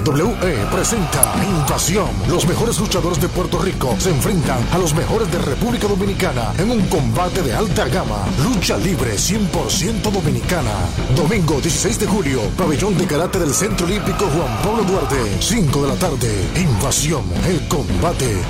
DWE 0.00 0.66
presenta 0.72 1.34
Invasión. 1.44 2.08
Los 2.28 2.46
mejores 2.46 2.78
luchadores 2.78 3.20
de 3.20 3.28
Puerto 3.28 3.58
Rico 3.58 3.94
se 3.98 4.10
enfrentan 4.10 4.58
a 4.72 4.78
los 4.78 4.94
mejores 4.94 5.30
de 5.30 5.38
República 5.38 5.86
Dominicana 5.86 6.52
en 6.58 6.70
un 6.70 6.80
combate 6.86 7.42
de 7.42 7.52
alta 7.52 7.86
gama. 7.88 8.24
Lucha 8.42 8.78
libre 8.78 9.16
100% 9.16 10.10
dominicana. 10.10 10.72
Domingo 11.14 11.60
16 11.60 12.00
de 12.00 12.06
julio, 12.06 12.40
pabellón 12.56 12.96
de 12.96 13.06
karate 13.06 13.38
del 13.38 13.52
Centro 13.52 13.86
Olímpico 13.86 14.24
Juan 14.26 14.62
Pablo 14.62 14.84
Duarte. 14.84 15.36
5 15.40 15.82
de 15.82 15.88
la 15.88 15.96
tarde. 15.96 16.48
Invasión, 16.56 17.24
el 17.46 17.68
combate. 17.68 18.42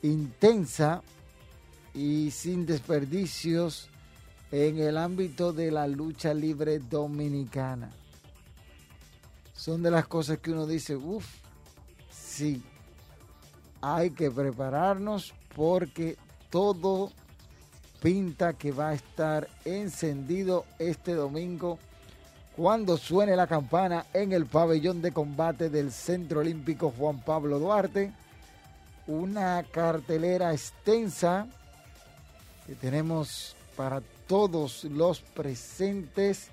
intensa 0.03 1.03
y 1.93 2.31
sin 2.31 2.67
desperdicios 2.67 3.89
en 4.53 4.79
el 4.79 4.97
ámbito 4.97 5.53
de 5.53 5.71
la 5.71 5.87
lucha 5.87 6.33
libre 6.33 6.79
dominicana. 6.79 7.91
Son 9.55 9.83
de 9.83 9.91
las 9.91 10.07
cosas 10.07 10.39
que 10.39 10.53
uno 10.53 10.67
dice, 10.67 10.97
uff, 10.97 11.27
sí, 12.11 12.63
hay 13.81 14.11
que 14.11 14.31
prepararnos 14.31 15.35
porque 15.55 16.17
todo 16.49 17.13
pinta 18.01 18.55
que 18.55 18.73
va 18.73 18.91
a 18.91 18.95
estar 18.95 19.49
encendido 19.65 20.65
este 20.79 21.15
domingo 21.15 21.79
cuando 22.61 22.99
suene 22.99 23.37
la 23.37 23.47
campana 23.47 24.05
en 24.13 24.33
el 24.33 24.45
pabellón 24.45 25.01
de 25.01 25.13
combate 25.13 25.71
del 25.71 25.91
Centro 25.91 26.41
Olímpico 26.41 26.93
Juan 26.95 27.19
Pablo 27.21 27.59
Duarte. 27.59 28.13
Una 29.07 29.65
cartelera 29.73 30.53
extensa 30.53 31.47
que 32.67 32.75
tenemos 32.75 33.57
para 33.79 34.03
todos 34.27 34.85
los 34.85 35.21
presentes, 35.21 36.49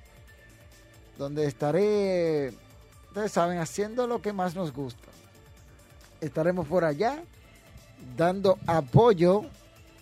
donde 1.17 1.46
estaré, 1.46 2.53
ustedes 3.09 3.34
saben, 3.34 3.57
haciendo 3.57 4.07
lo 4.07 4.22
que 4.22 4.31
más 4.31 4.56
nos 4.56 4.72
gusta. 4.72 5.09
Estaremos 6.22 6.67
por 6.67 6.85
allá 6.85 7.22
dando 8.16 8.57
apoyo, 8.66 9.44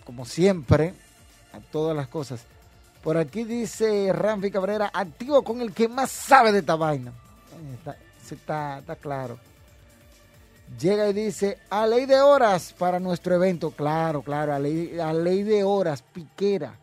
como 0.04 0.24
siempre, 0.24 0.94
a 1.52 1.58
todas 1.58 1.96
las 1.96 2.06
cosas 2.06 2.44
por 3.06 3.18
aquí 3.18 3.44
dice 3.44 4.12
Ramfi 4.12 4.50
Cabrera, 4.50 4.90
activo 4.92 5.44
con 5.44 5.60
el 5.60 5.72
que 5.72 5.86
más 5.86 6.10
sabe 6.10 6.50
de 6.50 6.58
esta 6.58 6.74
vaina. 6.74 7.12
Está, 8.28 8.78
está, 8.78 8.96
claro. 8.96 9.38
Llega 10.76 11.08
y 11.08 11.12
dice, 11.12 11.56
a 11.70 11.86
ley 11.86 12.06
de 12.06 12.20
horas 12.20 12.74
para 12.76 12.98
nuestro 12.98 13.36
evento. 13.36 13.70
Claro, 13.70 14.22
claro, 14.22 14.52
a 14.52 14.58
ley, 14.58 14.98
a 14.98 15.12
ley 15.12 15.44
de 15.44 15.62
horas, 15.62 16.02
piquera. 16.02 16.74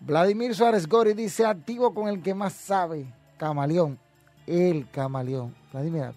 Vladimir 0.00 0.54
Suárez 0.54 0.86
Gori 0.86 1.14
dice, 1.14 1.46
activo 1.46 1.94
con 1.94 2.08
el 2.08 2.20
que 2.20 2.34
más 2.34 2.52
sabe. 2.52 3.06
Camaleón, 3.38 3.98
el 4.46 4.90
camaleón. 4.90 5.54
Vladimir, 5.72 6.12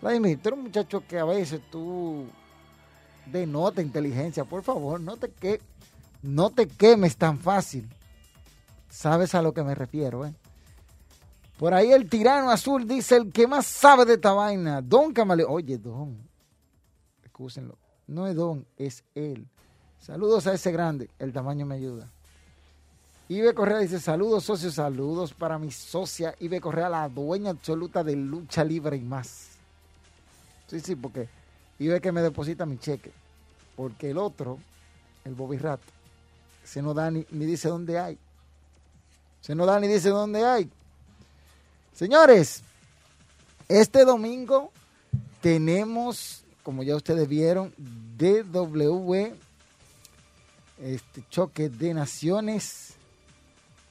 Vladimir, 0.00 0.38
tú 0.40 0.50
eres 0.50 0.58
un 0.58 0.64
muchacho 0.66 1.02
que 1.04 1.18
a 1.18 1.24
veces 1.24 1.60
tú 1.68 2.26
denota 3.26 3.82
inteligencia. 3.82 4.44
Por 4.44 4.62
favor, 4.62 5.00
no 5.00 5.16
te, 5.16 5.30
que, 5.30 5.60
no 6.22 6.50
te 6.50 6.68
quemes 6.68 7.16
tan 7.16 7.40
fácil. 7.40 7.90
Sabes 8.96 9.34
a 9.34 9.42
lo 9.42 9.52
que 9.52 9.62
me 9.62 9.74
refiero, 9.74 10.24
¿eh? 10.24 10.32
Por 11.58 11.74
ahí 11.74 11.92
el 11.92 12.08
tirano 12.08 12.50
azul 12.50 12.88
dice 12.88 13.16
el 13.16 13.30
que 13.30 13.46
más 13.46 13.66
sabe 13.66 14.06
de 14.06 14.14
esta 14.14 14.32
vaina. 14.32 14.80
Don 14.80 15.12
Camaleón. 15.12 15.52
Oye, 15.52 15.76
Don. 15.76 16.16
Excúsenlo. 17.22 17.76
No 18.06 18.26
es 18.26 18.34
Don, 18.34 18.66
es 18.78 19.04
él. 19.14 19.46
Saludos 20.00 20.46
a 20.46 20.54
ese 20.54 20.72
grande. 20.72 21.10
El 21.18 21.34
tamaño 21.34 21.66
me 21.66 21.74
ayuda. 21.74 22.08
Ibe 23.28 23.52
Correa 23.52 23.80
dice, 23.80 24.00
saludos 24.00 24.44
socios, 24.44 24.72
saludos 24.72 25.34
para 25.34 25.58
mi 25.58 25.70
socia 25.70 26.34
Ibe 26.40 26.62
Correa, 26.62 26.88
la 26.88 27.08
dueña 27.10 27.50
absoluta 27.50 28.02
de 28.02 28.16
lucha 28.16 28.64
libre 28.64 28.96
y 28.96 29.02
más. 29.02 29.58
Sí, 30.68 30.80
sí, 30.80 30.96
porque 30.96 31.28
Ibe 31.78 32.00
que 32.00 32.12
me 32.12 32.22
deposita 32.22 32.64
mi 32.64 32.78
cheque. 32.78 33.12
Porque 33.76 34.12
el 34.12 34.16
otro, 34.16 34.58
el 35.26 35.34
Bobby 35.34 35.58
Rat, 35.58 35.80
se 36.64 36.80
no 36.80 36.94
da 36.94 37.10
ni, 37.10 37.26
ni 37.30 37.44
dice 37.44 37.68
dónde 37.68 37.98
hay. 37.98 38.18
Se 39.46 39.54
no 39.54 39.64
da 39.64 39.78
ni 39.78 39.86
dice 39.86 40.08
dónde 40.08 40.44
hay. 40.44 40.68
Señores, 41.94 42.64
este 43.68 44.04
domingo 44.04 44.72
tenemos, 45.40 46.42
como 46.64 46.82
ya 46.82 46.96
ustedes 46.96 47.28
vieron, 47.28 47.72
DW, 47.78 49.36
este 50.82 51.22
choque 51.30 51.68
de 51.68 51.94
naciones, 51.94 52.94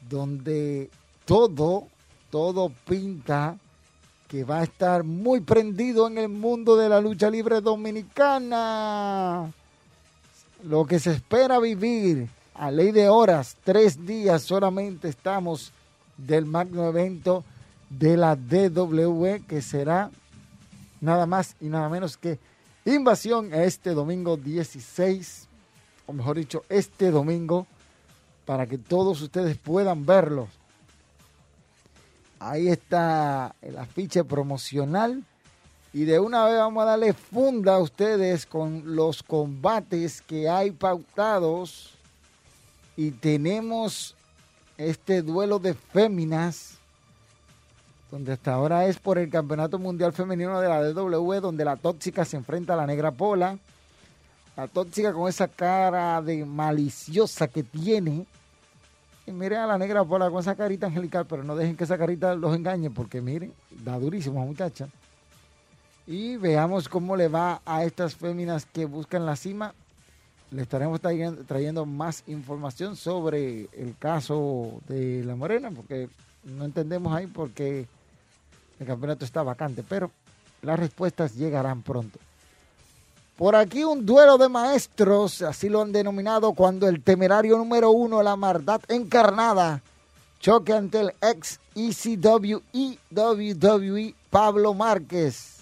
donde 0.10 0.90
todo, 1.24 1.88
todo 2.30 2.74
pinta 2.86 3.58
que 4.28 4.44
va 4.44 4.60
a 4.60 4.64
estar 4.64 5.06
muy 5.06 5.40
prendido 5.40 6.08
en 6.08 6.18
el 6.18 6.28
mundo 6.28 6.76
de 6.76 6.90
la 6.90 7.00
lucha 7.00 7.30
libre 7.30 7.62
dominicana. 7.62 9.54
Lo 10.66 10.86
que 10.86 11.00
se 11.00 11.14
espera 11.14 11.60
vivir 11.60 12.28
a 12.56 12.72
ley 12.72 12.92
de 12.92 13.10
horas, 13.10 13.56
tres 13.64 14.06
días 14.06 14.42
solamente 14.44 15.08
estamos 15.08 15.72
del 16.18 16.46
magno 16.46 16.88
evento 16.88 17.44
de 17.90 18.18
la 18.18 18.36
DW 18.36 19.46
que 19.48 19.62
será 19.62 20.10
nada 21.02 21.26
más 21.26 21.56
y 21.60 21.66
nada 21.66 21.90
menos 21.90 22.18
que 22.18 22.40
Invasión 22.88 23.52
este 23.52 23.96
domingo 23.96 24.38
16, 24.38 25.48
o 26.06 26.14
mejor 26.14 26.38
dicho, 26.38 26.64
este 26.70 27.10
domingo, 27.10 27.66
para 28.46 28.68
que 28.68 28.78
todos 28.78 29.20
ustedes 29.24 29.58
puedan 29.58 30.06
verlo. 30.06 30.48
Ahí 32.40 32.68
está 32.68 33.56
el 33.64 33.80
afiche 33.80 34.24
promocional. 34.24 35.24
Y 35.94 36.04
de 36.04 36.20
una 36.20 36.46
vez 36.46 36.60
vamos 36.60 36.84
a 36.84 36.86
darle 36.86 37.14
funda 37.14 37.78
a 37.78 37.80
ustedes 37.80 38.46
con 38.46 38.96
los 38.96 39.24
combates 39.24 40.22
que 40.22 40.48
hay 40.48 40.70
pautados. 40.70 41.95
Y 42.98 43.12
tenemos 43.12 44.16
este 44.78 45.22
duelo 45.22 45.60
de 45.60 45.74
féminas, 45.74 46.78
donde 48.12 48.34
hasta 48.34 48.54
ahora 48.54 48.86
es 48.86 48.98
por 48.98 49.18
el 49.18 49.30
Campeonato 49.30 49.80
Mundial 49.80 50.14
Femenino 50.14 50.60
de 50.62 50.70
la 50.70 50.82
DW, 50.84 51.42
donde 51.42 51.66
la 51.66 51.76
tóxica 51.76 52.24
se 52.24 52.38
enfrenta 52.38 52.74
a 52.74 52.78
la 52.78 52.88
negra 52.88 53.12
pola. 53.12 53.58
La 54.56 54.68
tóxica 54.68 55.12
con 55.12 55.28
esa 55.28 55.50
cara 55.50 56.22
de 56.22 56.46
maliciosa 56.46 57.48
que 57.48 57.64
tiene. 57.64 58.26
Y 59.28 59.32
miren 59.32 59.60
a 59.60 59.68
la 59.68 59.78
negra 59.78 60.06
pola 60.06 60.30
con 60.30 60.40
esa 60.40 60.56
carita 60.56 60.88
angelical, 60.88 61.26
pero 61.26 61.44
no 61.44 61.56
dejen 61.56 61.76
que 61.76 61.84
esa 61.84 61.98
carita 61.98 62.36
los 62.36 62.56
engañe, 62.56 62.90
porque 62.90 63.20
miren, 63.20 63.54
da 63.84 64.00
durísimo 64.00 64.46
muchacha. 64.46 64.88
Y 66.08 66.38
veamos 66.38 66.88
cómo 66.88 67.18
le 67.18 67.28
va 67.28 67.62
a 67.66 67.84
estas 67.84 68.16
féminas 68.16 68.66
que 68.66 68.86
buscan 68.86 69.26
la 69.26 69.36
cima 69.36 69.74
le 70.56 70.62
estaremos 70.62 71.02
trayendo, 71.02 71.86
más 71.86 72.24
información 72.28 72.96
sobre 72.96 73.68
el 73.74 73.96
caso 74.00 74.80
de 74.88 75.22
la 75.26 75.36
Morena, 75.36 75.70
porque 75.70 76.08
no 76.46 76.64
entendemos 76.64 77.14
ahí 77.14 77.28
porque 77.28 77.88
el 78.80 78.88
campeonato 78.88 79.26
está 79.26 79.44
vacante, 79.44 79.84
pero 79.88 80.12
las 80.62 80.80
respuestas 80.80 81.36
llegarán 81.36 81.82
pronto. 81.82 82.20
Por 83.36 83.58
aquí 83.58 83.84
un 83.84 84.06
duelo 84.06 84.38
de 84.38 84.48
maestros, 84.48 85.42
así 85.42 85.68
lo 85.68 85.82
han 85.82 85.92
denominado, 85.92 86.54
cuando 86.54 86.88
el 86.88 87.04
temerario 87.04 87.58
número 87.58 87.92
uno, 87.92 88.24
la 88.24 88.38
maldad 88.38 88.80
encarnada, 88.88 89.82
choque 90.40 90.72
ante 90.72 91.02
el 91.02 91.14
ex 91.22 91.60
ECW 91.76 92.60
y 92.72 92.98
WWE 93.12 94.16
Pablo 94.30 94.74
Márquez. 94.74 95.58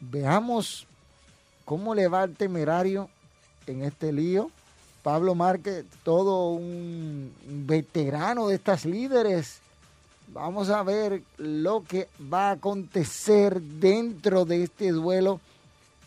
Veamos 0.00 0.86
cómo 1.66 1.94
le 1.94 2.08
va 2.08 2.24
el 2.24 2.34
temerario 2.34 3.10
en 3.66 3.82
este 3.82 4.12
lío. 4.12 4.50
Pablo 5.02 5.34
Márquez, 5.34 5.84
todo 6.04 6.50
un 6.50 7.32
veterano 7.44 8.48
de 8.48 8.54
estas 8.54 8.84
líderes. 8.84 9.58
Vamos 10.28 10.70
a 10.70 10.82
ver 10.82 11.22
lo 11.38 11.82
que 11.82 12.08
va 12.32 12.50
a 12.50 12.52
acontecer 12.52 13.60
dentro 13.60 14.44
de 14.44 14.62
este 14.62 14.90
duelo 14.92 15.40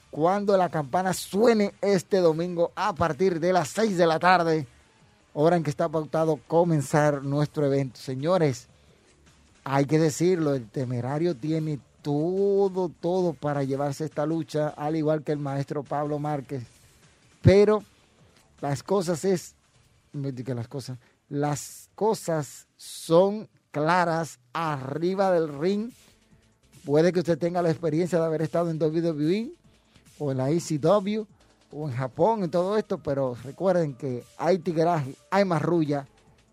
cuando 0.10 0.56
la 0.56 0.70
campana 0.70 1.14
suene 1.14 1.74
este 1.82 2.20
domingo 2.20 2.72
a 2.76 2.94
partir 2.94 3.42
de 3.42 3.52
las 3.52 3.68
6 3.70 3.98
de 3.98 4.08
la 4.08 4.18
tarde, 4.18 4.66
hora 5.34 5.58
en 5.58 5.64
que 5.64 5.70
está 5.70 5.90
pautado 5.90 6.40
comenzar 6.48 7.22
nuestro 7.22 7.66
evento. 7.66 8.00
Señores, 8.00 8.68
hay 9.66 9.86
que 9.86 10.00
decirlo, 10.00 10.56
el 10.56 10.70
temerario 10.70 11.36
tiene 11.36 11.80
todo, 12.02 12.90
todo 13.02 13.34
para 13.34 13.64
llevarse 13.64 14.06
esta 14.06 14.26
lucha, 14.26 14.70
al 14.70 14.96
igual 14.96 15.22
que 15.22 15.34
el 15.34 15.40
maestro 15.40 15.84
Pablo 15.84 16.18
Márquez 16.18 16.64
pero 17.46 17.84
las 18.60 18.82
cosas 18.82 19.24
es, 19.24 19.54
me 20.12 20.34
que 20.34 20.56
las 20.56 20.68
cosas, 20.68 20.98
las 21.30 21.90
cosas 21.94 22.66
son 22.76 23.48
claras 23.70 24.40
arriba 24.52 25.32
del 25.32 25.60
ring. 25.60 25.92
Puede 26.84 27.14
que 27.14 27.20
usted 27.20 27.38
tenga 27.38 27.62
la 27.62 27.70
experiencia 27.70 28.20
de 28.20 28.26
haber 28.26 28.42
estado 28.42 28.72
en 28.72 28.82
WWE 28.82 29.52
o 30.18 30.32
en 30.32 30.38
la 30.38 30.50
ECW 30.50 31.26
o 31.72 31.88
en 31.88 31.96
Japón 31.96 32.46
y 32.46 32.48
todo 32.48 32.78
esto, 32.78 32.98
pero 32.98 33.38
recuerden 33.44 33.94
que 33.94 34.24
hay 34.38 34.58
tigraje, 34.58 35.14
hay 35.30 35.46
marrulla 35.46 36.08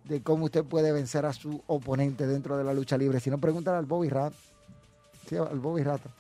de 0.05 0.21
cómo 0.21 0.45
usted 0.45 0.63
puede 0.63 0.93
vencer 0.93 1.25
a 1.25 1.33
su 1.33 1.63
oponente 1.69 2.27
dentro 2.27 2.59
de 2.59 2.65
la 2.65 2.75
lucha 2.75 2.99
libre. 2.99 3.19
Si 3.19 3.31
no, 3.31 3.39
preguntan 3.39 3.77
al 3.77 3.87
Bobby 3.87 4.11
Rat, 4.11 4.35
sí, 5.27 5.37
al 5.37 5.59
Bobby 5.59 5.85
Rata 5.85 6.11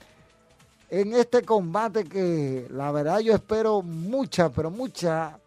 en 0.92 1.14
este 1.14 1.40
combate 1.40 2.04
que 2.04 2.66
la 2.68 2.92
verdad 2.92 3.20
yo 3.20 3.34
espero 3.34 3.80
mucha, 3.80 4.50
pero 4.50 4.70
mucha, 4.70 5.38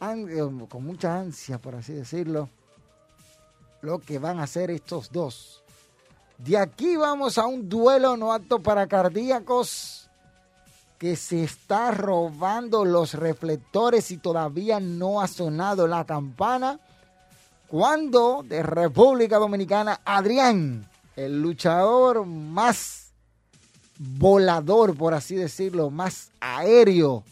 eh, 0.00 0.48
con 0.68 0.84
mucha 0.84 1.18
ansia, 1.18 1.58
por 1.58 1.74
así 1.74 1.92
decirlo, 1.92 2.48
lo 3.80 3.98
que 3.98 4.20
van 4.20 4.38
a 4.38 4.44
hacer 4.44 4.70
estos 4.70 5.10
dos. 5.10 5.64
De 6.38 6.56
aquí 6.56 6.96
vamos 6.96 7.36
a 7.36 7.46
un 7.46 7.68
duelo 7.68 8.16
no 8.16 8.32
apto 8.32 8.60
para 8.60 8.86
cardíacos 8.86 10.08
que 10.98 11.16
se 11.16 11.42
está 11.42 11.90
robando 11.90 12.84
los 12.84 13.14
reflectores 13.14 14.12
y 14.12 14.18
todavía 14.18 14.78
no 14.78 15.20
ha 15.20 15.26
sonado 15.26 15.88
la 15.88 16.04
campana. 16.04 16.78
Cuando 17.66 18.44
de 18.44 18.62
República 18.62 19.38
Dominicana, 19.38 20.00
Adrián, 20.04 20.88
el 21.16 21.42
luchador 21.42 22.24
más 22.24 23.07
volador, 23.98 24.96
por 24.96 25.14
así 25.14 25.34
decirlo, 25.34 25.90
más 25.90 26.30
aéreo. 26.40 27.24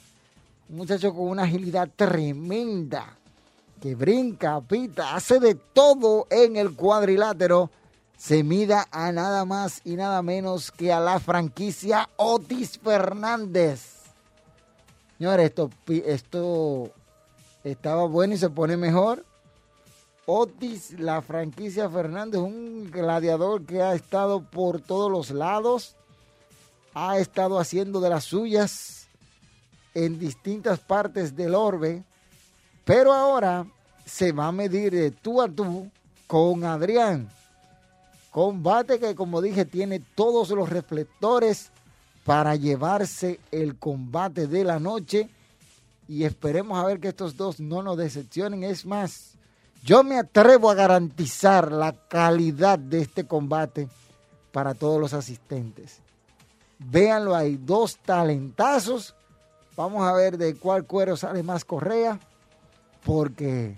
Un 0.69 0.77
muchacho 0.77 1.15
con 1.15 1.29
una 1.29 1.45
agilidad 1.45 1.89
tremenda, 1.95 3.17
que 3.81 3.95
brinca, 3.95 4.61
pita, 4.61 5.15
hace 5.15 5.39
de 5.39 5.55
todo 5.55 6.27
en 6.31 6.57
el 6.57 6.75
cuadrilátero. 6.75 7.71
Se 8.19 8.43
mida 8.43 8.89
a 8.91 9.13
nada 9.13 9.45
más 9.45 9.83
y 9.85 9.95
nada 9.95 10.23
menos 10.23 10.73
que 10.73 10.93
a 10.93 11.01
la 11.01 11.21
franquicia 11.21 12.09
Otis 12.17 12.79
Fernández. 12.79 13.97
Señores, 15.19 15.47
esto, 15.47 15.71
esto 15.87 16.91
estaba 17.63 18.07
bueno 18.07 18.35
y 18.35 18.39
se 18.39 18.51
pone 18.51 18.77
mejor. 18.77 19.25
Otis, 20.25 20.99
la 20.99 21.23
franquicia 21.23 21.89
Fernández, 21.89 22.41
un 22.41 22.91
gladiador 22.91 23.65
que 23.65 23.83
ha 23.83 23.95
estado 23.95 24.41
por 24.43 24.81
todos 24.81 25.13
los 25.13 25.31
lados 25.31 25.95
ha 26.99 27.19
estado 27.19 27.59
haciendo 27.59 28.01
de 28.01 28.09
las 28.09 28.25
suyas 28.25 29.07
en 29.93 30.19
distintas 30.19 30.79
partes 30.79 31.37
del 31.37 31.55
orbe, 31.55 32.03
pero 32.87 33.13
ahora 33.13 33.67
se 34.07 34.33
va 34.33 34.47
a 34.47 34.53
medir 34.53 34.95
de 34.95 35.11
tú 35.11 35.43
a 35.43 35.49
tú 35.49 35.91
con 36.27 36.65
Adrián. 36.65 37.29
Combate 38.31 38.99
que, 38.99 39.15
como 39.15 39.43
dije, 39.43 39.67
tiene 39.67 40.01
todos 40.01 40.49
los 40.49 40.71
reflectores 40.71 41.71
para 42.25 42.57
llevarse 42.57 43.41
el 43.51 43.79
combate 43.79 44.47
de 44.47 44.65
la 44.65 44.81
noche. 44.81 45.29
Y 46.09 46.25
esperemos 46.25 46.79
a 46.79 46.87
ver 46.87 46.99
que 46.99 47.09
estos 47.09 47.37
dos 47.37 47.61
no 47.61 47.83
nos 47.83 47.99
decepcionen. 47.99 48.65
Es 48.65 48.87
más, 48.87 49.35
yo 49.85 50.03
me 50.03 50.19
atrevo 50.19 50.71
a 50.71 50.75
garantizar 50.75 51.73
la 51.73 51.93
calidad 52.09 52.79
de 52.79 53.03
este 53.03 53.27
combate 53.27 53.87
para 54.51 54.73
todos 54.73 54.99
los 54.99 55.13
asistentes. 55.13 56.06
Véanlo 56.79 57.35
ahí, 57.35 57.57
dos 57.57 57.97
talentazos. 57.97 59.15
Vamos 59.77 60.07
a 60.07 60.13
ver 60.13 60.39
de 60.39 60.55
cuál 60.57 60.85
cuero 60.85 61.17
sale 61.17 61.43
más 61.43 61.65
correa, 61.65 62.19
porque 63.05 63.77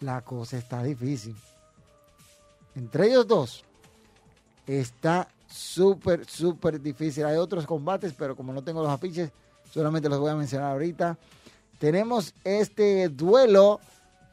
la 0.00 0.20
cosa 0.22 0.58
está 0.58 0.82
difícil. 0.82 1.36
Entre 2.74 3.06
ellos 3.06 3.26
dos 3.26 3.64
está 4.66 5.28
súper, 5.48 6.26
súper 6.26 6.80
difícil. 6.80 7.24
Hay 7.24 7.36
otros 7.36 7.66
combates, 7.66 8.12
pero 8.12 8.36
como 8.36 8.52
no 8.52 8.62
tengo 8.62 8.82
los 8.82 8.90
afiches, 8.90 9.30
solamente 9.72 10.08
los 10.08 10.18
voy 10.18 10.30
a 10.30 10.34
mencionar 10.34 10.72
ahorita. 10.72 11.16
Tenemos 11.78 12.34
este 12.44 13.08
duelo 13.08 13.80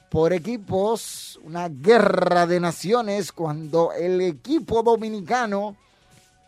por 0.10 0.34
equipos, 0.34 1.40
una 1.44 1.70
guerra 1.70 2.46
de 2.46 2.60
naciones, 2.60 3.32
cuando 3.32 3.92
el 3.94 4.22
equipo 4.22 4.84
dominicano 4.84 5.76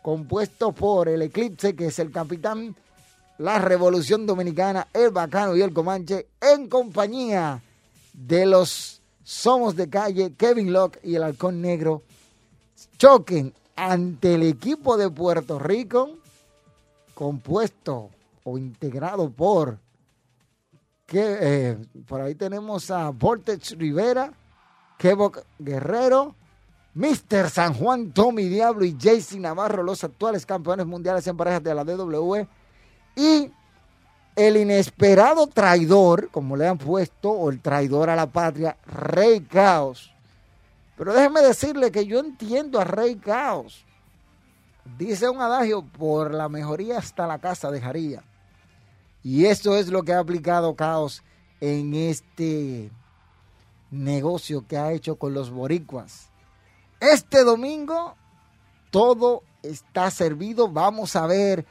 compuesto 0.06 0.70
por 0.70 1.08
el 1.08 1.20
Eclipse, 1.20 1.74
que 1.74 1.86
es 1.86 1.98
el 1.98 2.12
capitán, 2.12 2.76
la 3.38 3.58
Revolución 3.58 4.24
Dominicana, 4.24 4.86
el 4.92 5.10
Bacano 5.10 5.56
y 5.56 5.62
el 5.62 5.72
Comanche, 5.72 6.28
en 6.40 6.68
compañía 6.68 7.60
de 8.12 8.46
los 8.46 9.02
Somos 9.24 9.74
de 9.74 9.90
Calle, 9.90 10.34
Kevin 10.34 10.72
Locke 10.72 11.00
y 11.02 11.16
el 11.16 11.24
Halcón 11.24 11.60
Negro, 11.60 12.02
choquen 12.96 13.52
ante 13.74 14.36
el 14.36 14.44
equipo 14.44 14.96
de 14.96 15.10
Puerto 15.10 15.58
Rico, 15.58 16.10
compuesto 17.12 18.10
o 18.44 18.58
integrado 18.58 19.28
por, 19.28 19.76
que, 21.04 21.38
eh, 21.40 21.78
por 22.06 22.20
ahí 22.20 22.36
tenemos 22.36 22.92
a 22.92 23.10
Vortex 23.10 23.76
Rivera, 23.76 24.32
Kevok 24.98 25.42
Guerrero, 25.58 26.36
Mr. 26.96 27.50
San 27.50 27.74
Juan, 27.74 28.10
Tommy 28.10 28.48
Diablo 28.48 28.82
y 28.86 28.96
JC 28.96 29.34
Navarro, 29.34 29.82
los 29.82 30.02
actuales 30.02 30.46
campeones 30.46 30.86
mundiales 30.86 31.26
en 31.26 31.36
parejas 31.36 31.62
de 31.62 31.74
la 31.74 31.84
DW. 31.84 32.46
Y 33.14 33.52
el 34.34 34.56
inesperado 34.56 35.46
traidor, 35.46 36.30
como 36.30 36.56
le 36.56 36.66
han 36.66 36.78
puesto, 36.78 37.30
o 37.30 37.50
el 37.50 37.60
traidor 37.60 38.08
a 38.08 38.16
la 38.16 38.26
patria, 38.26 38.78
Rey 38.86 39.42
Caos. 39.42 40.10
Pero 40.96 41.12
déjeme 41.12 41.42
decirle 41.42 41.92
que 41.92 42.06
yo 42.06 42.18
entiendo 42.18 42.80
a 42.80 42.84
Rey 42.84 43.16
Caos. 43.16 43.84
Dice 44.96 45.28
un 45.28 45.42
adagio, 45.42 45.82
por 45.82 46.32
la 46.32 46.48
mejoría 46.48 46.96
hasta 46.96 47.26
la 47.26 47.38
casa 47.38 47.70
dejaría. 47.70 48.24
Y 49.22 49.44
eso 49.44 49.76
es 49.76 49.88
lo 49.88 50.02
que 50.02 50.14
ha 50.14 50.18
aplicado 50.18 50.74
Caos 50.74 51.22
en 51.60 51.92
este 51.92 52.90
negocio 53.90 54.64
que 54.66 54.78
ha 54.78 54.92
hecho 54.92 55.16
con 55.16 55.34
los 55.34 55.50
boricuas. 55.50 56.30
Este 57.00 57.44
domingo 57.44 58.14
todo 58.90 59.42
está 59.62 60.10
servido. 60.10 60.68
Vamos 60.68 61.14
a 61.14 61.26
ver 61.26 61.66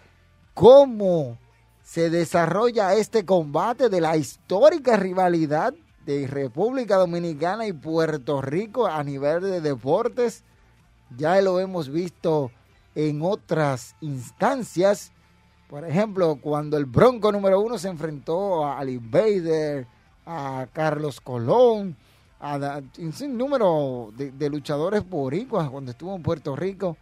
cómo 0.53 1.38
se 1.82 2.10
desarrolla 2.10 2.94
este 2.94 3.25
combate 3.25 3.89
de 3.89 4.01
la 4.01 4.17
histórica 4.17 4.98
rivalidad 4.98 5.74
de 6.05 6.27
República 6.27 6.98
Dominicana 6.98 7.65
y 7.65 7.74
Puerto 7.74 8.41
Rico 8.41 8.86
a 8.86 9.03
nivel 9.03 9.41
de 9.41 9.62
deportes. 9.62 10.44
Ya 11.17 11.41
lo 11.41 11.60
hemos 11.60 11.89
visto 11.89 12.51
en 12.94 13.22
otras 13.24 13.96
instancias. 14.01 15.12
Por 15.67 15.86
ejemplo, 15.86 16.38
cuando 16.39 16.77
el 16.77 16.86
Bronco 16.86 17.32
número 17.32 17.60
uno 17.60 17.79
se 17.79 17.89
enfrentó 17.89 18.63
a 18.63 18.77
Ali 18.77 18.94
Invader, 18.94 19.88
a 20.25 20.67
Carlos 20.72 21.20
Colón, 21.20 21.98
a 22.53 22.81
un 22.99 23.37
número 23.37 24.11
de, 24.15 24.31
de, 24.31 24.49
luchadores 24.49 25.07
boricuas 25.07 25.69
cuando 25.69 25.91
estuvo 25.91 26.15
en 26.15 26.21
Puerto 26.21 26.55
Rico. 26.55 26.97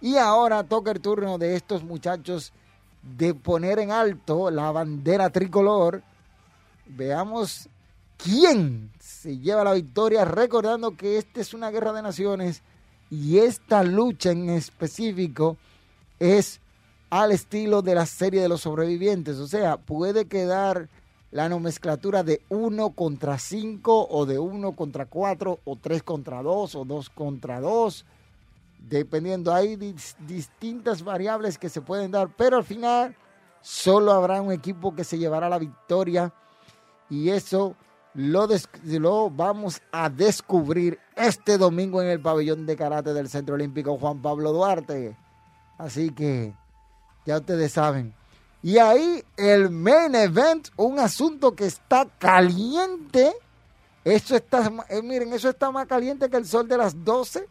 Y 0.00 0.16
ahora 0.16 0.62
toca 0.62 0.92
el 0.92 1.00
turno 1.00 1.38
de 1.38 1.56
estos 1.56 1.82
muchachos 1.82 2.52
de 3.02 3.34
poner 3.34 3.78
en 3.78 3.90
alto 3.90 4.50
la 4.50 4.70
bandera 4.70 5.30
tricolor. 5.30 6.02
Veamos 6.86 7.68
quién 8.16 8.92
se 9.00 9.38
lleva 9.38 9.64
la 9.64 9.72
victoria, 9.72 10.24
recordando 10.24 10.96
que 10.96 11.18
esta 11.18 11.40
es 11.40 11.54
una 11.54 11.70
guerra 11.70 11.92
de 11.92 12.02
naciones 12.02 12.62
y 13.10 13.38
esta 13.38 13.82
lucha 13.82 14.30
en 14.30 14.50
específico 14.50 15.56
es 16.18 16.60
al 17.10 17.32
estilo 17.32 17.82
de 17.82 17.94
la 17.94 18.06
serie 18.06 18.40
de 18.40 18.48
los 18.48 18.62
sobrevivientes. 18.62 19.38
O 19.38 19.46
sea, 19.46 19.76
puede 19.76 20.26
quedar 20.26 20.88
la 21.34 21.48
nomenclatura 21.48 22.22
de 22.22 22.40
uno 22.48 22.90
contra 22.90 23.38
cinco 23.38 24.06
o 24.08 24.24
de 24.24 24.38
uno 24.38 24.72
contra 24.72 25.06
cuatro 25.06 25.58
o 25.64 25.74
tres 25.74 26.04
contra 26.04 26.42
dos 26.42 26.76
o 26.76 26.84
dos 26.84 27.10
contra 27.10 27.60
dos 27.60 28.06
dependiendo, 28.88 29.52
hay 29.52 29.76
distintas 29.76 31.02
variables 31.02 31.58
que 31.58 31.68
se 31.68 31.80
pueden 31.80 32.10
dar, 32.10 32.28
pero 32.36 32.58
al 32.58 32.64
final 32.64 33.16
solo 33.60 34.12
habrá 34.12 34.40
un 34.40 34.52
equipo 34.52 34.94
que 34.94 35.04
se 35.04 35.18
llevará 35.18 35.48
la 35.48 35.58
victoria 35.58 36.32
y 37.10 37.30
eso 37.30 37.74
lo, 38.14 38.46
lo 38.84 39.30
vamos 39.30 39.82
a 39.90 40.08
descubrir 40.08 41.00
este 41.16 41.58
domingo 41.58 42.00
en 42.00 42.08
el 42.08 42.20
pabellón 42.20 42.66
de 42.66 42.76
karate 42.76 43.12
del 43.12 43.28
Centro 43.28 43.56
Olímpico 43.56 43.98
Juan 43.98 44.22
Pablo 44.22 44.52
Duarte. 44.52 45.16
Así 45.78 46.10
que 46.10 46.54
ya 47.26 47.38
ustedes 47.38 47.72
saben. 47.72 48.14
Y 48.64 48.78
ahí 48.78 49.22
el 49.36 49.68
main 49.68 50.14
event, 50.14 50.68
un 50.78 50.98
asunto 50.98 51.54
que 51.54 51.66
está 51.66 52.08
caliente. 52.18 53.34
Eso 54.02 54.36
está, 54.36 54.72
eh, 54.88 55.02
miren, 55.02 55.34
eso 55.34 55.50
está 55.50 55.70
más 55.70 55.86
caliente 55.86 56.30
que 56.30 56.38
el 56.38 56.46
sol 56.46 56.66
de 56.66 56.78
las 56.78 57.04
12 57.04 57.46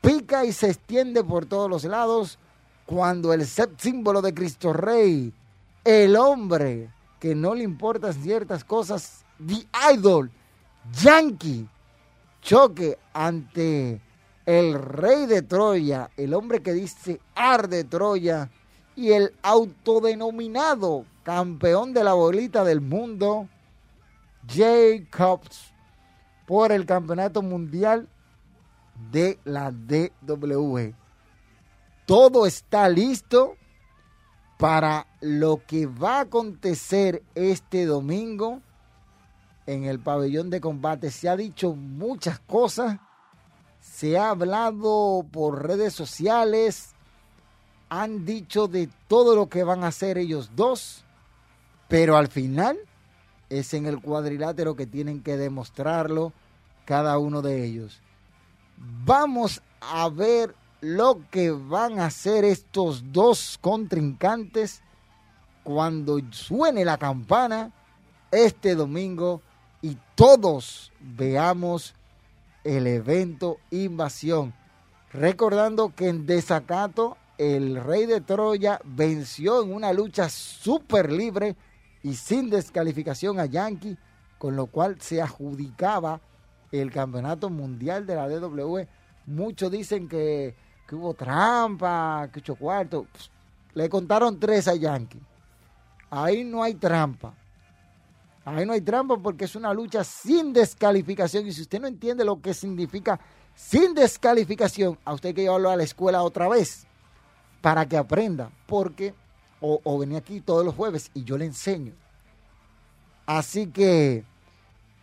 pica 0.00 0.46
y 0.46 0.52
se 0.54 0.70
extiende 0.70 1.22
por 1.22 1.44
todos 1.44 1.68
los 1.68 1.84
lados 1.84 2.38
cuando 2.86 3.34
el 3.34 3.46
símbolo 3.46 4.22
de 4.22 4.32
Cristo 4.32 4.72
Rey, 4.72 5.34
el 5.84 6.16
hombre 6.16 6.90
que 7.20 7.34
no 7.34 7.54
le 7.54 7.64
importan 7.64 8.14
ciertas 8.14 8.64
cosas, 8.64 9.26
the 9.46 9.66
idol, 9.92 10.30
Yankee, 10.98 11.68
choque 12.40 12.98
ante 13.12 14.00
el 14.46 14.74
rey 14.74 15.26
de 15.26 15.42
Troya, 15.42 16.08
el 16.16 16.32
hombre 16.32 16.62
que 16.62 16.72
dice 16.72 17.20
arde 17.34 17.84
Troya, 17.84 18.50
y 18.96 19.12
el 19.12 19.34
autodenominado 19.42 21.04
campeón 21.22 21.94
de 21.94 22.04
la 22.04 22.14
bolita 22.14 22.64
del 22.64 22.80
mundo, 22.80 23.48
Jacobs, 24.46 25.72
por 26.46 26.72
el 26.72 26.84
campeonato 26.84 27.42
mundial 27.42 28.08
de 29.10 29.38
la 29.44 29.70
DW. 29.70 30.92
Todo 32.06 32.46
está 32.46 32.88
listo 32.88 33.56
para 34.58 35.06
lo 35.20 35.62
que 35.66 35.86
va 35.86 36.18
a 36.18 36.20
acontecer 36.20 37.22
este 37.34 37.84
domingo 37.84 38.60
en 39.66 39.84
el 39.84 39.98
pabellón 39.98 40.50
de 40.50 40.60
combate. 40.60 41.10
Se 41.10 41.28
ha 41.28 41.36
dicho 41.36 41.74
muchas 41.74 42.38
cosas, 42.40 42.98
se 43.80 44.18
ha 44.18 44.30
hablado 44.30 45.24
por 45.32 45.66
redes 45.66 45.94
sociales, 45.94 46.91
han 47.94 48.24
dicho 48.24 48.68
de 48.68 48.88
todo 49.06 49.36
lo 49.36 49.50
que 49.50 49.64
van 49.64 49.84
a 49.84 49.88
hacer 49.88 50.16
ellos 50.16 50.52
dos, 50.56 51.04
pero 51.88 52.16
al 52.16 52.28
final 52.28 52.78
es 53.50 53.74
en 53.74 53.84
el 53.84 54.00
cuadrilátero 54.00 54.74
que 54.76 54.86
tienen 54.86 55.22
que 55.22 55.36
demostrarlo 55.36 56.32
cada 56.86 57.18
uno 57.18 57.42
de 57.42 57.66
ellos. 57.66 58.00
Vamos 58.78 59.60
a 59.82 60.08
ver 60.08 60.54
lo 60.80 61.20
que 61.30 61.50
van 61.50 62.00
a 62.00 62.06
hacer 62.06 62.46
estos 62.46 63.12
dos 63.12 63.58
contrincantes 63.60 64.80
cuando 65.62 66.18
suene 66.30 66.86
la 66.86 66.96
campana 66.96 67.72
este 68.30 68.74
domingo 68.74 69.42
y 69.82 69.98
todos 70.14 70.92
veamos 70.98 71.94
el 72.64 72.86
evento 72.86 73.58
Invasión. 73.70 74.54
Recordando 75.12 75.94
que 75.94 76.08
en 76.08 76.24
desacato 76.24 77.18
el 77.42 77.74
rey 77.82 78.06
de 78.06 78.20
Troya 78.20 78.80
venció 78.84 79.64
en 79.64 79.74
una 79.74 79.92
lucha 79.92 80.28
súper 80.28 81.10
libre 81.10 81.56
y 82.04 82.14
sin 82.14 82.48
descalificación 82.48 83.40
a 83.40 83.46
Yankee, 83.46 83.98
con 84.38 84.54
lo 84.54 84.66
cual 84.66 85.00
se 85.00 85.20
adjudicaba 85.20 86.20
el 86.70 86.92
campeonato 86.92 87.50
mundial 87.50 88.06
de 88.06 88.14
la 88.14 88.28
DW. 88.28 88.82
Muchos 89.26 89.72
dicen 89.72 90.08
que, 90.08 90.54
hubo 90.92 91.14
trampa, 91.14 92.28
que 92.32 92.38
ocho 92.38 92.54
cuartos. 92.54 93.06
le 93.74 93.88
contaron 93.88 94.38
tres 94.38 94.68
a 94.68 94.76
Yankee. 94.76 95.20
Ahí 96.10 96.44
no 96.44 96.62
hay 96.62 96.74
trampa. 96.74 97.34
Ahí 98.44 98.64
no 98.64 98.72
hay 98.72 98.82
trampa 98.82 99.16
porque 99.16 99.46
es 99.46 99.56
una 99.56 99.74
lucha 99.74 100.04
sin 100.04 100.52
descalificación. 100.52 101.44
Y 101.48 101.52
si 101.52 101.62
usted 101.62 101.80
no 101.80 101.88
entiende 101.88 102.24
lo 102.24 102.40
que 102.40 102.54
significa 102.54 103.18
sin 103.52 103.94
descalificación, 103.94 104.96
a 105.04 105.12
usted 105.14 105.30
hay 105.30 105.34
que 105.34 105.42
llevarlo 105.42 105.70
a 105.70 105.76
la 105.76 105.82
escuela 105.82 106.22
otra 106.22 106.46
vez 106.46 106.86
para 107.62 107.86
que 107.86 107.96
aprenda. 107.96 108.50
Porque, 108.66 109.14
o, 109.60 109.98
venía 109.98 110.18
aquí 110.18 110.40
todos 110.40 110.64
los 110.66 110.74
jueves 110.74 111.10
y 111.14 111.24
yo 111.24 111.38
le 111.38 111.46
enseño. 111.46 111.94
Así 113.24 113.68
que 113.68 114.24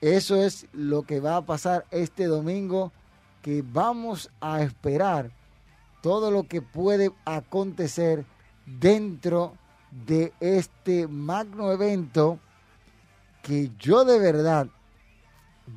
eso 0.02 0.36
es 0.36 0.68
lo 0.74 1.02
que 1.04 1.20
va 1.20 1.38
a 1.38 1.46
pasar 1.46 1.86
este 1.90 2.26
domingo, 2.26 2.92
que 3.42 3.64
vamos 3.66 4.30
a 4.42 4.62
esperar 4.62 5.32
todo 6.02 6.30
lo 6.30 6.44
que 6.44 6.62
puede 6.62 7.12
acontecer 7.26 8.26
dentro 8.66 9.54
de 10.06 10.34
este 10.40 11.08
magno 11.08 11.72
evento 11.72 12.40
que 13.42 13.72
yo 13.80 14.06
de 14.06 14.20
verdad, 14.20 14.68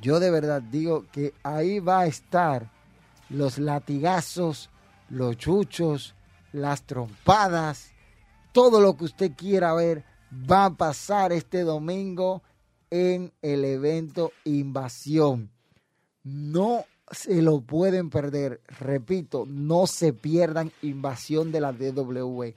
yo 0.01 0.21
de 0.21 0.31
verdad 0.31 0.61
digo 0.63 1.07
que 1.11 1.33
ahí 1.43 1.79
va 1.79 2.01
a 2.01 2.07
estar 2.07 2.69
los 3.31 3.59
latigazos, 3.59 4.69
los 5.09 5.37
chuchos, 5.37 6.15
las 6.53 6.83
trompadas, 6.83 7.91
todo 8.53 8.81
lo 8.81 8.97
que 8.97 9.05
usted 9.05 9.33
quiera 9.37 9.75
ver 9.75 10.05
va 10.51 10.67
a 10.67 10.75
pasar 10.75 11.33
este 11.33 11.63
domingo 11.63 12.43
en 12.91 13.33
el 13.43 13.65
evento 13.65 14.33
Invasión. 14.45 15.51
No 16.23 16.85
se 17.11 17.43
lo 17.43 17.61
pueden 17.61 18.11
perder. 18.11 18.61
Repito, 18.67 19.45
no 19.47 19.87
se 19.87 20.13
pierdan 20.13 20.73
Invasión 20.83 21.53
de 21.53 21.61
la 21.61 21.73
DW. 21.73 22.53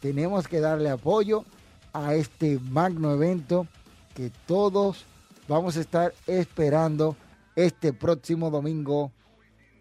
Tenemos 0.00 0.48
que 0.48 0.60
darle 0.60 0.90
apoyo 0.90 1.44
a 1.92 2.14
este 2.14 2.58
magno 2.58 3.12
evento 3.12 3.66
que 4.14 4.30
todos 4.46 5.04
vamos 5.48 5.76
a 5.76 5.80
estar 5.80 6.14
esperando 6.26 7.16
este 7.54 7.92
próximo 7.92 8.50
domingo 8.50 9.12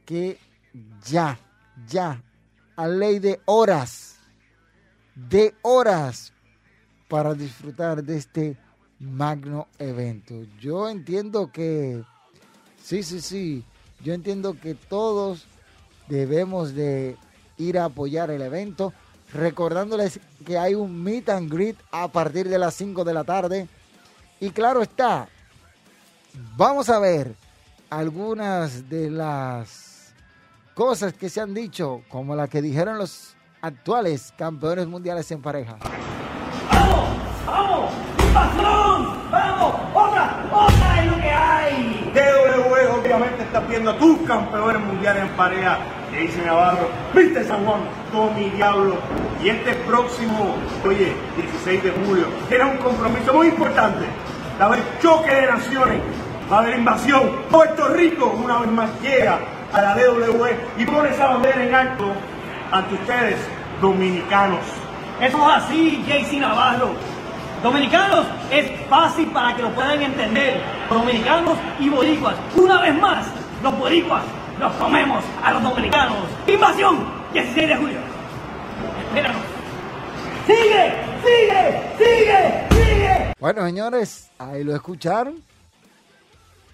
que 0.06 0.38
ya, 1.06 1.40
ya, 1.88 2.22
a 2.76 2.88
ley 2.88 3.20
de 3.20 3.42
horas, 3.46 4.16
de 5.16 5.54
horas 5.62 6.34
para 7.08 7.34
disfrutar 7.34 8.04
de 8.04 8.18
este 8.18 8.58
magno 9.00 9.68
evento. 9.80 10.36
Yo 10.60 10.90
entiendo 10.90 11.52
que, 11.52 12.04
sí, 12.84 13.04
sí, 13.04 13.22
sí, 13.22 13.66
yo 14.04 14.14
entiendo 14.14 14.60
que 14.60 14.76
todos 14.76 15.46
debemos 16.08 16.74
de 16.74 17.18
ir 17.58 17.78
a 17.78 17.86
apoyar 17.86 18.32
el 18.32 18.42
evento, 18.42 18.94
recordándoles 19.34 20.20
que 20.46 20.58
hay 20.58 20.76
un 20.76 21.04
meet 21.04 21.30
and 21.30 21.52
greet 21.52 21.78
a 21.92 22.08
partir 22.08 22.50
de 22.50 22.60
las 22.60 22.74
5 22.76 23.04
de 23.04 23.14
la 23.14 23.24
tarde. 23.24 23.68
Y 24.40 24.50
claro 24.52 24.82
está, 24.82 25.30
vamos 26.56 26.90
a 26.90 27.00
ver 27.00 27.36
algunas 27.90 28.90
de 28.90 29.12
las 29.12 29.91
cosas 30.74 31.14
que 31.14 31.30
se 31.30 31.42
han 31.42 31.54
dicho, 31.54 32.02
como 32.10 32.36
la 32.36 32.48
que 32.48 32.62
dijeron 32.62 32.98
los 32.98 33.36
actuales 33.62 34.34
campeones 34.38 34.88
mundiales 34.88 35.30
en 35.32 35.42
pareja. 35.42 35.78
¡Vamos! 36.72 37.10
¡Vamos! 37.46 37.92
¡Patrón! 38.34 39.32
¡Vamos! 39.32 39.76
¡Otra! 39.94 40.50
¡Otra 40.52 41.04
es 41.04 41.12
lo 41.12 41.18
que 41.18 41.32
hay! 41.32 42.12
DW 42.14 43.00
obviamente 43.00 43.44
está 43.44 43.60
viendo 43.62 43.92
a 43.92 43.98
tus 43.98 44.18
campeones 44.20 44.82
mundiales 44.82 45.24
en 45.24 45.30
pareja. 45.36 45.80
Jason 46.12 46.46
Navarro, 46.46 46.90
Viste 47.14 47.44
San 47.46 47.66
Juan, 47.66 47.82
Tommy 48.12 48.50
Diablo. 48.50 48.96
Y 49.42 49.50
este 49.50 49.74
próximo, 49.74 50.56
oye, 50.86 51.14
16 51.38 51.84
de 51.84 51.92
julio, 51.92 52.26
era 52.50 52.68
un 52.68 52.78
compromiso 52.78 53.34
muy 53.34 53.48
importante. 53.48 54.06
Va 54.60 54.66
a 54.66 54.68
haber 54.68 54.80
choque 55.02 55.34
de 55.34 55.48
naciones, 55.48 56.02
va 56.52 56.58
a 56.58 56.60
haber 56.62 56.78
invasión. 56.78 57.32
Puerto 57.50 57.88
Rico 57.90 58.28
una 58.44 58.60
vez 58.60 58.72
más 58.72 58.90
llega 59.02 59.40
a 59.74 59.82
la 59.82 59.96
DW 59.96 60.46
y 60.78 60.86
pone 60.86 61.10
esa 61.10 61.28
bandera 61.28 61.64
en 61.64 61.74
alto 61.74 62.14
ante 62.72 62.96
ustedes, 62.96 63.38
dominicanos. 63.82 64.60
Eso 65.22 65.38
es 65.38 65.56
así, 65.56 66.04
JC 66.08 66.40
Navarro. 66.40 66.92
Dominicanos 67.64 68.26
es 68.52 68.72
fácil 68.90 69.28
para 69.28 69.56
que 69.56 69.62
lo 69.62 69.70
puedan 69.70 70.02
entender. 70.02 70.62
Dominicanos 70.90 71.58
y 71.80 71.90
boricuas. 71.90 72.36
Una 72.56 72.82
vez 72.82 73.00
más, 73.00 73.28
los 73.62 73.78
boricuas 73.78 74.24
los 74.60 74.74
comemos 74.74 75.24
a 75.44 75.54
los 75.54 75.64
dominicanos. 75.64 76.18
Invasión, 76.48 77.06
16 77.34 77.68
de 77.68 77.76
julio. 77.76 78.00
Espéranos. 79.08 79.42
Sigue, 80.48 80.94
sigue, 81.24 81.82
sigue, 81.98 82.68
sigue. 82.72 83.34
Bueno, 83.40 83.66
señores, 83.66 84.32
ahí 84.40 84.64
lo 84.64 84.76
escucharon. 84.76 85.42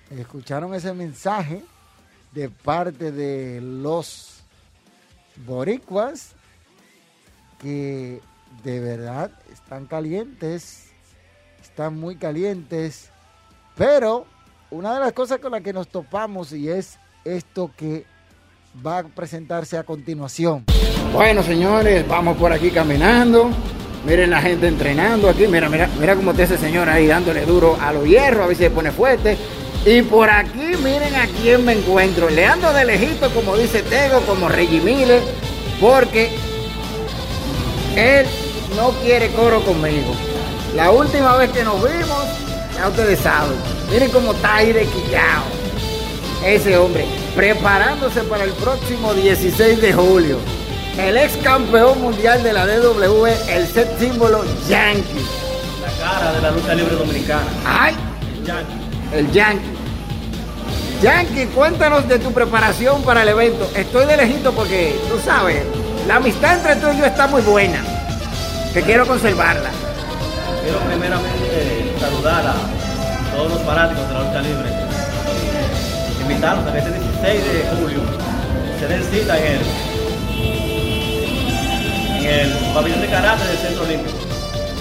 Escucharon 0.10 0.74
ese 0.74 0.94
mensaje 0.94 1.64
de 2.34 2.50
parte 2.50 3.12
de 3.12 3.62
los 3.62 4.42
boricuas 5.46 6.34
que 7.60 8.22
de 8.64 8.80
verdad 8.80 9.32
están 9.52 9.86
calientes, 9.86 10.92
están 11.62 12.00
muy 12.00 12.16
calientes, 12.16 13.10
pero 13.76 14.26
una 14.70 14.94
de 14.94 15.00
las 15.00 15.14
cosas 15.14 15.40
con 15.40 15.52
las 15.52 15.62
que 15.62 15.74
nos 15.74 15.88
topamos 15.88 16.52
y 16.54 16.70
es 16.70 16.98
esto 17.24 17.72
que 17.76 18.06
va 18.86 19.00
a 19.00 19.04
presentarse 19.04 19.78
a 19.78 19.84
continuación. 19.84 20.66
Bueno, 21.14 21.42
señores, 21.44 22.08
vamos 22.08 22.38
por 22.38 22.52
aquí 22.52 22.70
caminando. 22.70 23.50
Miren 24.06 24.30
la 24.30 24.42
gente 24.42 24.68
entrenando 24.68 25.30
aquí. 25.30 25.48
Mira, 25.48 25.70
mira, 25.70 25.90
mira 26.00 26.16
cómo 26.16 26.32
está 26.32 26.44
ese 26.44 26.58
señor 26.58 26.88
ahí 26.90 27.08
dándole 27.08 27.46
duro 27.46 27.78
a 27.80 27.92
los 27.92 28.06
hierros, 28.06 28.44
a 28.44 28.48
ver 28.48 28.56
si 28.56 28.64
se 28.64 28.70
pone 28.70 28.92
fuerte. 28.92 29.38
Y 29.88 30.02
por 30.02 30.30
aquí, 30.30 30.76
miren 30.84 31.16
a 31.16 31.28
quién 31.42 31.64
me 31.64 31.72
encuentro. 31.72 32.30
Le 32.30 32.46
ando 32.46 32.74
de 32.74 32.84
lejito, 32.84 33.30
como 33.30 33.56
dice 33.56 33.82
Tego, 33.84 34.20
como 34.26 34.50
Reggie 34.50 34.82
Miller, 34.82 35.22
porque 35.80 36.30
él 37.96 38.26
no 38.76 38.90
quiere 39.02 39.30
coro 39.30 39.62
conmigo. 39.62 40.14
La 40.76 40.92
última 40.92 41.38
vez 41.38 41.52
que 41.52 41.64
nos 41.64 41.82
vimos, 41.82 42.26
ya 42.76 42.90
ustedes 42.90 43.18
saben. 43.22 43.58
Miren 43.90 44.12
cómo 44.12 44.34
está 44.34 44.58
ahí 44.58 44.74
de 44.74 44.86
quillao. 44.88 45.44
Ese 46.44 46.76
hombre, 46.76 47.06
preparándose 47.34 48.24
para 48.24 48.44
el 48.44 48.52
próximo 48.52 49.14
16 49.14 49.82
de 49.82 49.94
julio. 49.94 50.38
El 50.98 51.16
ex 51.16 51.38
campeón 51.38 52.02
mundial 52.02 52.44
de 52.44 52.52
la 52.52 52.68
DW, 52.68 53.26
el 53.48 53.66
set 53.66 53.98
símbolo 53.98 54.44
Yankee. 54.68 55.26
La 55.82 56.06
cara 56.06 56.34
de 56.34 56.42
la 56.42 56.52
lucha 56.52 56.76
libre 56.76 56.94
dominicana. 56.94 57.48
¡Ay! 57.66 57.96
Yankee. 58.44 58.88
El 59.14 59.32
Yankee. 59.32 59.77
Yankee, 61.02 61.46
cuéntanos 61.54 62.08
de 62.08 62.18
tu 62.18 62.32
preparación 62.32 63.04
para 63.04 63.22
el 63.22 63.30
evento. 63.30 63.70
Estoy 63.76 64.08
de 64.08 64.18
lejito 64.18 64.52
porque, 64.54 64.96
tú 65.10 65.20
sabes, 65.24 65.64
la 66.08 66.16
amistad 66.16 66.58
entre 66.58 66.76
tú 66.78 66.88
y 66.92 66.98
yo 66.98 67.06
está 67.06 67.28
muy 67.28 67.44
buena. 67.44 67.84
Que 68.74 68.82
quiero 68.82 69.06
conservarla. 69.06 69.70
Quiero 70.64 70.80
primeramente 70.80 71.94
saludar 72.00 72.48
a 72.48 72.56
todos 73.36 73.52
los 73.52 73.62
fanáticos 73.62 74.08
de 74.08 74.14
la 74.14 74.24
lucha 74.24 74.42
libre. 74.42 74.70
Invitarlos 76.22 76.68
a 76.68 76.74
que 76.74 76.80
este 76.80 76.92
16 76.92 77.44
de 77.44 77.64
julio 77.80 78.00
se 78.80 78.88
den 78.88 79.04
cita 79.04 79.38
en 79.38 79.46
el, 79.46 79.62
en 82.26 82.40
el 82.40 82.74
pabellón 82.74 83.02
de 83.02 83.08
karate 83.08 83.46
del 83.46 83.58
Centro 83.58 83.84
Olímpico. 83.84 84.18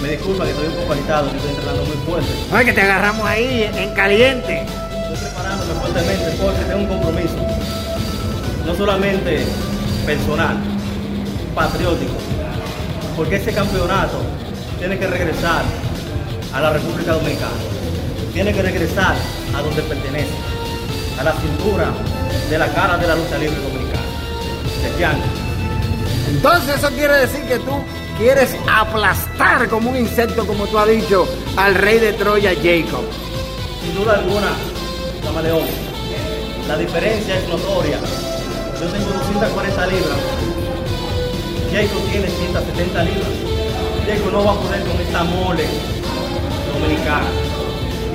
Me 0.01 0.09
disculpa 0.09 0.45
que 0.45 0.51
estoy 0.51 0.67
un 0.67 0.75
poco 0.75 0.93
agitado, 0.93 1.29
que 1.29 1.37
estoy 1.37 1.51
entrenando 1.51 1.85
muy 1.85 1.97
fuerte. 2.05 2.29
Ay, 2.51 2.65
que 2.65 2.73
te 2.73 2.81
agarramos 2.81 3.27
ahí 3.27 3.69
en 3.75 3.93
caliente. 3.93 4.65
Fuertemente 5.79 6.31
porque 6.41 6.59
tengo 6.61 6.79
un 6.81 6.87
compromiso, 6.87 7.35
no 8.65 8.75
solamente 8.75 9.45
personal, 10.05 10.57
patriótico, 11.55 12.13
porque 13.15 13.37
este 13.37 13.51
campeonato 13.53 14.21
tiene 14.79 14.97
que 14.97 15.07
regresar 15.07 15.63
a 16.53 16.61
la 16.61 16.71
República 16.71 17.13
Dominicana, 17.13 17.51
tiene 18.33 18.53
que 18.53 18.61
regresar 18.61 19.15
a 19.55 19.61
donde 19.61 19.81
pertenece, 19.83 20.33
a 21.19 21.23
la 21.23 21.33
cintura 21.33 21.91
de 22.49 22.57
la 22.57 22.67
cara 22.73 22.97
de 22.97 23.07
la 23.07 23.15
lucha 23.15 23.37
libre 23.37 23.57
dominicana, 23.57 24.03
de. 24.81 25.23
Entonces 26.29 26.77
eso 26.77 26.89
quiere 26.89 27.17
decir 27.17 27.41
que 27.45 27.59
tú 27.59 27.71
quieres 28.17 28.55
aplastar 28.71 29.69
como 29.69 29.89
un 29.89 29.97
insecto, 29.97 30.45
como 30.45 30.67
tú 30.67 30.77
has 30.77 30.89
dicho, 30.89 31.27
al 31.55 31.75
rey 31.75 31.99
de 31.99 32.13
Troya, 32.13 32.51
Jacob. 32.55 33.03
Sin 33.81 33.95
duda 33.95 34.15
alguna, 34.15 34.49
Camaleón, 35.37 35.67
la 36.67 36.77
diferencia 36.77 37.37
es 37.37 37.47
notoria. 37.47 37.99
Yo 38.81 38.87
tengo 38.87 39.11
240 39.19 39.85
libras, 39.85 40.17
Jacob 41.71 42.01
tiene 42.09 42.27
170 42.27 43.03
libras. 43.03 43.29
Jacob 44.07 44.31
no 44.31 44.45
va 44.45 44.53
a 44.53 44.55
poder 44.55 44.81
con 44.81 44.99
esta 44.99 45.23
mole 45.25 45.65
dominicana. 46.73 47.27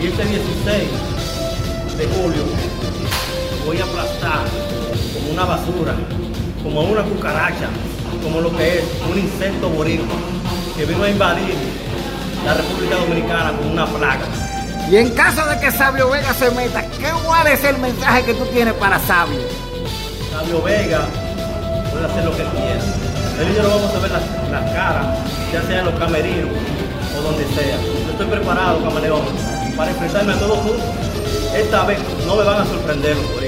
Y 0.03 0.07
este 0.09 0.25
16 0.25 0.89
de 1.97 2.07
julio 2.09 2.43
voy 3.67 3.79
a 3.79 3.85
aplastar 3.85 4.45
como 5.15 5.31
una 5.31 5.45
basura, 5.45 5.95
como 6.65 6.81
una 6.81 7.05
cucaracha, 7.05 7.69
como 8.21 8.41
lo 8.41 8.51
que 8.57 8.79
es 8.81 8.85
un 9.09 9.17
insecto 9.17 9.69
boricua 9.69 10.17
que 10.77 10.87
vino 10.87 11.05
a 11.05 11.09
invadir 11.09 11.55
la 12.45 12.55
República 12.55 12.97
Dominicana 12.97 13.53
con 13.53 13.71
una 13.71 13.87
plaga. 13.87 14.42
Y 14.90 14.97
en 14.97 15.11
caso 15.11 15.47
de 15.47 15.59
que 15.61 15.71
Sabio 15.71 16.11
Vega 16.11 16.35
se 16.35 16.51
meta, 16.51 16.83
¿qué 16.83 17.11
cuál 17.25 17.47
es 17.47 17.64
el 17.64 17.79
mensaje 17.79 18.25
que 18.25 18.35
tú 18.35 18.45
tienes 18.47 18.75
para 18.75 18.99
Sabio? 18.99 19.40
Sabio 20.31 20.62
Vega 20.62 21.03
puede 21.90 22.07
hacer 22.07 22.25
lo 22.25 22.31
que 22.33 22.45
quiera. 22.45 22.81
Él 23.40 23.49
y 23.51 23.57
yo 23.57 23.62
lo 23.62 23.71
vamos 23.71 23.95
a 23.95 23.99
ver 23.99 24.11
las, 24.11 24.23
las 24.51 24.73
caras, 24.73 25.07
ya 25.53 25.62
sea 25.62 25.79
en 25.79 25.85
los 25.87 25.95
camerinos 25.95 26.51
o 27.16 27.23
donde 27.23 27.45
sea. 27.55 27.77
Yo 27.81 28.11
estoy 28.11 28.27
preparado, 28.27 28.83
camaleón, 28.83 29.23
para 29.77 29.90
enfrentarme 29.90 30.33
a 30.33 30.38
todos 30.38 30.59
juntos. 30.59 30.85
Esta 31.57 31.85
vez 31.85 31.99
no 32.27 32.37
me 32.37 32.45
van 32.45 32.62
a 32.62 32.66
sorprender 32.66 33.16
los. 33.16 33.42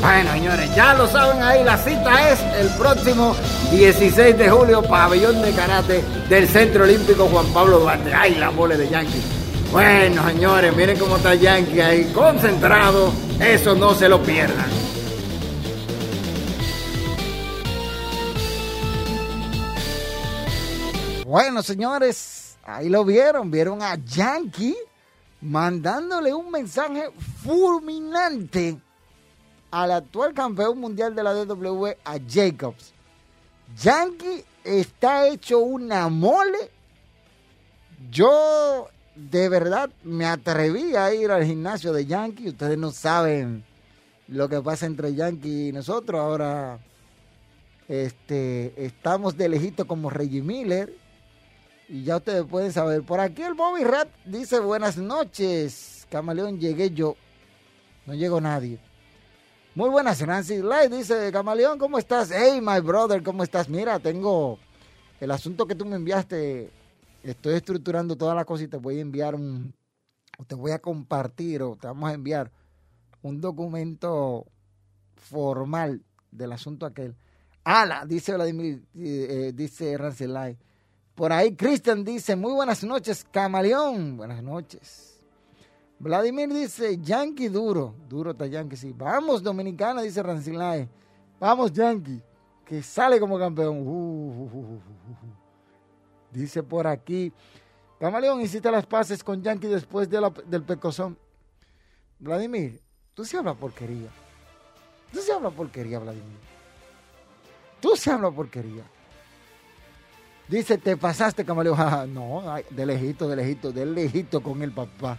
Bueno, 0.00 0.32
señores, 0.32 0.74
ya 0.74 0.94
lo 0.94 1.06
saben 1.06 1.42
ahí, 1.42 1.62
la 1.62 1.76
cita 1.76 2.30
es 2.30 2.40
el 2.58 2.68
próximo 2.70 3.36
16 3.70 4.38
de 4.38 4.48
julio, 4.48 4.82
pabellón 4.82 5.42
de 5.42 5.52
karate 5.52 6.02
del 6.28 6.48
Centro 6.48 6.84
Olímpico 6.84 7.26
Juan 7.26 7.46
Pablo 7.52 7.80
Duarte. 7.80 8.10
Ay, 8.14 8.36
la 8.36 8.50
mole 8.50 8.78
de 8.78 8.88
Yankee. 8.88 9.39
Bueno, 9.72 10.26
señores, 10.28 10.74
miren 10.74 10.98
cómo 10.98 11.16
está 11.16 11.36
Yankee 11.36 11.80
ahí, 11.80 12.12
concentrado. 12.12 13.12
Eso 13.40 13.76
no 13.76 13.94
se 13.94 14.08
lo 14.08 14.20
pierdan. 14.20 14.68
Bueno, 21.24 21.62
señores, 21.62 22.58
ahí 22.64 22.88
lo 22.88 23.04
vieron, 23.04 23.52
vieron 23.52 23.80
a 23.80 23.94
Yankee 23.94 24.76
mandándole 25.40 26.34
un 26.34 26.50
mensaje 26.50 27.08
fulminante 27.44 28.76
al 29.70 29.92
actual 29.92 30.34
campeón 30.34 30.78
mundial 30.80 31.14
de 31.14 31.22
la 31.22 31.32
DW, 31.32 31.86
a 32.04 32.18
Jacobs. 32.28 32.92
Yankee 33.80 34.44
está 34.64 35.28
hecho 35.28 35.60
una 35.60 36.08
mole. 36.08 36.72
Yo 38.10 38.88
de 39.30 39.48
verdad 39.48 39.90
me 40.02 40.26
atreví 40.26 40.96
a 40.96 41.12
ir 41.12 41.30
al 41.30 41.44
gimnasio 41.44 41.92
de 41.92 42.06
Yankee. 42.06 42.48
Ustedes 42.48 42.78
no 42.78 42.90
saben 42.90 43.64
lo 44.28 44.48
que 44.48 44.60
pasa 44.60 44.86
entre 44.86 45.14
Yankee 45.14 45.68
y 45.68 45.72
nosotros. 45.72 46.20
Ahora 46.20 46.78
este, 47.88 48.72
estamos 48.76 49.36
de 49.36 49.48
lejito 49.48 49.86
como 49.86 50.10
Reggie 50.10 50.42
Miller. 50.42 50.94
Y 51.88 52.04
ya 52.04 52.16
ustedes 52.16 52.44
pueden 52.44 52.72
saber. 52.72 53.02
Por 53.02 53.20
aquí 53.20 53.42
el 53.42 53.54
Bobby 53.54 53.84
Rat 53.84 54.08
dice 54.24 54.60
buenas 54.60 54.96
noches. 54.96 56.06
Camaleón, 56.10 56.58
llegué 56.58 56.90
yo. 56.90 57.16
No 58.06 58.14
llegó 58.14 58.40
nadie. 58.40 58.78
Muy 59.74 59.88
buenas, 59.88 60.20
Nancy 60.26 60.62
Light 60.62 60.90
dice, 60.90 61.30
Camaleón, 61.30 61.78
¿cómo 61.78 61.96
estás? 61.96 62.32
Hey, 62.32 62.60
my 62.60 62.80
brother, 62.80 63.22
¿cómo 63.22 63.44
estás? 63.44 63.68
Mira, 63.68 64.00
tengo 64.00 64.58
el 65.20 65.30
asunto 65.30 65.64
que 65.64 65.76
tú 65.76 65.84
me 65.84 65.94
enviaste. 65.94 66.70
Estoy 67.22 67.54
estructurando 67.54 68.16
todas 68.16 68.34
las 68.34 68.44
cosas 68.44 68.64
y 68.64 68.68
te 68.68 68.76
voy 68.76 68.98
a 68.98 69.00
enviar 69.00 69.34
un... 69.34 69.74
Te 70.46 70.54
voy 70.54 70.72
a 70.72 70.78
compartir 70.78 71.62
o 71.62 71.76
te 71.76 71.86
vamos 71.86 72.08
a 72.08 72.14
enviar 72.14 72.50
un 73.22 73.40
documento 73.40 74.46
formal 75.16 76.02
del 76.30 76.52
asunto 76.52 76.86
aquel. 76.86 77.14
Ala, 77.62 78.06
dice 78.06 78.32
Vladimir, 78.34 78.82
eh, 78.94 79.26
eh, 79.48 79.52
dice 79.54 79.98
Rancelay. 79.98 80.56
Por 81.14 81.32
ahí 81.32 81.54
Cristian 81.54 82.02
dice, 82.04 82.36
muy 82.36 82.54
buenas 82.54 82.82
noches, 82.82 83.26
camaleón. 83.30 84.16
Buenas 84.16 84.42
noches. 84.42 85.18
Vladimir 85.98 86.50
dice, 86.54 86.96
Yankee 86.96 87.48
duro. 87.48 87.94
Duro 88.08 88.30
está 88.30 88.46
Yankee, 88.46 88.76
sí. 88.76 88.94
Vamos, 88.96 89.42
Dominicana, 89.42 90.00
dice 90.00 90.22
Rancelay. 90.22 90.88
Vamos, 91.38 91.72
Yankee, 91.72 92.22
que 92.64 92.82
sale 92.82 93.20
como 93.20 93.38
campeón. 93.38 93.86
Uh, 93.86 93.90
uh, 93.90 94.58
uh, 94.58 94.80
dice 96.32 96.62
por 96.62 96.86
aquí, 96.86 97.32
Camaleón, 98.00 98.40
hiciste 98.40 98.70
las 98.70 98.86
paces 98.86 99.22
con 99.22 99.42
Yankee 99.42 99.66
después 99.66 100.08
del 100.08 100.62
pecozón. 100.62 101.18
Vladimir, 102.18 102.80
tú 103.12 103.26
sí 103.26 103.36
hablas 103.36 103.56
porquería. 103.56 104.08
Tú 105.12 105.20
sí 105.20 105.30
hablas 105.30 105.52
porquería, 105.52 105.98
Vladimir. 105.98 106.38
Tú 107.78 107.94
sí 107.96 108.08
hablas 108.08 108.32
porquería. 108.32 108.84
Dice, 110.48 110.78
te 110.78 110.96
pasaste, 110.96 111.44
camaleón. 111.44 111.76
no, 112.14 112.42
de 112.70 112.86
lejito, 112.86 113.28
de 113.28 113.36
lejito, 113.36 113.70
de 113.70 113.84
lejito 113.84 114.42
con 114.42 114.62
el 114.62 114.72
papá. 114.72 115.18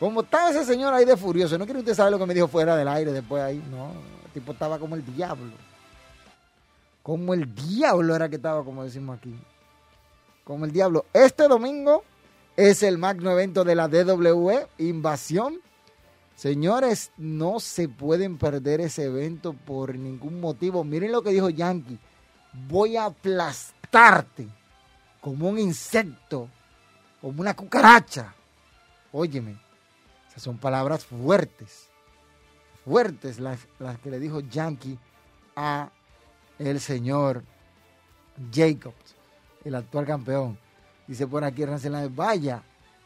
Como 0.00 0.22
estaba 0.22 0.48
ese 0.48 0.64
señor 0.64 0.94
ahí 0.94 1.04
de 1.04 1.16
furioso, 1.16 1.58
no 1.58 1.66
quiere 1.66 1.80
usted 1.80 1.94
saber 1.94 2.12
lo 2.12 2.18
que 2.18 2.24
me 2.24 2.32
dijo 2.32 2.48
fuera 2.48 2.74
del 2.74 2.88
aire 2.88 3.12
después 3.12 3.42
ahí. 3.42 3.62
No, 3.70 3.92
el 4.24 4.32
tipo 4.32 4.52
estaba 4.52 4.78
como 4.78 4.94
el 4.94 5.04
diablo. 5.14 5.52
Como 7.02 7.34
el 7.34 7.54
diablo 7.54 8.16
era 8.16 8.30
que 8.30 8.36
estaba, 8.36 8.64
como 8.64 8.82
decimos 8.82 9.18
aquí 9.18 9.38
como 10.48 10.64
el 10.64 10.72
diablo. 10.72 11.04
Este 11.12 11.46
domingo 11.46 12.04
es 12.56 12.82
el 12.82 12.96
magno 12.96 13.30
evento 13.30 13.64
de 13.64 13.74
la 13.74 13.86
DWE, 13.86 14.66
Invasión. 14.78 15.60
Señores, 16.36 17.12
no 17.18 17.60
se 17.60 17.86
pueden 17.86 18.38
perder 18.38 18.80
ese 18.80 19.04
evento 19.04 19.52
por 19.52 19.94
ningún 19.94 20.40
motivo. 20.40 20.84
Miren 20.84 21.12
lo 21.12 21.20
que 21.20 21.32
dijo 21.32 21.50
Yankee. 21.50 21.98
Voy 22.66 22.96
a 22.96 23.04
aplastarte 23.04 24.48
como 25.20 25.50
un 25.50 25.58
insecto, 25.58 26.48
como 27.20 27.42
una 27.42 27.54
cucaracha. 27.54 28.34
Óyeme, 29.12 29.60
esas 30.30 30.44
son 30.44 30.56
palabras 30.56 31.04
fuertes, 31.04 31.90
fuertes 32.86 33.38
las, 33.38 33.68
las 33.78 33.98
que 33.98 34.10
le 34.10 34.18
dijo 34.18 34.40
Yankee 34.40 34.98
a 35.56 35.90
el 36.58 36.80
señor 36.80 37.44
Jacobs 38.50 39.17
el 39.64 39.74
actual 39.74 40.06
campeón. 40.06 40.58
Dice 41.06 41.26
por 41.26 41.44
aquí 41.44 41.64
Rancelán, 41.64 42.14
vaya. 42.14 42.62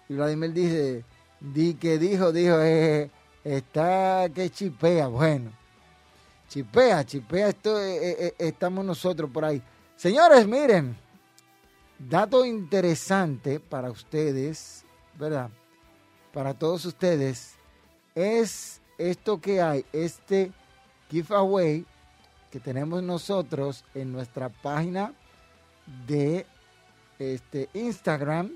Y 0.09 0.15
Vladimir 0.15 0.53
dice, 0.53 1.05
di 1.41 1.75
que 1.75 1.99
dijo, 1.99 2.33
dijo, 2.33 2.61
eh, 2.61 3.11
está 3.45 4.29
que 4.35 4.51
chipea. 4.51 5.07
Bueno, 5.07 5.53
chipea, 6.49 7.05
chipea, 7.05 7.49
esto, 7.49 7.81
eh, 7.81 8.27
eh, 8.27 8.35
estamos 8.39 8.85
nosotros 8.85 9.31
por 9.31 9.45
ahí. 9.45 9.63
Señores, 9.97 10.47
miren, 10.47 10.97
dato 11.99 12.45
interesante 12.45 13.61
para 13.61 13.91
ustedes, 13.91 14.85
¿verdad? 15.19 15.51
Para 16.33 16.55
todos 16.55 16.85
ustedes, 16.85 17.55
es 18.15 18.81
esto 18.99 19.41
que 19.41 19.63
hay, 19.63 19.85
este 19.93 20.53
giveaway 21.11 21.87
que 22.51 22.61
tenemos 22.61 23.03
nosotros 23.03 23.85
en 23.95 24.13
nuestra 24.13 24.49
página 24.49 25.15
de 26.07 26.47
este, 27.19 27.69
Instagram 27.75 28.53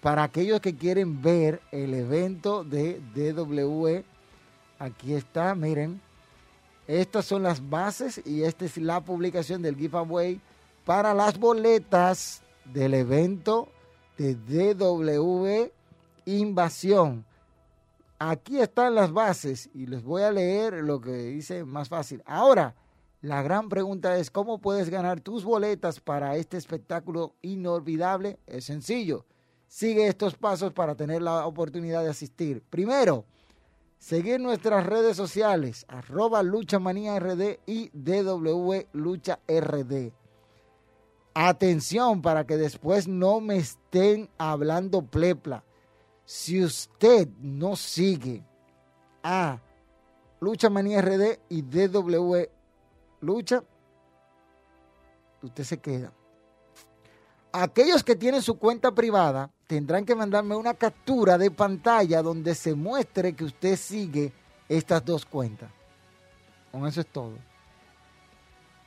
para 0.00 0.22
aquellos 0.22 0.60
que 0.60 0.74
quieren 0.74 1.20
ver 1.20 1.60
el 1.70 1.94
evento 1.94 2.64
de 2.64 3.00
DWE. 3.14 4.04
Aquí 4.78 5.14
está, 5.14 5.54
miren. 5.54 6.00
Estas 6.86 7.24
son 7.24 7.42
las 7.42 7.68
bases 7.68 8.20
y 8.24 8.42
esta 8.42 8.64
es 8.64 8.76
la 8.76 9.00
publicación 9.00 9.62
del 9.62 9.76
giveaway 9.76 10.40
para 10.84 11.14
las 11.14 11.38
boletas 11.38 12.42
del 12.64 12.94
evento 12.94 13.68
de 14.18 14.34
DW 14.34 15.70
Invasión. 16.24 17.24
Aquí 18.18 18.60
están 18.60 18.94
las 18.94 19.12
bases 19.12 19.70
y 19.72 19.86
les 19.86 20.02
voy 20.02 20.22
a 20.22 20.30
leer 20.30 20.74
lo 20.82 21.00
que 21.00 21.12
dice 21.12 21.64
más 21.64 21.88
fácil. 21.88 22.22
Ahora, 22.26 22.74
la 23.22 23.42
gran 23.42 23.68
pregunta 23.68 24.16
es, 24.16 24.30
¿cómo 24.30 24.60
puedes 24.60 24.88
ganar 24.88 25.20
tus 25.20 25.44
boletas 25.44 26.00
para 26.00 26.36
este 26.36 26.56
espectáculo 26.56 27.34
inolvidable? 27.42 28.38
Es 28.46 28.64
sencillo. 28.64 29.26
Sigue 29.66 30.06
estos 30.06 30.36
pasos 30.36 30.72
para 30.72 30.94
tener 30.94 31.20
la 31.20 31.46
oportunidad 31.46 32.02
de 32.02 32.10
asistir. 32.10 32.62
Primero, 32.70 33.26
seguir 33.98 34.40
nuestras 34.40 34.86
redes 34.86 35.18
sociales, 35.18 35.84
arroba 35.88 36.42
RD 36.42 37.58
y 37.66 37.90
DW 37.92 38.86
Lucha 38.94 39.38
RD. 39.46 40.12
Atención 41.34 42.22
para 42.22 42.46
que 42.46 42.56
después 42.56 43.06
no 43.06 43.40
me 43.40 43.58
estén 43.58 44.30
hablando 44.38 45.02
plepla. 45.02 45.62
Si 46.24 46.64
usted 46.64 47.28
no 47.38 47.76
sigue 47.76 48.42
a 49.22 49.60
Lucha 50.40 50.70
Manía 50.70 51.04
y 51.50 51.62
DW 51.62 52.59
lucha, 53.20 53.62
usted 55.42 55.64
se 55.64 55.78
queda. 55.78 56.12
Aquellos 57.52 58.04
que 58.04 58.14
tienen 58.14 58.42
su 58.42 58.58
cuenta 58.58 58.92
privada 58.92 59.50
tendrán 59.66 60.04
que 60.04 60.14
mandarme 60.14 60.54
una 60.54 60.74
captura 60.74 61.36
de 61.36 61.50
pantalla 61.50 62.22
donde 62.22 62.54
se 62.54 62.74
muestre 62.74 63.34
que 63.34 63.44
usted 63.44 63.76
sigue 63.76 64.32
estas 64.68 65.04
dos 65.04 65.24
cuentas. 65.24 65.70
Con 66.70 66.86
eso 66.86 67.00
es 67.00 67.06
todo. 67.08 67.32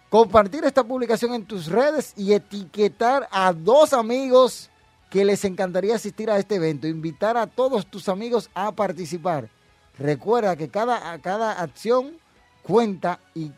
Compartir 0.10 0.64
esta 0.64 0.84
publicación 0.84 1.34
en 1.34 1.46
tus 1.46 1.68
redes 1.68 2.14
y 2.16 2.34
etiquetar 2.34 3.28
a 3.32 3.52
dos 3.52 3.94
amigos 3.94 4.70
que 5.10 5.26
les 5.26 5.44
encantaría 5.44 5.96
asistir 5.96 6.30
a 6.30 6.38
este 6.38 6.56
evento. 6.56 6.88
Invitar 6.88 7.36
a 7.36 7.48
todos 7.48 7.86
tus 7.88 8.08
amigos 8.08 8.50
a 8.54 8.72
participar. 8.72 9.50
Recuerda 9.98 10.56
que 10.56 10.70
cada, 10.70 11.20
cada 11.20 11.52
acción 11.62 12.18
cuenta 12.64 13.20
y, 13.36 13.52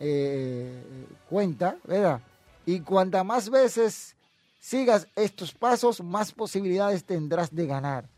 eh, 0.00 0.82
cuenta, 1.28 1.76
¿verdad? 1.84 2.20
Y 2.66 2.80
cuanta 2.80 3.24
más 3.24 3.48
veces 3.48 4.14
sigas 4.60 5.06
estos 5.14 5.52
pasos, 5.52 6.02
más 6.02 6.32
posibilidades 6.32 7.04
tendrás 7.04 7.54
de 7.54 7.66
ganar. 7.66 8.08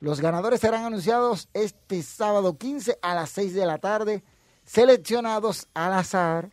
Los 0.00 0.20
ganadores 0.20 0.60
serán 0.60 0.84
anunciados 0.84 1.48
este 1.54 2.02
sábado 2.02 2.58
15 2.58 2.98
a 3.02 3.14
las 3.14 3.30
6 3.30 3.54
de 3.54 3.66
la 3.66 3.78
tarde, 3.78 4.22
seleccionados 4.64 5.68
al 5.74 5.92
azar 5.92 6.50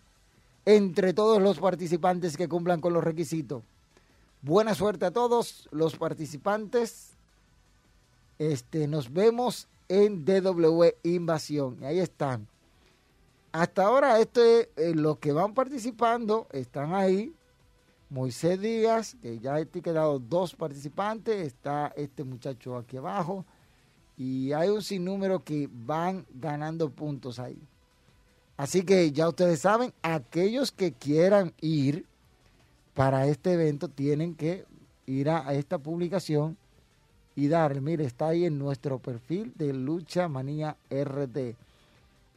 entre 0.65 1.13
todos 1.13 1.41
los 1.41 1.60
participantes 1.60 2.38
que 2.38 2.48
cumplan 2.48 2.80
con 2.80 2.93
los 2.93 3.04
requisitos. 3.04 3.63
Buena 4.41 4.76
suerte 4.76 5.06
a 5.06 5.12
todos 5.12 5.67
los 5.72 5.95
participantes. 5.95 7.10
Este, 8.38 8.88
nos 8.88 9.12
vemos 9.12 9.67
en 9.89 10.23
DW 10.23 10.86
Invasión. 11.04 11.78
Y 11.82 11.86
ahí 11.86 11.99
están. 11.99 12.47
Hasta 13.52 13.86
ahora, 13.86 14.19
esto 14.19 14.41
es, 14.43 14.69
eh, 14.78 14.93
los 14.95 15.17
que 15.17 15.34
van 15.34 15.54
participando 15.54 16.47
están 16.52 16.93
ahí. 16.93 17.34
Moisés 18.10 18.60
Díaz, 18.62 19.17
que 19.21 19.39
ya 19.39 19.60
he 19.60 19.67
quedado 19.67 20.19
dos 20.19 20.56
participantes, 20.56 21.45
está 21.45 21.91
este 21.95 22.23
muchacho 22.23 22.78
aquí 22.78 22.97
abajo. 22.97 23.45
Y 24.17 24.52
hay 24.54 24.69
un 24.69 24.82
sinnúmero 24.82 25.43
que 25.43 25.69
van 25.71 26.25
ganando 26.34 26.89
puntos 26.89 27.39
ahí. 27.39 27.60
Así 28.58 28.84
que 28.84 29.12
ya 29.12 29.30
ustedes 29.30 29.62
saben, 29.62 29.93
aquellos 30.02 30.71
que 30.71 30.91
quieran 30.91 31.54
ir 31.62 32.06
para 32.93 33.28
este 33.28 33.54
evento 33.54 33.88
tienen 33.88 34.36
que 34.36 34.65
ir 35.06 35.30
a 35.30 35.54
esta 35.54 35.78
publicación 35.78 36.58
y 37.39 37.47
darle. 37.47 37.80
Mire, 37.80 38.04
está 38.04 38.28
ahí 38.28 38.43
en 38.43 38.60
nuestro 38.60 38.99
perfil 38.99 39.54
de 39.56 39.73
Lucha 39.73 40.28
Manía 40.28 40.75
RD. 40.89 41.56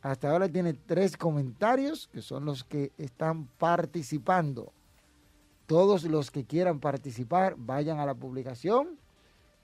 Hasta 0.01 0.31
ahora 0.31 0.49
tiene 0.49 0.75
tres 0.75 1.17
comentarios 1.17 2.09
que 2.13 2.23
son 2.23 2.45
los 2.45 2.63
que 2.63 2.93
están 2.99 3.47
participando. 3.59 4.73
Todos 5.67 6.05
los 6.05 6.31
que 6.31 6.45
quieran 6.45 6.79
participar, 6.79 7.57
vayan 7.59 7.99
a 7.99 8.07
la 8.07 8.15
publicación. 8.15 8.97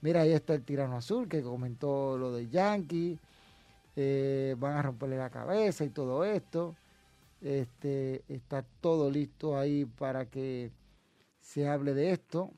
Mira, 0.01 0.21
ahí 0.21 0.33
está 0.33 0.55
el 0.55 0.63
tirano 0.63 0.97
azul 0.97 1.29
que 1.29 1.41
comentó 1.41 2.17
lo 2.17 2.33
de 2.33 2.49
Yankee. 2.49 3.17
Eh, 3.95 4.55
van 4.59 4.75
a 4.75 4.81
romperle 4.81 5.17
la 5.17 5.29
cabeza 5.29 5.85
y 5.85 5.89
todo 5.89 6.25
esto. 6.25 6.75
Este, 7.39 8.23
está 8.27 8.65
todo 8.81 9.09
listo 9.09 9.57
ahí 9.57 9.85
para 9.85 10.25
que 10.25 10.71
se 11.39 11.65
hable 11.65 11.93
de 11.93 12.11
esto. 12.11 12.51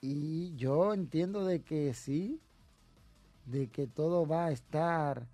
Y 0.00 0.54
yo 0.56 0.94
entiendo 0.94 1.44
de 1.44 1.62
que 1.62 1.94
sí, 1.94 2.40
de 3.46 3.68
que 3.68 3.86
todo 3.86 4.26
va 4.26 4.46
a 4.46 4.52
estar 4.52 5.26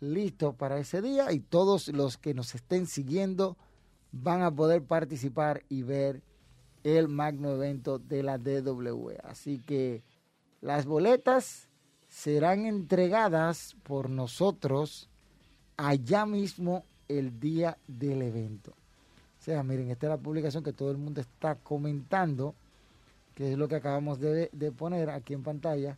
listo 0.00 0.54
para 0.54 0.78
ese 0.78 1.00
día 1.00 1.32
y 1.32 1.40
todos 1.40 1.88
los 1.88 2.18
que 2.18 2.34
nos 2.34 2.54
estén 2.54 2.86
siguiendo 2.86 3.56
van 4.10 4.42
a 4.42 4.50
poder 4.50 4.82
participar 4.82 5.62
y 5.68 5.82
ver 5.82 6.22
el 6.82 7.08
magno 7.08 7.52
evento 7.52 7.98
de 7.98 8.22
la 8.22 8.38
DW. 8.38 9.12
Así 9.22 9.58
que 9.58 10.02
las 10.60 10.86
boletas 10.86 11.68
serán 12.08 12.66
entregadas 12.66 13.76
por 13.84 14.10
nosotros 14.10 15.08
allá 15.76 16.26
mismo 16.26 16.84
el 17.08 17.38
día 17.40 17.78
del 17.86 18.22
evento. 18.22 18.72
O 19.40 19.44
sea, 19.44 19.62
miren, 19.62 19.90
esta 19.90 20.06
es 20.06 20.10
la 20.10 20.18
publicación 20.18 20.62
que 20.62 20.72
todo 20.72 20.90
el 20.90 20.98
mundo 20.98 21.20
está 21.20 21.56
comentando, 21.56 22.54
que 23.34 23.52
es 23.52 23.58
lo 23.58 23.68
que 23.68 23.76
acabamos 23.76 24.20
de, 24.20 24.50
poner 24.76 25.10
aquí 25.10 25.34
en 25.34 25.42
pantalla, 25.42 25.96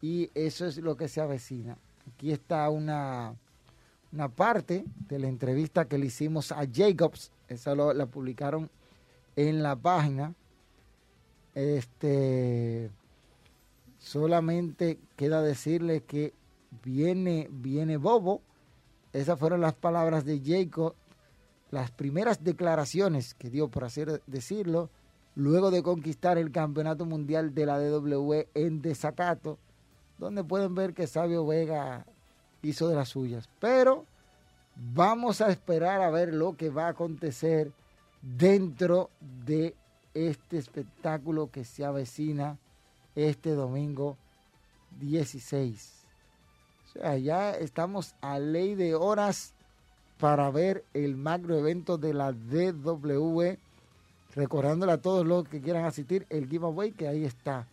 y 0.00 0.30
eso 0.34 0.66
es 0.66 0.78
lo 0.78 0.96
que 0.96 1.08
se 1.08 1.20
avecina. 1.20 1.76
Aquí 2.12 2.32
está 2.32 2.68
una, 2.70 3.34
una 4.12 4.28
parte 4.28 4.84
de 5.08 5.18
la 5.18 5.28
entrevista 5.28 5.86
que 5.86 5.98
le 5.98 6.06
hicimos 6.06 6.52
a 6.52 6.66
Jacobs, 6.72 7.30
esa 7.48 7.74
lo- 7.74 7.92
la 7.92 8.06
publicaron 8.06 8.70
en 9.36 9.62
la 9.62 9.76
página. 9.76 10.34
Este 11.54 12.90
solamente 13.98 14.98
queda 15.16 15.42
decirle 15.42 16.02
que 16.02 16.32
viene, 16.84 17.48
viene 17.50 17.96
Bobo. 17.96 18.42
Esas 19.12 19.38
fueron 19.38 19.60
las 19.60 19.74
palabras 19.74 20.24
de 20.24 20.40
Jacob, 20.44 20.94
las 21.70 21.90
primeras 21.90 22.44
declaraciones 22.44 23.34
que 23.34 23.50
dio, 23.50 23.68
por 23.68 23.84
así 23.84 24.02
decirlo, 24.26 24.90
luego 25.38 25.70
de 25.70 25.84
conquistar 25.84 26.36
el 26.36 26.50
campeonato 26.50 27.06
mundial 27.06 27.54
de 27.54 27.64
la 27.64 27.78
DW 27.78 28.48
en 28.54 28.82
desacato, 28.82 29.56
donde 30.18 30.42
pueden 30.42 30.74
ver 30.74 30.94
que 30.94 31.06
Sabio 31.06 31.46
Vega 31.46 32.04
hizo 32.60 32.88
de 32.88 32.96
las 32.96 33.10
suyas. 33.10 33.48
Pero 33.60 34.04
vamos 34.74 35.40
a 35.40 35.48
esperar 35.50 36.02
a 36.02 36.10
ver 36.10 36.34
lo 36.34 36.56
que 36.56 36.70
va 36.70 36.86
a 36.86 36.90
acontecer 36.90 37.70
dentro 38.20 39.10
de 39.46 39.76
este 40.12 40.58
espectáculo 40.58 41.52
que 41.52 41.62
se 41.62 41.84
avecina 41.84 42.58
este 43.14 43.50
domingo 43.50 44.16
16. 44.98 46.02
O 46.84 46.92
sea, 46.94 47.16
ya 47.16 47.52
estamos 47.52 48.16
a 48.20 48.40
ley 48.40 48.74
de 48.74 48.96
horas 48.96 49.54
para 50.18 50.50
ver 50.50 50.84
el 50.94 51.16
macro 51.16 51.56
evento 51.56 51.96
de 51.96 52.12
la 52.12 52.32
DW. 52.32 53.56
Recordándole 54.38 54.92
a 54.92 55.02
todos 55.02 55.26
los 55.26 55.48
que 55.48 55.60
quieran 55.60 55.84
asistir 55.84 56.24
el 56.30 56.48
giveaway 56.48 56.92
que 56.92 57.08
ahí 57.08 57.24
está. 57.24 57.66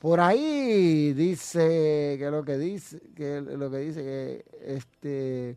Por 0.00 0.18
ahí 0.18 1.12
dice 1.12 2.16
que 2.18 2.28
lo 2.28 2.44
que 2.44 2.58
dice 2.58 3.00
que 3.14 3.40
lo 3.40 3.70
que 3.70 3.76
dice 3.78 4.02
que 4.02 4.44
este 4.66 5.56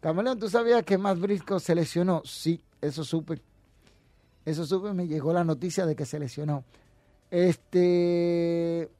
Camaleón, 0.00 0.38
¿tú 0.38 0.50
sabías 0.50 0.82
que 0.84 0.98
Más 0.98 1.18
Brisco 1.18 1.58
se 1.58 1.74
lesionó? 1.74 2.20
Sí, 2.26 2.60
eso 2.82 3.02
supe. 3.02 3.40
Eso 4.44 4.66
supe, 4.66 4.92
me 4.92 5.06
llegó 5.06 5.32
la 5.32 5.42
noticia 5.42 5.86
de 5.86 5.96
que 5.96 6.04
se 6.04 6.18
lesionó. 6.18 6.64
Este. 7.30 8.90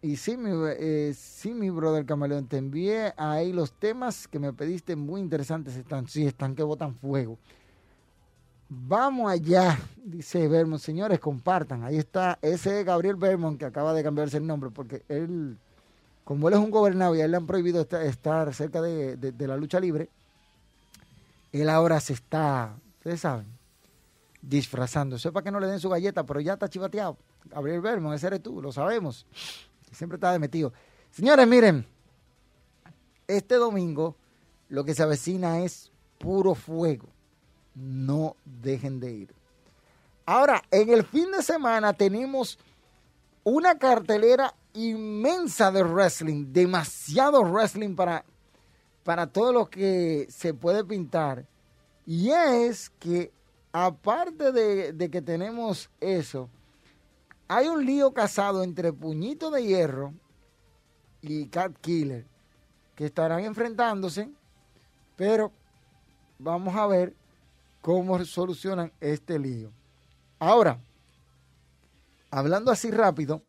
Y 0.00 0.14
sí, 0.14 0.36
mi, 0.36 0.50
eh, 0.78 1.12
sí, 1.12 1.52
mi 1.54 1.70
brother 1.70 2.06
Camaleón, 2.06 2.46
te 2.46 2.58
envié 2.58 3.14
ahí 3.16 3.52
los 3.52 3.72
temas 3.72 4.28
que 4.28 4.38
me 4.38 4.52
pediste 4.52 4.94
muy 4.94 5.20
interesantes. 5.20 5.74
Están, 5.74 6.06
sí, 6.06 6.24
están 6.24 6.54
que 6.54 6.62
botan 6.62 6.94
fuego. 6.94 7.36
Vamos 8.68 9.30
allá, 9.30 9.78
dice 10.04 10.48
Vermont. 10.48 10.80
Señores, 10.80 11.20
compartan. 11.20 11.84
Ahí 11.84 11.96
está 11.96 12.38
ese 12.42 12.82
Gabriel 12.84 13.16
Vermont 13.16 13.58
que 13.58 13.66
acaba 13.66 13.92
de 13.92 14.02
cambiarse 14.02 14.38
el 14.38 14.46
nombre 14.46 14.70
porque 14.70 15.02
él, 15.08 15.58
como 16.24 16.48
él 16.48 16.54
es 16.54 16.60
un 16.60 16.70
gobernado 16.70 17.14
y 17.14 17.20
a 17.20 17.26
él 17.26 17.30
le 17.30 17.36
han 17.36 17.46
prohibido 17.46 17.80
estar, 17.82 18.54
cerca 18.54 18.80
de, 18.80 19.34
la 19.38 19.56
lucha 19.56 19.80
libre, 19.80 20.08
él 21.52 21.68
ahora 21.68 22.00
se 22.00 22.14
está, 22.14 22.74
ustedes 22.98 23.20
saben, 23.20 23.46
disfrazando. 24.40 25.18
Sepa 25.18 25.42
que 25.42 25.50
no 25.50 25.60
le 25.60 25.66
den 25.66 25.80
su 25.80 25.88
galleta, 25.88 26.24
pero 26.24 26.40
ya 26.40 26.54
está 26.54 26.68
chivateado. 26.68 27.16
Gabriel 27.44 27.80
Vermont, 27.80 28.16
ese 28.16 28.28
eres 28.28 28.42
tú, 28.42 28.62
lo 28.62 28.72
sabemos. 28.72 29.26
Siempre 29.92 30.16
está 30.16 30.36
metido. 30.38 30.72
Señores, 31.10 31.46
miren, 31.46 31.86
este 33.28 33.56
domingo 33.56 34.16
lo 34.68 34.84
que 34.84 34.94
se 34.94 35.02
avecina 35.02 35.60
es 35.62 35.92
puro 36.18 36.54
fuego. 36.54 37.13
No 37.74 38.36
dejen 38.44 39.00
de 39.00 39.12
ir. 39.12 39.34
Ahora, 40.26 40.62
en 40.70 40.88
el 40.90 41.04
fin 41.04 41.30
de 41.32 41.42
semana 41.42 41.92
tenemos 41.92 42.58
una 43.42 43.78
cartelera 43.78 44.54
inmensa 44.72 45.70
de 45.70 45.82
wrestling, 45.82 46.52
demasiado 46.52 47.42
wrestling 47.42 47.94
para, 47.94 48.24
para 49.02 49.26
todo 49.26 49.52
lo 49.52 49.66
que 49.68 50.26
se 50.30 50.54
puede 50.54 50.84
pintar. 50.84 51.46
Y 52.06 52.30
es 52.30 52.90
que, 52.98 53.32
aparte 53.72 54.52
de, 54.52 54.92
de 54.92 55.10
que 55.10 55.20
tenemos 55.20 55.90
eso, 56.00 56.48
hay 57.48 57.68
un 57.68 57.84
lío 57.84 58.12
casado 58.12 58.62
entre 58.62 58.92
Puñito 58.92 59.50
de 59.50 59.64
Hierro 59.64 60.14
y 61.20 61.46
Cat 61.48 61.76
Killer 61.80 62.26
que 62.94 63.06
estarán 63.06 63.40
enfrentándose, 63.40 64.30
pero 65.16 65.52
vamos 66.38 66.74
a 66.76 66.86
ver 66.86 67.14
cómo 67.84 68.24
solucionan 68.24 68.90
este 68.98 69.38
lío. 69.38 69.70
Ahora, 70.38 70.80
hablando 72.30 72.70
así 72.70 72.90
rápido, 72.90 73.42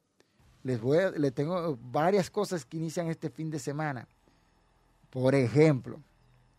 les 0.61 0.81
voy 0.81 0.97
a- 0.97 1.11
les 1.11 1.33
tengo 1.33 1.77
varias 1.77 2.29
cosas 2.29 2.65
que 2.65 2.75
inician 2.75 3.07
este 3.07 3.29
fin 3.29 3.49
de 3.49 3.59
semana. 3.59 4.09
Por 5.09 5.35
ejemplo, 5.35 6.01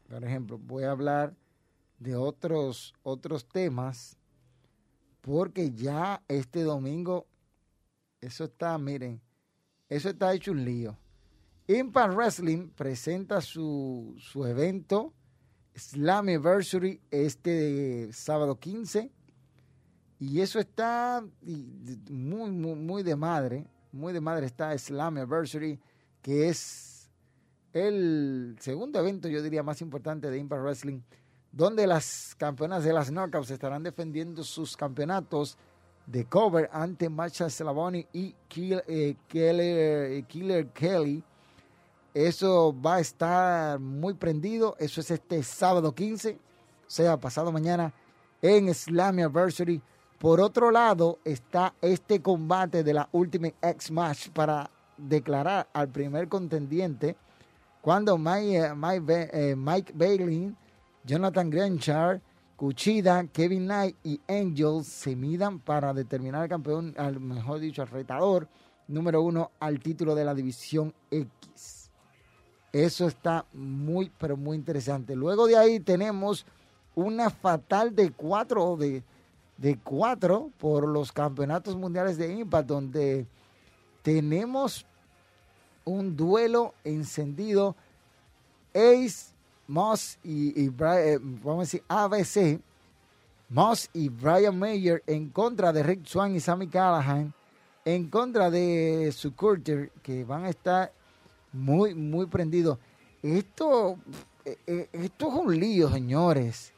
por 0.08 0.24
ejemplo, 0.24 0.56
voy 0.56 0.84
a 0.84 0.90
hablar 0.92 1.34
de 1.98 2.16
otros 2.16 2.94
otros 3.02 3.44
temas 3.46 4.16
porque 5.20 5.70
ya 5.70 6.22
este 6.28 6.62
domingo 6.62 7.26
eso 8.22 8.44
está, 8.44 8.78
miren, 8.78 9.20
eso 9.90 10.08
está 10.08 10.32
hecho 10.32 10.52
un 10.52 10.64
lío. 10.64 10.96
Impact 11.68 12.14
Wrestling 12.14 12.70
presenta 12.70 13.42
su, 13.42 14.14
su 14.18 14.46
evento 14.46 15.12
Slammiversary 15.76 17.00
este 17.10 18.12
sábado 18.12 18.58
15 18.58 19.10
y 20.18 20.40
eso 20.40 20.58
está 20.58 21.22
muy, 22.10 22.50
muy, 22.50 22.74
muy 22.74 23.02
de 23.02 23.14
madre, 23.14 23.66
muy 23.92 24.12
de 24.12 24.20
madre 24.20 24.46
está 24.46 24.76
Slammiversary 24.76 25.78
que 26.22 26.48
es 26.48 27.10
el 27.72 28.56
segundo 28.60 28.98
evento 28.98 29.28
yo 29.28 29.42
diría 29.42 29.62
más 29.62 29.80
importante 29.82 30.30
de 30.30 30.38
Impact 30.38 30.62
Wrestling 30.62 31.00
donde 31.52 31.86
las 31.86 32.34
campeonas 32.36 32.84
de 32.84 32.92
las 32.92 33.10
Knockouts 33.10 33.50
estarán 33.50 33.82
defendiendo 33.82 34.44
sus 34.44 34.76
campeonatos 34.76 35.56
de 36.06 36.24
cover 36.24 36.68
ante 36.72 37.08
Masha 37.08 37.50
Slavoni 37.50 38.06
y 38.12 38.34
eh, 38.56 39.16
Killer, 39.28 40.24
Killer 40.26 40.68
Kelly. 40.68 41.22
Eso 42.16 42.74
va 42.80 42.94
a 42.94 43.00
estar 43.00 43.78
muy 43.78 44.14
prendido. 44.14 44.74
Eso 44.78 45.02
es 45.02 45.10
este 45.10 45.42
sábado 45.42 45.94
15, 45.94 46.30
o 46.30 46.38
sea, 46.86 47.20
pasado 47.20 47.52
mañana 47.52 47.92
en 48.40 48.72
Slammiversary. 48.72 49.82
Por 50.18 50.40
otro 50.40 50.70
lado, 50.70 51.18
está 51.26 51.74
este 51.82 52.22
combate 52.22 52.82
de 52.82 52.94
la 52.94 53.06
Ultimate 53.12 53.54
X 53.60 53.90
Match 53.90 54.30
para 54.30 54.70
declarar 54.96 55.68
al 55.74 55.88
primer 55.88 56.26
contendiente 56.26 57.16
cuando 57.82 58.16
Mike, 58.16 58.60
eh, 58.60 59.30
eh, 59.34 59.54
Mike 59.54 59.92
Bailey, 59.94 60.56
Jonathan 61.04 61.50
Granchard, 61.50 62.22
Kuchida, 62.56 63.26
Kevin 63.26 63.66
Knight 63.66 63.94
y 64.02 64.18
Angel 64.26 64.82
se 64.84 65.14
midan 65.14 65.58
para 65.58 65.92
determinar 65.92 66.44
al 66.44 66.48
campeón, 66.48 66.94
al 66.96 67.20
mejor 67.20 67.60
dicho, 67.60 67.82
al 67.82 67.88
retador 67.88 68.48
número 68.88 69.20
uno 69.20 69.50
al 69.60 69.80
título 69.80 70.14
de 70.14 70.24
la 70.24 70.34
división 70.34 70.94
X. 71.10 71.85
Eso 72.76 73.06
está 73.06 73.46
muy, 73.54 74.12
pero 74.18 74.36
muy 74.36 74.54
interesante. 74.56 75.16
Luego 75.16 75.46
de 75.46 75.56
ahí 75.56 75.80
tenemos 75.80 76.44
una 76.94 77.30
fatal 77.30 77.94
de 77.94 78.10
cuatro, 78.10 78.76
de, 78.76 79.02
de 79.56 79.78
cuatro 79.78 80.50
por 80.58 80.86
los 80.86 81.10
campeonatos 81.10 81.74
mundiales 81.74 82.18
de 82.18 82.34
Impact, 82.34 82.68
donde 82.68 83.26
tenemos 84.02 84.84
un 85.86 86.16
duelo 86.16 86.74
encendido. 86.84 87.74
Ace, 88.74 89.32
Moss 89.68 90.18
y, 90.22 90.48
y 90.62 90.68
Bri- 90.68 91.14
eh, 91.14 91.18
vamos 91.22 91.60
a 91.60 91.60
decir 91.62 91.82
ABC, 91.88 92.60
Moss 93.48 93.88
y 93.94 94.10
Brian 94.10 94.58
Mayer 94.58 95.02
en 95.06 95.30
contra 95.30 95.72
de 95.72 95.82
Rick 95.82 96.04
Swan 96.04 96.36
y 96.36 96.40
Sammy 96.40 96.68
Callahan, 96.68 97.32
en 97.86 98.10
contra 98.10 98.50
de 98.50 99.10
Sukurter, 99.16 99.90
que 100.02 100.24
van 100.24 100.44
a 100.44 100.50
estar 100.50 100.92
muy, 101.56 101.94
muy 101.94 102.26
prendidos. 102.26 102.78
Esto, 103.22 103.96
eh, 104.44 104.58
eh, 104.66 104.88
esto 104.92 105.28
es 105.28 105.34
un 105.34 105.58
lío, 105.58 105.90
señores. 105.90 106.72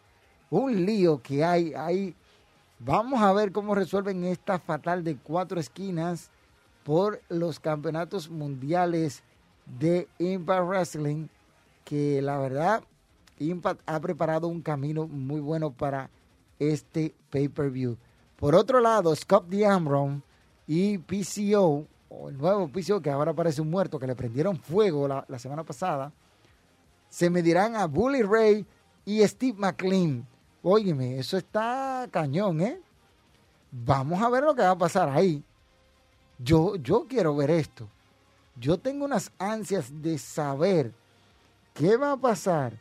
Un 0.51 0.87
lío 0.87 1.21
que 1.23 1.45
hay, 1.45 1.75
hay. 1.75 2.15
Vamos 2.79 3.21
a 3.21 3.33
ver 3.33 3.53
cómo 3.53 3.75
resuelven 3.75 4.25
esta 4.25 4.59
fatal 4.59 5.05
de 5.05 5.17
cuatro 5.17 5.61
esquinas 5.61 6.31
por 6.85 7.21
los 7.29 7.61
campeonatos 7.61 8.31
mundiales 8.31 9.23
de 9.79 10.09
Impact 10.19 10.67
Wrestling, 10.67 11.27
que 11.85 12.23
la 12.23 12.39
verdad 12.39 12.83
Impact 13.39 13.83
ha 13.85 14.01
preparado 14.01 14.49
un 14.49 14.63
camino 14.63 15.07
muy 15.07 15.41
bueno 15.41 15.71
para 15.71 16.09
este 16.59 17.15
pay-per-view. 17.31 17.97
Por 18.37 18.55
otro 18.55 18.81
lado, 18.81 19.15
Scott 19.15 19.49
D'Amron 19.49 20.23
y 20.67 20.99
PCO 20.99 21.87
o 22.09 22.29
el 22.29 22.39
nuevo 22.39 22.69
piso 22.69 23.01
que 23.01 23.11
ahora 23.11 23.33
parece 23.33 23.61
un 23.61 23.71
muerto, 23.71 23.99
que 23.99 24.07
le 24.07 24.17
prendieron 24.17 24.57
fuego 24.57 25.07
la, 25.09 25.39
semana 25.39 25.65
pasada, 25.65 26.13
se 27.09 27.31
medirán 27.31 27.77
a 27.77 27.87
Bully 27.87 28.23
Ray 28.23 28.67
y 29.05 29.27
Steve 29.27 29.59
McLean. 29.59 30.27
Óyeme, 30.63 31.19
eso 31.19 31.37
está 31.37 32.09
cañón, 32.11 32.61
¿eh? 32.61 32.81
Vamos 33.71 34.23
a 34.23 34.29
ver 34.29 34.45
lo 34.45 34.55
que 34.55 34.63
va 34.63 34.71
a 34.71 34.79
pasar 34.79 35.09
ahí. 35.09 35.43
Yo, 36.39 36.77
yo 36.77 37.07
quiero 37.09 37.37
ver 37.37 37.51
esto. 37.51 37.89
Yo 38.57 38.79
tengo 38.79 39.05
unas 39.05 39.31
ansias 39.39 40.03
de 40.03 40.19
saber 40.19 40.93
qué 41.75 41.97
va 41.97 42.13
a 42.13 42.17
pasar 42.17 42.73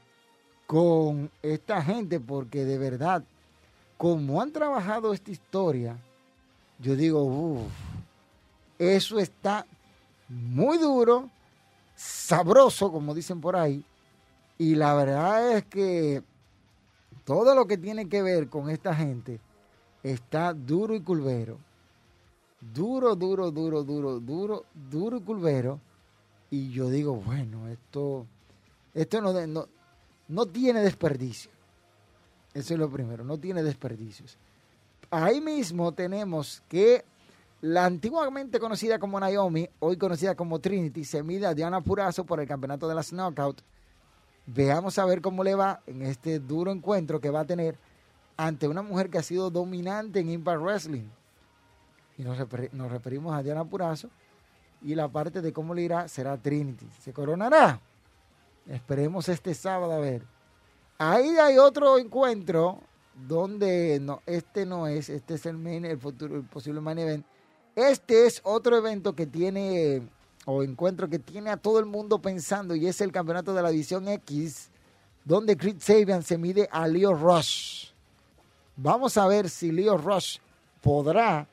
con 0.65 1.31
esta 1.41 1.81
gente, 1.81 2.19
porque 2.19 2.65
de 2.65 2.77
verdad, 2.77 3.23
como 3.97 4.41
han 4.41 4.51
trabajado 4.51 5.13
esta 5.13 5.31
historia, 5.31 5.97
yo 6.79 6.95
digo, 6.95 7.23
uff, 7.23 7.71
eso 8.79 9.19
está 9.19 9.65
muy 10.29 10.77
duro, 10.77 11.29
sabroso, 11.95 12.91
como 12.91 13.13
dicen 13.13 13.41
por 13.41 13.55
ahí, 13.55 13.83
y 14.57 14.75
la 14.75 14.93
verdad 14.93 15.57
es 15.57 15.65
que 15.65 16.23
todo 17.23 17.53
lo 17.53 17.67
que 17.67 17.77
tiene 17.77 18.09
que 18.09 18.21
ver 18.21 18.49
con 18.49 18.69
esta 18.69 18.95
gente 18.95 19.39
está 20.03 20.53
duro 20.53 20.95
y 20.95 21.01
culvero. 21.01 21.59
Duro, 22.59 23.15
duro, 23.15 23.51
duro, 23.51 23.83
duro, 23.83 24.19
duro, 24.19 24.65
duro 24.73 25.17
y 25.17 25.21
culvero. 25.21 25.79
Y 26.49 26.71
yo 26.71 26.89
digo, 26.89 27.15
bueno, 27.15 27.67
esto, 27.67 28.25
esto 28.93 29.21
no, 29.21 29.45
no, 29.45 29.67
no 30.27 30.45
tiene 30.45 30.81
desperdicio. 30.81 31.51
Eso 32.53 32.73
es 32.73 32.79
lo 32.79 32.89
primero, 32.89 33.23
no 33.23 33.37
tiene 33.37 33.61
desperdicios. 33.61 34.37
Ahí 35.11 35.39
mismo 35.41 35.91
tenemos 35.91 36.63
que 36.67 37.05
la 37.61 37.85
antiguamente 37.85 38.59
conocida 38.59 38.99
como 38.99 39.19
Naomi, 39.19 39.67
hoy 39.79 39.97
conocida 39.97 40.35
como 40.35 40.59
Trinity, 40.59 41.03
se 41.03 41.23
mide 41.23 41.47
a 41.47 41.53
Diana 41.53 41.81
Purazo 41.81 42.23
por 42.25 42.39
el 42.39 42.47
campeonato 42.47 42.87
de 42.87 42.95
las 42.95 43.11
Knockout. 43.11 43.61
Veamos 44.45 44.97
a 44.99 45.05
ver 45.05 45.21
cómo 45.21 45.43
le 45.43 45.55
va 45.55 45.81
en 45.87 46.03
este 46.03 46.39
duro 46.39 46.71
encuentro 46.71 47.19
que 47.19 47.29
va 47.29 47.41
a 47.41 47.45
tener 47.45 47.77
ante 48.37 48.67
una 48.67 48.83
mujer 48.83 49.09
que 49.09 49.17
ha 49.17 49.23
sido 49.23 49.49
dominante 49.49 50.19
en 50.19 50.29
Impact 50.29 50.61
Wrestling. 50.61 51.09
Y 52.17 52.23
nos, 52.23 52.37
referimos 52.91 53.35
a 53.35 53.43
Diana 53.43 53.65
Purazo. 53.65 54.09
Y 54.83 54.93
la 54.93 55.07
parte 55.07 55.41
de 55.41 55.51
cómo 55.51 55.73
le 55.73 55.81
irá 55.81 56.07
será 56.07 56.37
Trinity. 56.37 56.87
¿Se 57.01 57.11
coronará? 57.11 57.81
Esperemos 58.67 59.27
este 59.27 59.55
sábado 59.55 59.91
a 59.91 59.99
ver. 59.99 60.21
Ahí 60.99 61.37
hay 61.37 61.57
otro 61.57 61.97
encuentro 61.97 62.79
donde 63.27 63.99
no, 63.99 64.21
este 64.27 64.65
no 64.65 64.87
es, 64.87 65.09
este 65.09 65.33
es 65.33 65.45
el 65.47 65.57
main, 65.57 65.85
el 65.85 65.97
futuro, 65.97 66.35
el 66.35 66.43
posible 66.43 66.79
main 66.79 66.99
event. 66.99 67.25
Este 67.77 68.25
es 68.25 68.41
otro 68.43 68.75
evento 68.75 69.13
que 69.13 69.27
tiene, 69.27 70.01
o 70.45 70.63
encuentro 70.63 71.07
que 71.07 71.19
tiene 71.19 71.51
a 71.51 71.57
todo 71.57 71.77
el 71.77 71.85
mundo 71.85 72.19
pensando, 72.19 72.73
y 72.73 72.87
es 72.87 73.01
el 73.01 73.11
campeonato 73.11 73.53
de 73.53 73.61
la 73.61 73.69
División 73.69 74.07
X, 74.07 74.71
donde 75.23 75.55
Chris 75.55 75.75
Sabian 75.83 76.23
se 76.23 76.39
mide 76.39 76.67
a 76.71 76.87
Leo 76.87 77.13
Rush. 77.13 77.91
Vamos 78.77 79.15
a 79.15 79.27
ver 79.27 79.47
si 79.47 79.71
Leo 79.71 79.95
Rush 79.95 80.39
podrá 80.81 81.47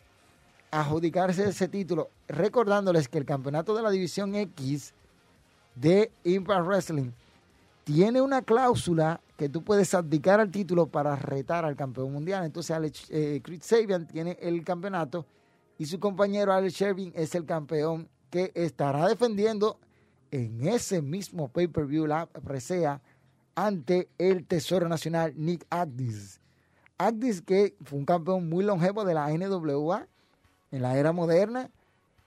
adjudicarse 0.71 1.47
ese 1.47 1.69
título, 1.69 2.09
recordándoles 2.27 3.07
que 3.07 3.19
el 3.19 3.27
campeonato 3.27 3.77
de 3.77 3.83
la 3.83 3.91
División 3.91 4.35
X 4.35 4.95
de 5.75 6.11
Impact 6.25 6.67
Wrestling 6.67 7.11
tiene 7.85 8.23
una 8.23 8.41
cláusula 8.41 9.21
que 9.37 9.51
tú 9.51 9.63
puedes 9.63 9.93
abdicar 9.93 10.41
al 10.41 10.51
título 10.51 10.87
para 10.87 11.17
retar 11.17 11.67
al 11.67 11.77
campeón 11.77 12.11
mundial. 12.15 12.47
Entonces, 12.47 13.05
eh, 13.11 13.43
Chris 13.45 13.67
Sabian 13.67 14.07
tiene 14.07 14.39
el 14.41 14.65
campeonato 14.65 15.27
y 15.79 15.87
su 15.87 15.99
compañero 15.99 16.53
Alex 16.53 16.75
Shervin 16.75 17.13
es 17.15 17.35
el 17.35 17.45
campeón 17.45 18.09
que 18.31 18.53
estará 18.55 19.09
defendiendo 19.09 19.79
en 20.31 20.67
ese 20.67 21.03
mismo 21.03 21.49
pay-per-view 21.49 22.07
la 22.07 22.27
presea 22.27 23.01
ante 23.55 24.09
el 24.19 24.45
Tesoro 24.47 24.89
Nacional 24.89 25.33
Nick 25.37 25.67
Agdis. 25.71 26.41
Agdis 26.99 27.43
que 27.43 27.77
fue 27.85 27.99
un 27.99 28.05
campeón 28.05 28.49
muy 28.49 28.65
longevo 28.65 29.05
de 29.05 29.15
la 29.15 29.29
NWA 29.29 30.09
en 30.71 30.83
la 30.83 30.97
era 30.97 31.13
moderna 31.13 31.71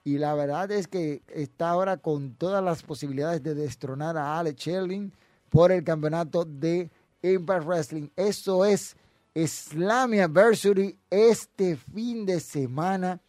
y 0.04 0.18
la 0.18 0.34
verdad 0.34 0.70
es 0.70 0.88
que 0.88 1.22
está 1.28 1.70
ahora 1.70 1.98
con 1.98 2.34
todas 2.34 2.64
las 2.64 2.82
posibilidades 2.82 3.42
de 3.42 3.54
destronar 3.54 4.16
a 4.16 4.38
Alex 4.38 4.62
Shervin 4.62 5.12
por 5.50 5.70
el 5.72 5.84
campeonato 5.84 6.44
de 6.44 6.90
Impact 7.22 7.66
Wrestling. 7.66 8.08
Eso 8.16 8.64
es 8.64 8.96
Slammiversary 9.34 10.98
este 11.10 11.76
fin 11.76 12.24
de 12.24 12.40
semana. 12.40 13.20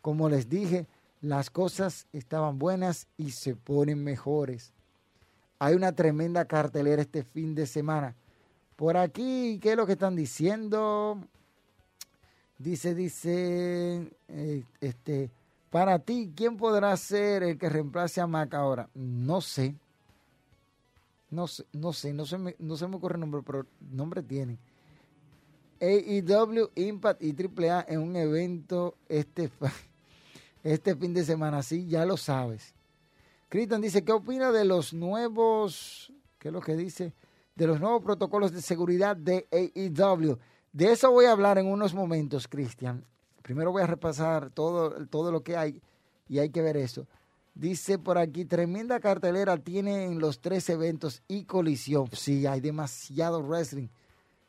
Como 0.00 0.28
les 0.28 0.48
dije, 0.48 0.86
las 1.20 1.50
cosas 1.50 2.06
estaban 2.12 2.58
buenas 2.58 3.06
y 3.16 3.32
se 3.32 3.54
ponen 3.54 4.02
mejores. 4.02 4.72
Hay 5.58 5.74
una 5.74 5.92
tremenda 5.92 6.46
cartelera 6.46 7.02
este 7.02 7.22
fin 7.22 7.54
de 7.54 7.66
semana. 7.66 8.16
Por 8.76 8.96
aquí, 8.96 9.58
¿qué 9.60 9.72
es 9.72 9.76
lo 9.76 9.86
que 9.86 9.92
están 9.92 10.16
diciendo? 10.16 11.18
Dice, 12.58 12.94
dice, 12.94 14.10
eh, 14.28 14.64
este, 14.80 15.30
para 15.68 15.98
ti, 15.98 16.32
¿quién 16.34 16.56
podrá 16.56 16.96
ser 16.96 17.42
el 17.42 17.58
que 17.58 17.68
reemplace 17.68 18.20
a 18.20 18.26
Mac 18.26 18.54
ahora? 18.54 18.88
No 18.94 19.40
sé. 19.40 19.74
No 21.30 21.46
sé, 21.46 21.64
no 21.72 21.92
sé, 21.92 22.12
no 22.12 22.26
se 22.26 22.38
me, 22.38 22.96
ocurre 22.96 23.14
el 23.14 23.20
nombre, 23.20 23.42
pero 23.44 23.66
nombre 23.92 24.22
tiene. 24.22 24.58
AEW, 25.80 26.70
Impact 26.74 27.22
y 27.22 27.36
AAA 27.36 27.86
en 27.88 28.00
un 28.00 28.16
evento 28.16 28.96
este, 29.08 29.50
este 30.62 30.94
fin 30.96 31.14
de 31.14 31.24
semana, 31.24 31.62
sí, 31.62 31.86
ya 31.86 32.04
lo 32.04 32.16
sabes. 32.16 32.74
Cristian 33.48 33.80
dice, 33.80 34.04
¿qué 34.04 34.12
opina 34.12 34.52
de 34.52 34.64
los 34.64 34.94
nuevos, 34.94 36.12
qué 36.38 36.48
es 36.48 36.54
lo 36.54 36.60
que 36.60 36.76
dice? 36.76 37.14
De 37.56 37.66
los 37.66 37.80
nuevos 37.80 38.02
protocolos 38.02 38.52
de 38.52 38.62
seguridad 38.62 39.16
de 39.16 39.48
AEW. 39.50 40.38
De 40.72 40.92
eso 40.92 41.10
voy 41.10 41.24
a 41.24 41.32
hablar 41.32 41.58
en 41.58 41.66
unos 41.66 41.94
momentos, 41.94 42.46
Cristian. 42.46 43.04
Primero 43.42 43.72
voy 43.72 43.82
a 43.82 43.86
repasar 43.86 44.50
todo, 44.50 45.06
todo 45.08 45.32
lo 45.32 45.42
que 45.42 45.56
hay 45.56 45.82
y 46.28 46.38
hay 46.38 46.50
que 46.50 46.62
ver 46.62 46.76
eso. 46.76 47.06
Dice 47.54 47.98
por 47.98 48.18
aquí, 48.18 48.44
tremenda 48.44 49.00
cartelera 49.00 49.58
tiene 49.58 50.04
en 50.04 50.20
los 50.20 50.40
tres 50.40 50.68
eventos 50.70 51.22
y 51.26 51.44
colisión. 51.44 52.08
Sí, 52.12 52.46
hay 52.46 52.60
demasiado 52.60 53.42
wrestling. 53.42 53.88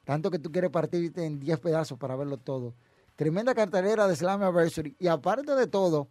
Tanto 0.05 0.29
que 0.29 0.39
tú 0.39 0.51
quieres 0.51 0.69
partirte 0.69 1.25
en 1.25 1.39
10 1.39 1.59
pedazos 1.59 1.97
para 1.97 2.15
verlo 2.15 2.37
todo. 2.37 2.75
Tremenda 3.21 3.53
cartelera 3.53 4.07
de 4.07 4.15
Slammiversary. 4.15 4.95
Y 4.97 5.05
aparte 5.05 5.53
de 5.53 5.67
todo, 5.67 6.07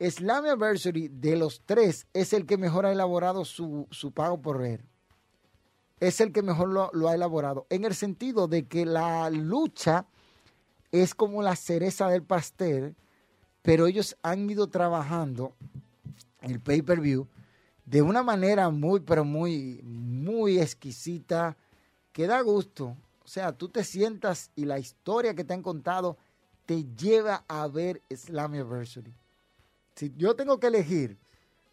Slammiversary 0.00 1.06
de 1.06 1.36
los 1.36 1.62
tres 1.64 2.08
es 2.12 2.32
el 2.32 2.44
que 2.44 2.56
mejor 2.56 2.86
ha 2.86 2.90
elaborado 2.90 3.44
su, 3.44 3.86
su 3.92 4.10
pago 4.10 4.42
por 4.42 4.58
ver. 4.58 4.84
Es 6.00 6.20
el 6.20 6.32
que 6.32 6.42
mejor 6.42 6.70
lo, 6.70 6.90
lo 6.92 7.08
ha 7.08 7.14
elaborado. 7.14 7.68
En 7.70 7.84
el 7.84 7.94
sentido 7.94 8.48
de 8.48 8.66
que 8.66 8.84
la 8.84 9.30
lucha 9.30 10.06
es 10.90 11.14
como 11.14 11.40
la 11.40 11.54
cereza 11.54 12.08
del 12.08 12.24
pastel, 12.24 12.96
pero 13.62 13.86
ellos 13.86 14.16
han 14.20 14.50
ido 14.50 14.66
trabajando 14.66 15.54
el 16.40 16.58
pay-per-view 16.58 17.28
de 17.84 18.02
una 18.02 18.24
manera 18.24 18.70
muy, 18.70 18.98
pero 18.98 19.24
muy, 19.24 19.82
muy 19.84 20.58
exquisita, 20.58 21.56
que 22.10 22.26
da 22.26 22.40
gusto. 22.40 22.96
O 23.24 23.28
sea, 23.28 23.52
tú 23.52 23.68
te 23.68 23.84
sientas 23.84 24.50
y 24.56 24.64
la 24.64 24.80
historia 24.80 25.36
que 25.36 25.44
te 25.44 25.54
han 25.54 25.62
contado 25.62 26.18
te 26.70 26.84
lleva 26.94 27.44
a 27.48 27.66
ver 27.66 28.00
Slammiversary. 28.14 29.12
Si 29.96 30.14
yo 30.16 30.36
tengo 30.36 30.60
que 30.60 30.68
elegir, 30.68 31.18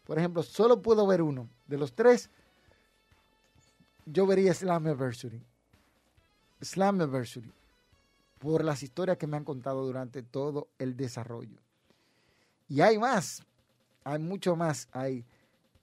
por 0.02 0.18
ejemplo, 0.18 0.42
solo 0.42 0.82
puedo 0.82 1.06
ver 1.06 1.22
uno 1.22 1.48
de 1.68 1.78
los 1.78 1.92
tres, 1.92 2.28
yo 4.06 4.26
vería 4.26 4.52
Slammiversary. 4.52 5.40
Slammiversary. 6.60 7.48
Por 8.40 8.64
las 8.64 8.82
historias 8.82 9.18
que 9.18 9.28
me 9.28 9.36
han 9.36 9.44
contado 9.44 9.86
durante 9.86 10.24
todo 10.24 10.66
el 10.80 10.96
desarrollo. 10.96 11.60
Y 12.68 12.80
hay 12.80 12.98
más, 12.98 13.44
hay 14.02 14.18
mucho 14.18 14.56
más 14.56 14.88
ahí. 14.90 15.24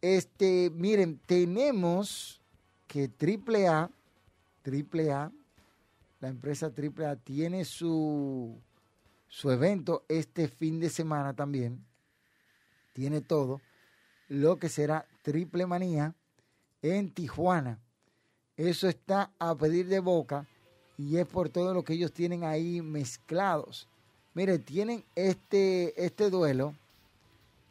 Este, 0.02 0.70
miren, 0.72 1.22
tenemos 1.26 2.42
que 2.86 3.10
AAA, 3.18 3.90
AAA, 4.66 5.32
la 6.20 6.28
empresa 6.28 6.70
AAA 6.76 7.16
tiene 7.16 7.64
su, 7.64 8.60
su 9.36 9.52
evento 9.52 10.06
este 10.08 10.48
fin 10.48 10.80
de 10.80 10.90
semana 10.90 11.34
también. 11.34 11.84
Tiene 12.94 13.20
todo. 13.20 13.60
Lo 14.30 14.60
que 14.60 14.70
será 14.70 15.06
Triple 15.24 15.66
Manía 15.66 16.16
en 16.82 17.12
Tijuana. 17.12 17.78
Eso 18.56 18.88
está 18.88 19.32
a 19.38 19.54
pedir 19.54 19.88
de 19.90 20.00
boca 20.00 20.48
y 20.98 21.18
es 21.18 21.28
por 21.28 21.50
todo 21.50 21.74
lo 21.74 21.84
que 21.84 21.96
ellos 21.96 22.14
tienen 22.14 22.46
ahí 22.46 22.82
mezclados. 22.82 23.90
Mire, 24.34 24.58
tienen 24.58 25.04
este, 25.16 26.06
este 26.06 26.30
duelo 26.30 26.74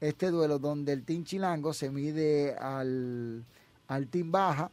este 0.02 0.30
duelo 0.30 0.58
donde 0.58 0.92
el 0.92 1.02
Team 1.02 1.24
Chilango 1.24 1.72
se 1.72 1.88
mide 1.88 2.54
al, 2.56 3.42
al 3.88 4.06
Team 4.08 4.30
Baja. 4.30 4.70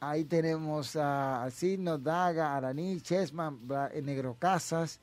Ahí 0.00 0.24
tenemos 0.24 0.96
a 0.96 1.48
Signo, 1.52 1.98
Daga, 1.98 2.56
Araní, 2.56 3.00
Chessman, 3.00 3.60
eh, 3.92 4.02
Negro 4.02 4.34
Casas, 4.36 4.98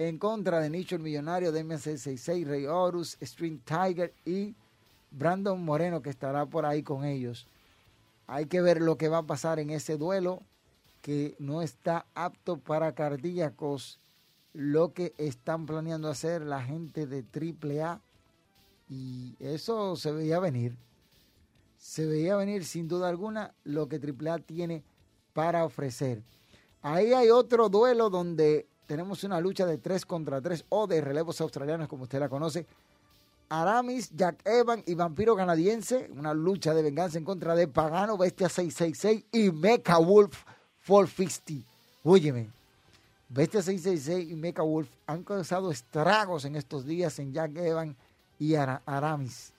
en 0.00 0.16
contra 0.16 0.60
de 0.60 0.70
Nicho 0.70 0.96
el 0.96 1.02
Millonario, 1.02 1.52
Demian 1.52 1.78
666, 1.78 2.48
Rey 2.48 2.64
Horus, 2.64 3.18
String 3.20 3.58
Tiger 3.58 4.14
y 4.24 4.54
Brandon 5.10 5.62
Moreno 5.62 6.00
que 6.00 6.08
estará 6.08 6.46
por 6.46 6.64
ahí 6.64 6.82
con 6.82 7.04
ellos. 7.04 7.46
Hay 8.26 8.46
que 8.46 8.62
ver 8.62 8.80
lo 8.80 8.96
que 8.96 9.10
va 9.10 9.18
a 9.18 9.26
pasar 9.26 9.58
en 9.58 9.68
ese 9.68 9.98
duelo 9.98 10.40
que 11.02 11.36
no 11.38 11.60
está 11.60 12.06
apto 12.14 12.56
para 12.56 12.94
cardíacos 12.94 14.00
lo 14.54 14.94
que 14.94 15.12
están 15.18 15.66
planeando 15.66 16.08
hacer 16.08 16.40
la 16.40 16.62
gente 16.62 17.06
de 17.06 17.22
AAA 17.22 18.00
y 18.88 19.36
eso 19.38 19.96
se 19.96 20.12
veía 20.12 20.40
venir. 20.40 20.78
Se 21.76 22.06
veía 22.06 22.36
venir 22.36 22.64
sin 22.64 22.88
duda 22.88 23.10
alguna 23.10 23.52
lo 23.64 23.86
que 23.86 23.96
AAA 23.96 24.38
tiene 24.38 24.82
para 25.34 25.66
ofrecer. 25.66 26.22
Ahí 26.80 27.12
hay 27.12 27.28
otro 27.28 27.68
duelo 27.68 28.08
donde 28.08 28.66
tenemos 28.90 29.22
una 29.22 29.40
lucha 29.40 29.66
de 29.66 29.78
3 29.78 30.04
contra 30.04 30.40
3 30.40 30.64
o 30.68 30.88
de 30.88 31.00
relevos 31.00 31.40
australianos, 31.40 31.86
como 31.86 32.02
usted 32.02 32.18
la 32.18 32.28
conoce. 32.28 32.66
Aramis, 33.48 34.10
Jack 34.10 34.44
Evan 34.44 34.82
y 34.84 34.94
Vampiro 34.94 35.36
Canadiense, 35.36 36.10
una 36.16 36.34
lucha 36.34 36.74
de 36.74 36.82
venganza 36.82 37.16
en 37.16 37.24
contra 37.24 37.54
de 37.54 37.68
Pagano, 37.68 38.18
Bestia 38.18 38.48
666 38.48 39.26
y 39.30 39.52
Mecha 39.52 39.96
Wolf 39.96 40.42
450. 40.88 41.70
Óyeme, 42.02 42.50
Bestia 43.28 43.62
666 43.62 44.32
y 44.32 44.34
Mecha 44.34 44.62
Wolf 44.62 44.90
han 45.06 45.22
causado 45.22 45.70
estragos 45.70 46.44
en 46.44 46.56
estos 46.56 46.84
días 46.84 47.16
en 47.20 47.32
Jack 47.32 47.58
Evan 47.58 47.94
y 48.40 48.56
Aramis. 48.56 49.52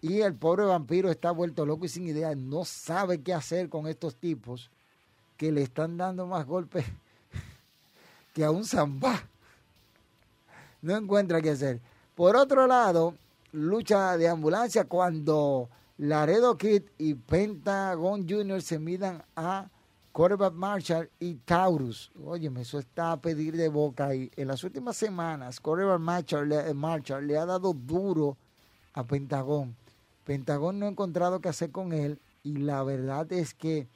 Y 0.00 0.22
el 0.22 0.34
pobre 0.34 0.64
vampiro 0.64 1.10
está 1.10 1.32
vuelto 1.32 1.66
loco 1.66 1.84
y 1.84 1.90
sin 1.90 2.06
idea, 2.06 2.34
no 2.34 2.64
sabe 2.64 3.20
qué 3.20 3.34
hacer 3.34 3.68
con 3.68 3.86
estos 3.86 4.16
tipos 4.16 4.70
que 5.36 5.52
le 5.52 5.60
están 5.60 5.98
dando 5.98 6.26
más 6.26 6.46
golpes 6.46 6.86
que 8.36 8.44
a 8.44 8.50
un 8.50 8.66
zambá. 8.66 9.26
No 10.82 10.94
encuentra 10.94 11.40
qué 11.40 11.52
hacer. 11.52 11.80
Por 12.14 12.36
otro 12.36 12.66
lado, 12.66 13.14
lucha 13.52 14.18
de 14.18 14.28
ambulancia 14.28 14.84
cuando 14.84 15.70
Laredo 15.96 16.58
Kid 16.58 16.82
y 16.98 17.14
Pentagon 17.14 18.28
Jr. 18.28 18.60
se 18.60 18.78
midan 18.78 19.24
a 19.36 19.70
Corbett 20.12 20.52
Marshall 20.52 21.08
y 21.18 21.36
Taurus. 21.36 22.12
Óyeme, 22.22 22.60
eso 22.60 22.78
está 22.78 23.12
a 23.12 23.20
pedir 23.22 23.56
de 23.56 23.70
boca. 23.70 24.14
Y 24.14 24.30
en 24.36 24.48
las 24.48 24.62
últimas 24.64 24.98
semanas, 24.98 25.58
Corbett 25.58 25.98
Marshall, 25.98 26.74
Marshall 26.74 27.26
le 27.26 27.38
ha 27.38 27.46
dado 27.46 27.72
duro 27.72 28.36
a 28.92 29.02
Pentagon. 29.02 29.74
Pentagon 30.24 30.78
no 30.78 30.84
ha 30.84 30.90
encontrado 30.90 31.40
qué 31.40 31.48
hacer 31.48 31.70
con 31.70 31.94
él 31.94 32.20
y 32.42 32.58
la 32.58 32.82
verdad 32.82 33.32
es 33.32 33.54
que 33.54 33.88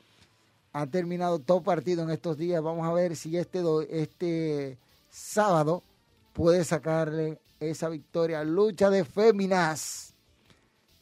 ha 0.73 0.87
terminado 0.87 1.39
todo 1.39 1.63
partido 1.63 2.03
en 2.03 2.11
estos 2.11 2.37
días. 2.37 2.63
Vamos 2.63 2.87
a 2.87 2.93
ver 2.93 3.17
si 3.17 3.37
este, 3.37 3.63
este 3.91 4.79
sábado 5.09 5.83
puede 6.33 6.65
sacarle 6.65 7.39
esa 7.59 7.89
victoria. 7.89 8.45
Lucha 8.45 8.91
de 8.91 9.05
féminas. 9.05 10.15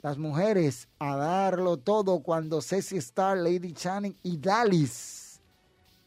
Las 0.00 0.16
mujeres 0.16 0.88
a 0.98 1.16
darlo 1.16 1.76
todo 1.76 2.20
cuando 2.20 2.62
Ceci 2.62 2.98
Star, 2.98 3.36
Lady 3.36 3.72
Channing 3.72 4.16
y 4.22 4.38
Dallas 4.38 5.28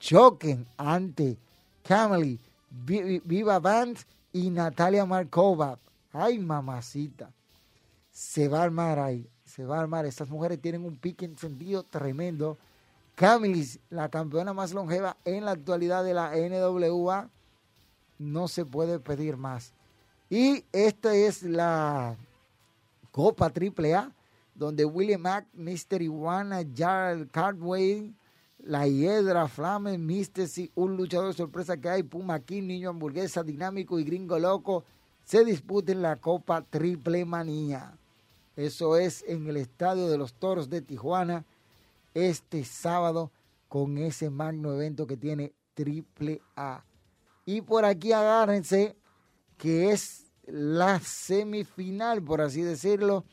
choquen 0.02 0.66
ante 0.78 1.38
Camely, 1.84 2.40
Viva 2.70 3.60
Band 3.60 3.98
y 4.34 4.50
Natalia 4.50 5.06
Markova. 5.06 5.78
Ay, 6.12 6.40
mamacita. 6.40 7.32
Se 8.12 8.48
va 8.48 8.60
a 8.60 8.64
armar 8.64 9.00
ahí. 9.00 9.30
Se 9.46 9.64
va 9.64 9.78
a 9.78 9.82
armar. 9.82 10.06
Estas 10.06 10.30
mujeres 10.30 10.60
tienen 10.60 10.84
un 10.84 10.98
pique 10.98 11.26
encendido 11.26 11.84
tremendo 11.84 12.58
Camilis, 13.22 13.80
la 13.92 14.10
campeona 14.10 14.52
más 14.52 14.74
longeva 14.74 15.16
en 15.26 15.46
la 15.46 15.52
actualidad 15.52 16.04
de 16.04 16.16
la 16.16 16.32
NWA, 16.36 17.30
no 18.18 18.48
se 18.48 18.66
puede 18.66 19.00
pedir 19.00 19.38
más. 19.38 19.76
Y 20.28 20.66
esta 20.72 21.14
es 21.14 21.44
la 21.44 22.18
Copa 23.12 23.52
AAA, 23.56 24.12
donde 24.56 24.86
William 24.86 25.22
Mack, 25.22 25.46
Mr. 25.54 26.02
Iwana, 26.02 26.64
Jarl 26.76 27.30
Cartway, 27.30 28.12
La 28.58 28.88
Hiedra, 28.88 29.48
Flame, 29.48 30.00
Mystery, 30.00 30.72
un 30.74 30.98
luchador 30.98 31.36
sorpresa 31.36 31.78
que 31.78 31.90
hay, 31.90 32.02
Puma 32.02 32.40
King, 32.40 32.64
Niño 32.64 32.90
Hamburguesa, 32.90 33.44
Dinámico 33.44 34.00
y 34.00 34.04
Gringo 34.04 34.40
Loco, 34.40 34.84
se 35.26 35.46
disputen 35.46 36.02
la 36.02 36.16
Copa 36.16 36.64
Triple 36.68 37.24
Manía. 37.26 37.94
Eso 38.56 38.98
es 38.98 39.24
en 39.28 39.48
el 39.48 39.58
Estadio 39.58 40.08
de 40.08 40.18
los 40.18 40.34
Toros 40.34 40.72
de 40.72 40.82
Tijuana 40.82 41.46
este 42.14 42.64
sábado 42.64 43.32
con 43.68 43.98
ese 43.98 44.30
magno 44.30 44.74
evento 44.74 45.08
que 45.08 45.18
tiene 45.18 45.54
Triple 45.74 46.42
A. 46.56 46.84
Y 47.46 47.62
por 47.62 47.86
aquí 47.86 48.12
agárrense 48.12 48.96
que 49.58 49.92
es 49.92 50.32
la 50.46 51.00
semifinal, 51.00 52.24
por 52.24 52.42
así 52.42 52.62
decirlo, 52.62 53.26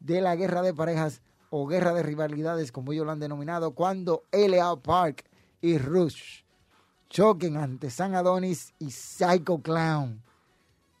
de 0.00 0.20
la 0.20 0.36
guerra 0.36 0.62
de 0.62 0.74
parejas 0.74 1.22
o 1.50 1.66
guerra 1.66 1.94
de 1.94 2.02
rivalidades, 2.02 2.72
como 2.72 2.92
ellos 2.92 3.06
lo 3.06 3.12
han 3.12 3.20
denominado, 3.20 3.72
cuando 3.72 4.24
L.A. 4.32 4.76
Park 4.76 5.24
y 5.60 5.78
Rush 5.78 6.42
choquen 7.08 7.56
ante 7.56 7.90
San 7.90 8.14
Adonis 8.14 8.74
y 8.78 8.90
Psycho 8.90 9.62
Clown. 9.62 10.22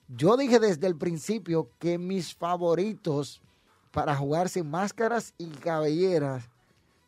Yo 0.08 0.36
dije 0.36 0.58
desde 0.58 0.86
el 0.86 0.96
principio 0.96 1.70
que 1.78 1.98
mis 1.98 2.34
favoritos 2.34 3.42
para 3.90 4.16
jugarse 4.16 4.62
máscaras 4.62 5.34
y 5.36 5.48
cabelleras 5.48 6.48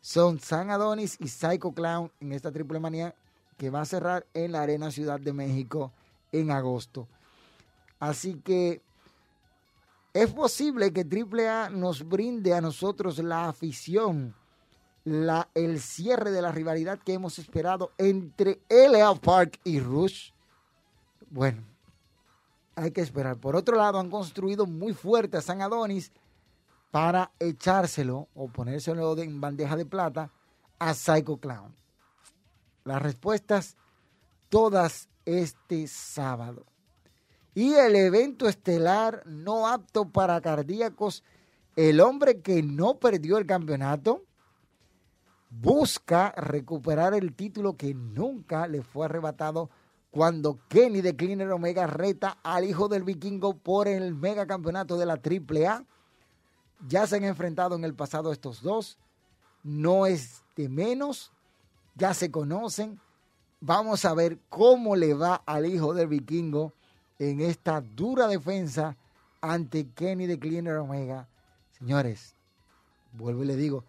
son 0.01 0.39
San 0.39 0.71
Adonis 0.71 1.15
y 1.19 1.27
Psycho 1.27 1.71
Clown 1.71 2.11
en 2.19 2.33
esta 2.33 2.51
triple 2.51 2.79
manía 2.79 3.15
que 3.57 3.69
va 3.69 3.81
a 3.81 3.85
cerrar 3.85 4.25
en 4.33 4.51
la 4.51 4.63
Arena 4.63 4.89
Ciudad 4.89 5.19
de 5.19 5.33
México 5.33 5.91
en 6.31 6.49
agosto. 6.49 7.07
Así 7.99 8.41
que 8.43 8.81
es 10.13 10.31
posible 10.31 10.91
que 10.91 11.05
AAA 11.05 11.69
nos 11.69 12.07
brinde 12.07 12.53
a 12.53 12.61
nosotros 12.61 13.19
la 13.19 13.47
afición, 13.47 14.33
la, 15.05 15.47
el 15.53 15.79
cierre 15.79 16.31
de 16.31 16.41
la 16.41 16.51
rivalidad 16.51 16.99
que 16.99 17.13
hemos 17.13 17.37
esperado 17.37 17.91
entre 17.99 18.59
LA 18.67 19.13
Park 19.15 19.59
y 19.63 19.79
Rush. 19.79 20.31
Bueno, 21.29 21.61
hay 22.75 22.91
que 22.91 23.01
esperar. 23.01 23.37
Por 23.37 23.55
otro 23.55 23.77
lado, 23.77 23.99
han 23.99 24.09
construido 24.09 24.65
muy 24.65 24.93
fuerte 24.93 25.37
a 25.37 25.41
San 25.41 25.61
Adonis 25.61 26.11
para 26.91 27.31
echárselo 27.39 28.27
o 28.35 28.47
ponérselo 28.49 29.17
en 29.17 29.41
bandeja 29.41 29.75
de 29.75 29.85
plata 29.85 30.31
a 30.77 30.93
Psycho 30.93 31.37
Clown? 31.37 31.73
Las 32.83 33.01
respuestas 33.01 33.77
todas 34.49 35.09
este 35.25 35.87
sábado. 35.87 36.65
Y 37.53 37.73
el 37.73 37.95
evento 37.95 38.47
estelar 38.47 39.23
no 39.25 39.67
apto 39.67 40.09
para 40.09 40.39
cardíacos, 40.41 41.23
el 41.75 41.99
hombre 41.99 42.41
que 42.41 42.63
no 42.63 42.99
perdió 42.99 43.37
el 43.37 43.45
campeonato, 43.45 44.23
busca 45.49 46.31
recuperar 46.37 47.13
el 47.13 47.33
título 47.33 47.75
que 47.75 47.93
nunca 47.93 48.67
le 48.67 48.83
fue 48.83 49.05
arrebatado 49.05 49.69
cuando 50.11 50.59
Kenny 50.67 51.01
de 51.01 51.15
Cleaner 51.15 51.51
Omega 51.51 51.87
reta 51.87 52.37
al 52.43 52.65
hijo 52.65 52.87
del 52.87 53.03
vikingo 53.03 53.57
por 53.57 53.87
el 53.87 54.15
mega 54.15 54.45
campeonato 54.45 54.97
de 54.97 55.05
la 55.05 55.13
AAA 55.13 55.85
ya 56.87 57.07
se 57.07 57.17
han 57.17 57.23
enfrentado 57.23 57.75
en 57.75 57.83
el 57.83 57.93
pasado 57.93 58.31
estos 58.31 58.61
dos. 58.61 58.97
No 59.63 60.05
es 60.05 60.43
de 60.55 60.69
menos. 60.69 61.31
Ya 61.95 62.13
se 62.13 62.31
conocen. 62.31 62.99
Vamos 63.59 64.05
a 64.05 64.13
ver 64.13 64.39
cómo 64.49 64.95
le 64.95 65.13
va 65.13 65.35
al 65.45 65.65
hijo 65.65 65.93
del 65.93 66.07
vikingo 66.07 66.73
en 67.19 67.41
esta 67.41 67.81
dura 67.81 68.27
defensa 68.27 68.97
ante 69.39 69.87
Kenny 69.89 70.25
de 70.25 70.39
Cleaner 70.39 70.77
Omega. 70.77 71.27
Señores, 71.77 72.35
vuelvo 73.13 73.43
y 73.43 73.47
le 73.47 73.55
digo, 73.55 73.83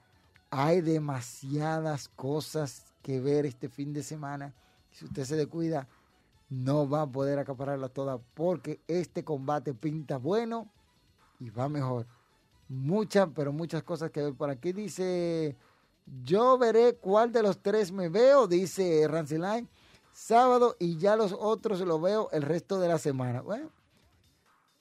hay 0.51 0.82
demasiadas 0.82 2.09
cosas 2.09 2.84
que 3.03 3.20
ver 3.20 3.47
este 3.47 3.70
fin 3.70 3.95
de 3.95 4.03
semana. 4.03 4.53
Si 4.90 5.07
usted 5.07 5.24
se 5.24 5.36
descuida, 5.36 5.88
no 6.51 6.86
va 6.86 7.03
a 7.03 7.07
poder 7.07 7.38
acapararlas 7.38 7.93
todas 7.93 8.20
porque 8.34 8.80
este 8.86 9.24
combate 9.24 9.72
pinta 9.72 10.18
bueno 10.18 10.68
y 11.40 11.49
va 11.49 11.70
mejor 11.70 12.07
muchas, 12.73 13.29
pero 13.35 13.53
muchas 13.53 13.83
cosas 13.83 14.11
que 14.11 14.23
ver 14.23 14.35
por 14.35 14.51
aquí. 14.51 14.73
Dice, 14.73 15.57
yo 16.25 16.59
veré 16.59 16.97
cuál 16.97 17.31
de 17.31 17.43
los 17.43 17.61
tres 17.61 17.93
me 17.93 18.09
veo, 18.09 18.47
dice 18.47 19.07
Rancilay, 19.09 19.68
sábado 20.12 20.77
y 20.79 20.97
ya 20.97 21.16
los 21.16 21.33
otros 21.33 21.81
lo 21.81 22.01
veo 22.01 22.29
el 22.33 22.43
resto 22.43 22.81
de 22.81 22.89
la 22.89 22.99
semana. 22.99 23.43
Bueno, 23.43 23.70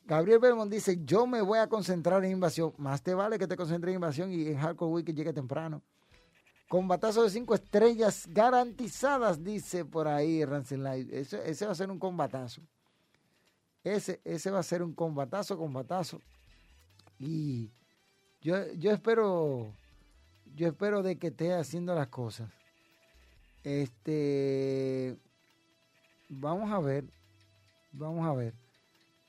Gabriel 0.05 0.39
Belmont 0.39 0.71
dice, 0.71 0.99
yo 1.03 1.27
me 1.27 1.41
voy 1.41 1.59
a 1.59 1.67
concentrar 1.67 2.23
en 2.23 2.31
invasión. 2.31 2.73
Más 2.77 3.03
te 3.03 3.13
vale 3.13 3.37
que 3.37 3.47
te 3.47 3.57
concentres 3.57 3.91
en 3.91 3.95
invasión 3.95 4.31
y 4.31 4.47
en 4.47 4.57
Hardcore 4.57 4.91
Week 4.91 5.13
llegue 5.13 5.33
temprano. 5.33 5.81
Combatazo 6.67 7.23
de 7.23 7.29
cinco 7.29 7.53
estrellas 7.53 8.25
garantizadas, 8.29 9.43
dice 9.43 9.83
por 9.83 10.07
ahí 10.07 10.45
Rancilay. 10.45 11.07
Ese, 11.11 11.49
ese 11.49 11.65
va 11.65 11.73
a 11.73 11.75
ser 11.75 11.91
un 11.91 11.99
combatazo. 11.99 12.61
Ese, 13.83 14.21
ese 14.23 14.51
va 14.51 14.59
a 14.59 14.63
ser 14.63 14.81
un 14.81 14.93
combatazo, 14.93 15.57
combatazo. 15.57 16.21
Y 17.19 17.69
yo, 18.41 18.71
yo 18.73 18.91
espero, 18.91 19.73
yo 20.55 20.67
espero 20.67 21.03
de 21.03 21.17
que 21.17 21.27
esté 21.27 21.53
haciendo 21.53 21.95
las 21.95 22.07
cosas. 22.07 22.49
Este, 23.63 25.17
vamos 26.29 26.71
a 26.71 26.79
ver, 26.79 27.05
Vamos 27.91 28.25
a 28.25 28.33
ver. 28.33 28.53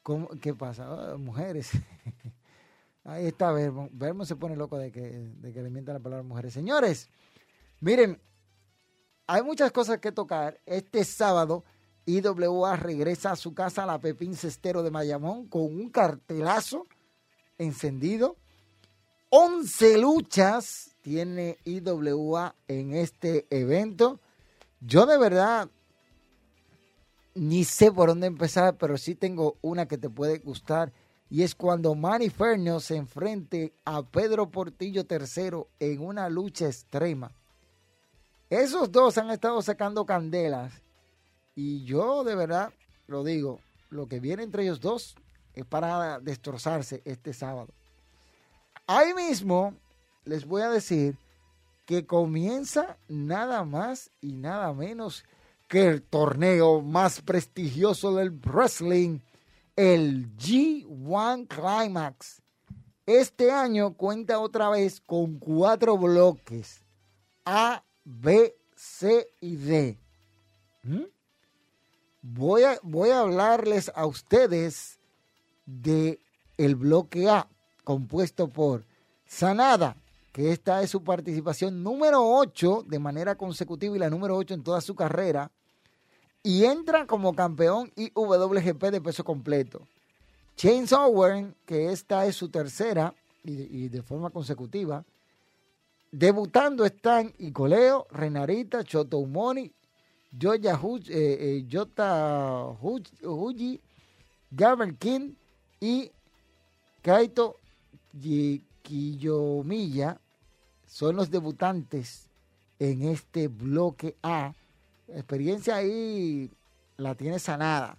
¿Cómo, 0.03 0.29
¿Qué 0.41 0.55
pasa? 0.55 0.87
Ah, 0.89 1.17
mujeres. 1.17 1.71
Ahí 3.05 3.27
está 3.27 3.53
Vermo. 3.53 3.89
Vermo 3.93 4.25
se 4.25 4.37
pone 4.37 4.57
loco 4.57 4.79
de 4.79 4.93
que, 4.93 5.01
de 5.01 5.53
que 5.53 5.63
le 5.63 5.71
mienta 5.71 5.93
la 5.93 5.99
palabra 6.01 6.23
mujeres. 6.23 6.53
Señores, 6.53 7.09
miren, 7.81 8.21
hay 9.27 9.43
muchas 9.43 9.73
cosas 9.73 9.99
que 9.99 10.13
tocar. 10.13 10.61
Este 10.65 11.05
sábado, 11.05 11.65
IWA 12.07 12.77
regresa 12.77 13.33
a 13.33 13.37
su 13.37 13.55
casa, 13.55 13.83
a 13.83 13.87
la 13.87 14.01
Pepín 14.01 14.35
Cestero 14.37 14.83
de 14.83 14.91
Mayamón, 14.91 15.49
con 15.49 15.63
un 15.63 15.91
cartelazo 15.91 16.87
encendido. 17.59 18.37
11 19.35 19.97
luchas 19.97 20.91
tiene 21.01 21.57
IWA 21.65 22.55
en 22.69 22.93
este 22.93 23.47
evento. 23.49 24.21
Yo 24.83 25.07
de 25.07 25.17
verdad 25.17 25.71
ni 27.35 27.65
sé 27.65 27.91
por 27.91 28.11
dónde 28.11 28.27
empezar, 28.27 28.77
pero 28.77 28.99
sí 28.99 29.15
tengo 29.15 29.57
una 29.63 29.89
que 29.89 29.97
te 29.97 30.11
puede 30.11 30.37
gustar. 30.37 30.93
Y 31.31 31.45
es 31.45 31.55
cuando 31.55 31.95
Manny 31.95 32.29
Fernio 32.29 32.79
se 32.79 32.97
enfrente 32.97 33.73
a 33.87 34.03
Pedro 34.03 34.51
Portillo 34.51 35.07
III 35.09 35.65
en 35.81 36.03
una 36.03 36.29
lucha 36.29 36.67
extrema. 36.67 37.33
Esos 38.51 38.93
dos 38.93 39.17
han 39.17 39.31
estado 39.31 39.63
sacando 39.63 40.05
candelas. 40.05 40.75
Y 41.55 41.85
yo 41.85 42.23
de 42.23 42.35
verdad 42.35 42.71
lo 43.07 43.25
digo, 43.25 43.61
lo 43.89 44.09
que 44.09 44.21
viene 44.21 44.43
entre 44.43 44.65
ellos 44.65 44.83
dos 44.83 45.17
es 45.55 45.65
para 45.65 46.21
destrozarse 46.21 47.01
este 47.07 47.33
sábado. 47.33 47.73
Ahí 48.87 49.15
mismo 49.15 49.75
les 50.25 50.47
voy 50.47 50.63
a 50.63 50.71
decir 50.71 51.17
que 51.87 52.07
comienza 52.07 52.97
nada 53.09 53.65
más 53.65 54.11
y 54.21 54.33
nada 54.33 54.73
menos 54.73 55.25
que 55.69 55.87
el 55.87 56.03
torneo 56.03 56.83
más 56.83 57.21
prestigioso 57.23 58.15
del 58.15 58.31
wrestling, 58.31 59.21
el 59.77 60.37
G1 60.37 61.49
Climax. 61.49 62.43
Este 63.07 63.51
año 63.51 63.95
cuenta 63.95 64.39
otra 64.39 64.69
vez 64.69 65.01
con 65.01 65.39
cuatro 65.39 65.97
bloques, 65.97 66.83
A, 67.45 67.83
B, 68.05 68.55
C 68.77 69.27
y 69.41 69.57
D. 69.57 69.99
¿Mm? 70.83 71.05
Voy, 72.21 72.65
a, 72.65 72.79
voy 72.83 73.11
a 73.11 73.21
hablarles 73.21 73.91
a 73.95 74.07
ustedes 74.07 75.01
de 75.67 76.21
el 76.59 76.77
bloque 76.77 77.29
A, 77.29 77.49
compuesto 77.85 78.49
por 78.49 78.85
Sanada, 79.27 79.97
que 80.33 80.53
esta 80.53 80.83
es 80.83 80.91
su 80.91 81.03
participación 81.03 81.83
número 81.83 82.23
8 82.23 82.85
de 82.87 82.99
manera 82.99 83.35
consecutiva 83.35 83.97
y 83.97 83.99
la 83.99 84.11
número 84.11 84.37
8 84.37 84.55
en 84.55 84.63
toda 84.63 84.81
su 84.81 84.95
carrera 84.95 85.51
y 86.43 86.65
entra 86.65 87.07
como 87.07 87.35
campeón 87.35 87.93
IWGP 87.97 88.83
de 88.85 89.01
peso 89.01 89.25
completo. 89.25 89.87
James 90.59 90.93
Owen, 90.93 91.55
que 91.67 91.93
esta 91.93 92.27
es 92.27 92.37
su 92.37 92.49
tercera 92.49 93.15
y 93.45 93.89
de, 93.89 94.03
forma 94.03 94.31
consecutiva. 94.31 95.05
Debutando 96.11 96.85
están 96.85 97.33
Icoleo, 97.39 98.07
Renarita, 98.11 98.85
Choto 98.85 99.19
Umoni, 99.19 99.73
Yoya 100.31 100.79
eh, 101.09 101.09
eh, 101.09 101.67
Jota 101.71 102.67
Huji, 102.81 103.81
Gabriel 104.51 104.97
King 104.99 105.35
y 105.81 106.11
Kaito 107.03 107.57
Kiyomiya 108.83 110.21
son 110.87 111.17
los 111.17 111.31
debutantes 111.31 112.29
en 112.79 113.03
este 113.03 113.49
bloque 113.49 114.17
A 114.23 114.53
experiencia 115.09 115.77
ahí 115.77 116.51
la 116.97 117.15
tiene 117.15 117.39
sanada, 117.39 117.99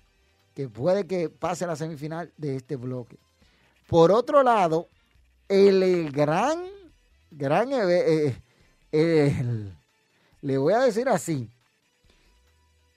que 0.56 0.70
puede 0.70 1.06
que 1.06 1.30
pase 1.30 1.66
a 1.66 1.68
la 1.68 1.76
semifinal 1.76 2.32
de 2.38 2.56
este 2.56 2.76
bloque. 2.76 3.18
Por 3.88 4.12
otro 4.12 4.44
lado, 4.44 4.88
el, 5.50 6.12
gran, 6.12 6.60
gran, 7.32 7.70
eh, 7.72 8.36
le 10.42 10.58
voy 10.58 10.74
a 10.74 10.80
decir 10.80 11.10
así, 11.10 11.50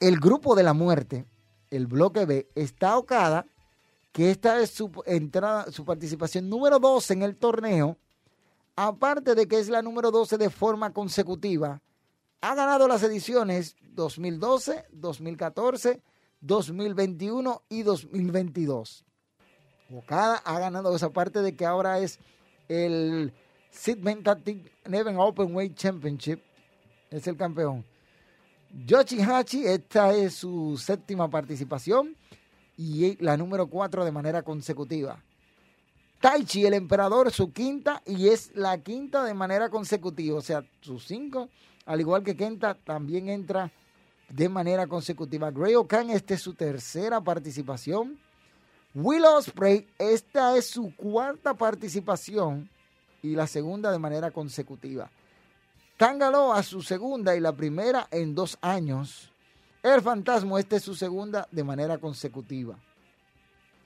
el 0.01 0.19
grupo 0.19 0.55
de 0.55 0.63
la 0.63 0.73
muerte, 0.73 1.27
el 1.71 1.87
bloque 1.87 2.25
B, 2.25 2.47
está 2.55 2.97
Okada, 2.97 3.47
que 4.17 4.31
esta 4.31 4.63
es 4.63 4.71
su 4.71 4.91
entrada, 5.05 5.71
su 5.71 5.85
participación 5.85 6.49
número 6.49 6.79
12 6.79 7.13
en 7.13 7.23
el 7.23 7.37
torneo, 7.37 7.99
aparte 8.75 9.35
de 9.35 9.47
que 9.47 9.59
es 9.59 9.69
la 9.69 9.83
número 9.83 10.11
12 10.11 10.39
de 10.39 10.49
forma 10.49 10.95
consecutiva, 10.95 11.83
ha 12.41 12.55
ganado 12.55 12.89
las 12.89 13.03
ediciones 13.03 13.77
2012, 13.91 14.87
2014, 14.91 16.03
2021 16.41 17.63
y 17.69 17.83
2022. 17.83 19.05
Okada 19.95 20.37
ha 20.47 20.59
ganado 20.61 20.97
esa 20.97 21.11
parte 21.11 21.43
de 21.43 21.55
que 21.55 21.67
ahora 21.67 21.99
es 21.99 22.19
el 22.69 23.35
Sid 23.71 23.99
Neven 23.99 25.19
Open 25.19 25.55
Weight 25.55 25.75
Championship. 25.75 26.41
Es 27.11 27.27
el 27.27 27.37
campeón. 27.37 27.85
Yoshi 28.87 29.21
Hachi, 29.21 29.67
esta 29.67 30.15
es 30.15 30.37
su 30.37 30.79
séptima 30.79 31.29
participación 31.29 32.17
y 32.77 33.23
la 33.23 33.37
número 33.37 33.67
cuatro 33.69 34.05
de 34.05 34.13
manera 34.13 34.43
consecutiva. 34.43 35.23
Taichi, 36.21 36.65
el 36.65 36.75
emperador, 36.75 37.31
su 37.31 37.53
quinta 37.53 38.03
y 38.07 38.29
es 38.29 38.55
la 38.55 38.79
quinta 38.79 39.23
de 39.25 39.35
manera 39.35 39.69
consecutiva. 39.69 40.39
O 40.39 40.43
sea, 40.43 40.65
sus 40.81 41.07
cinco 41.07 41.49
al 41.87 42.01
igual 42.01 42.25
que 42.25 42.37
Kenta, 42.37 42.75
también 42.75 43.29
entra 43.29 43.71
de 44.29 44.49
manera 44.49 44.89
consecutiva. 44.89 45.53
Gray 45.53 45.77
O'Kan, 45.77 46.11
esta 46.11 46.35
es 46.35 46.43
su 46.43 46.53
tercera 46.53 47.21
participación. 47.21 48.19
Will 48.93 49.25
Ospreay, 49.25 49.87
esta 49.99 50.57
es 50.57 50.67
su 50.67 50.95
cuarta 50.97 51.55
participación 51.55 52.69
y 53.23 53.37
la 53.37 53.47
segunda 53.47 53.93
de 53.93 54.01
manera 54.01 54.33
consecutiva. 54.33 55.11
a 55.99 56.63
su 56.63 56.83
segunda 56.83 57.37
y 57.37 57.41
la 57.41 57.53
primera 57.53 58.09
en 58.11 58.35
dos 58.35 58.59
años. 58.61 59.31
El 59.95 60.03
Fantasma, 60.03 60.59
esta 60.59 60.75
es 60.75 60.83
su 60.83 60.97
segunda 60.97 61.47
de 61.53 61.63
manera 61.63 61.97
consecutiva. 61.99 62.77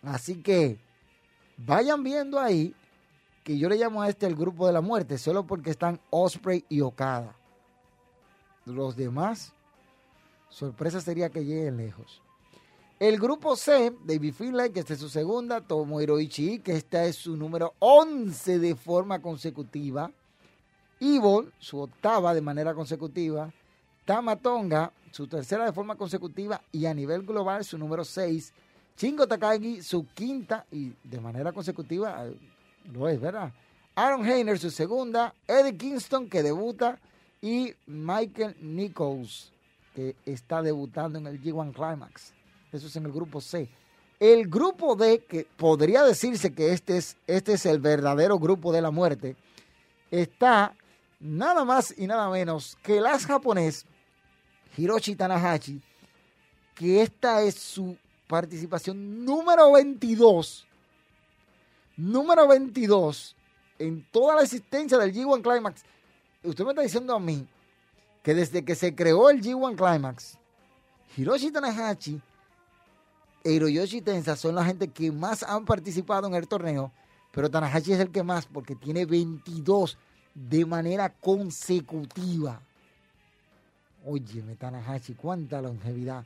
Así 0.02 0.40
que 0.40 0.78
vayan 1.58 2.02
viendo 2.02 2.40
ahí 2.40 2.74
que 3.44 3.58
yo 3.58 3.68
le 3.68 3.76
llamo 3.76 4.00
a 4.00 4.08
este 4.08 4.26
el 4.26 4.34
grupo 4.34 4.66
de 4.66 4.72
la 4.72 4.80
muerte, 4.80 5.18
solo 5.18 5.46
porque 5.46 5.68
están 5.68 6.00
Osprey 6.08 6.64
y 6.70 6.80
Okada. 6.80 7.36
Los 8.64 8.96
demás, 8.96 9.52
sorpresa 10.48 11.02
sería 11.02 11.28
que 11.28 11.44
lleguen 11.44 11.76
lejos. 11.76 12.22
El 12.98 13.18
grupo 13.18 13.54
C, 13.54 13.92
David 14.02 14.32
Finlay, 14.32 14.70
que 14.70 14.80
esta 14.80 14.94
es 14.94 15.00
su 15.00 15.10
segunda, 15.10 15.60
Tomohiro 15.60 16.18
Ichii, 16.18 16.60
que 16.60 16.76
esta 16.76 17.04
es 17.04 17.16
su 17.16 17.36
número 17.36 17.74
11 17.78 18.58
de 18.58 18.74
forma 18.74 19.20
consecutiva. 19.20 20.10
Evil, 20.98 21.52
su 21.58 21.78
octava 21.78 22.32
de 22.32 22.40
manera 22.40 22.72
consecutiva. 22.72 23.52
Tamatonga, 24.10 24.92
su 25.12 25.28
tercera 25.28 25.64
de 25.64 25.72
forma 25.72 25.94
consecutiva 25.94 26.60
y 26.72 26.86
a 26.86 26.92
nivel 26.92 27.22
global 27.22 27.64
su 27.64 27.78
número 27.78 28.04
6. 28.04 28.52
Chingo 28.96 29.28
Takagi, 29.28 29.82
su 29.82 30.04
quinta 30.08 30.66
y 30.72 30.92
de 31.04 31.20
manera 31.20 31.52
consecutiva, 31.52 32.26
lo 32.92 33.08
es, 33.08 33.20
¿verdad? 33.20 33.52
Aaron 33.94 34.26
Heiner, 34.26 34.58
su 34.58 34.72
segunda. 34.72 35.32
Eddie 35.46 35.76
Kingston, 35.76 36.28
que 36.28 36.42
debuta 36.42 36.98
y 37.40 37.72
Michael 37.86 38.56
Nichols, 38.60 39.52
que 39.94 40.16
está 40.26 40.60
debutando 40.60 41.20
en 41.20 41.28
el 41.28 41.40
G1 41.40 41.72
Climax. 41.72 42.32
Eso 42.72 42.88
es 42.88 42.96
en 42.96 43.06
el 43.06 43.12
grupo 43.12 43.40
C. 43.40 43.68
El 44.18 44.48
grupo 44.48 44.96
D, 44.96 45.20
que 45.20 45.46
podría 45.56 46.02
decirse 46.02 46.52
que 46.52 46.72
este 46.72 46.96
es, 46.96 47.16
este 47.28 47.52
es 47.52 47.64
el 47.64 47.78
verdadero 47.78 48.40
grupo 48.40 48.72
de 48.72 48.82
la 48.82 48.90
muerte, 48.90 49.36
está 50.10 50.74
nada 51.20 51.64
más 51.64 51.94
y 51.96 52.08
nada 52.08 52.28
menos 52.28 52.76
que 52.82 52.98
el 52.98 53.06
as 53.06 53.24
japonés 53.24 53.86
Hiroshi 54.76 55.14
Tanahashi, 55.14 55.80
que 56.74 57.02
esta 57.02 57.42
es 57.42 57.54
su 57.56 57.96
participación 58.26 59.24
número 59.24 59.72
22, 59.72 60.66
número 61.96 62.48
22 62.48 63.36
en 63.78 64.06
toda 64.10 64.36
la 64.36 64.42
existencia 64.42 64.98
del 64.98 65.12
G1 65.12 65.42
Climax 65.42 65.82
usted 66.42 66.64
me 66.64 66.70
está 66.70 66.82
diciendo 66.82 67.14
a 67.14 67.20
mí 67.20 67.46
que 68.22 68.34
desde 68.34 68.64
que 68.64 68.74
se 68.74 68.94
creó 68.94 69.30
el 69.30 69.42
G1 69.42 69.76
Climax, 69.76 70.38
Hiroshi 71.16 71.50
Tanahashi 71.50 72.20
e 73.42 73.52
Hiroyoshi 73.52 74.02
Tensa 74.02 74.36
son 74.36 74.54
la 74.54 74.64
gente 74.64 74.88
que 74.88 75.10
más 75.10 75.42
han 75.42 75.64
participado 75.64 76.26
en 76.26 76.34
el 76.34 76.46
torneo, 76.46 76.92
pero 77.32 77.50
Tanahashi 77.50 77.92
es 77.92 78.00
el 78.00 78.10
que 78.10 78.22
más 78.22 78.46
porque 78.46 78.74
tiene 78.74 79.06
22 79.06 79.96
de 80.34 80.66
manera 80.66 81.08
consecutiva. 81.08 82.60
Óyeme, 84.04 84.56
Tanahashi, 84.56 85.14
cuánta 85.14 85.60
longevidad. 85.60 86.24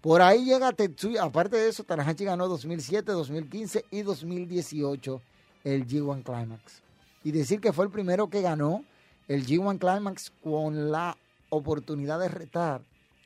Por 0.00 0.20
ahí 0.22 0.44
llega 0.44 0.72
Tetsuya. 0.72 1.22
Aparte 1.24 1.56
de 1.56 1.68
eso, 1.68 1.84
Tanahashi 1.84 2.24
ganó 2.24 2.48
2007, 2.48 3.12
2015 3.12 3.84
y 3.90 4.02
2018 4.02 5.22
el 5.64 5.86
G1 5.86 6.22
Climax. 6.22 6.82
Y 7.22 7.32
decir 7.32 7.60
que 7.60 7.72
fue 7.72 7.86
el 7.86 7.90
primero 7.90 8.28
que 8.28 8.42
ganó 8.42 8.84
el 9.28 9.46
G1 9.46 9.78
Climax 9.78 10.30
con 10.42 10.90
la 10.90 11.16
oportunidad 11.48 12.20
de 12.20 12.28
retar 12.28 12.82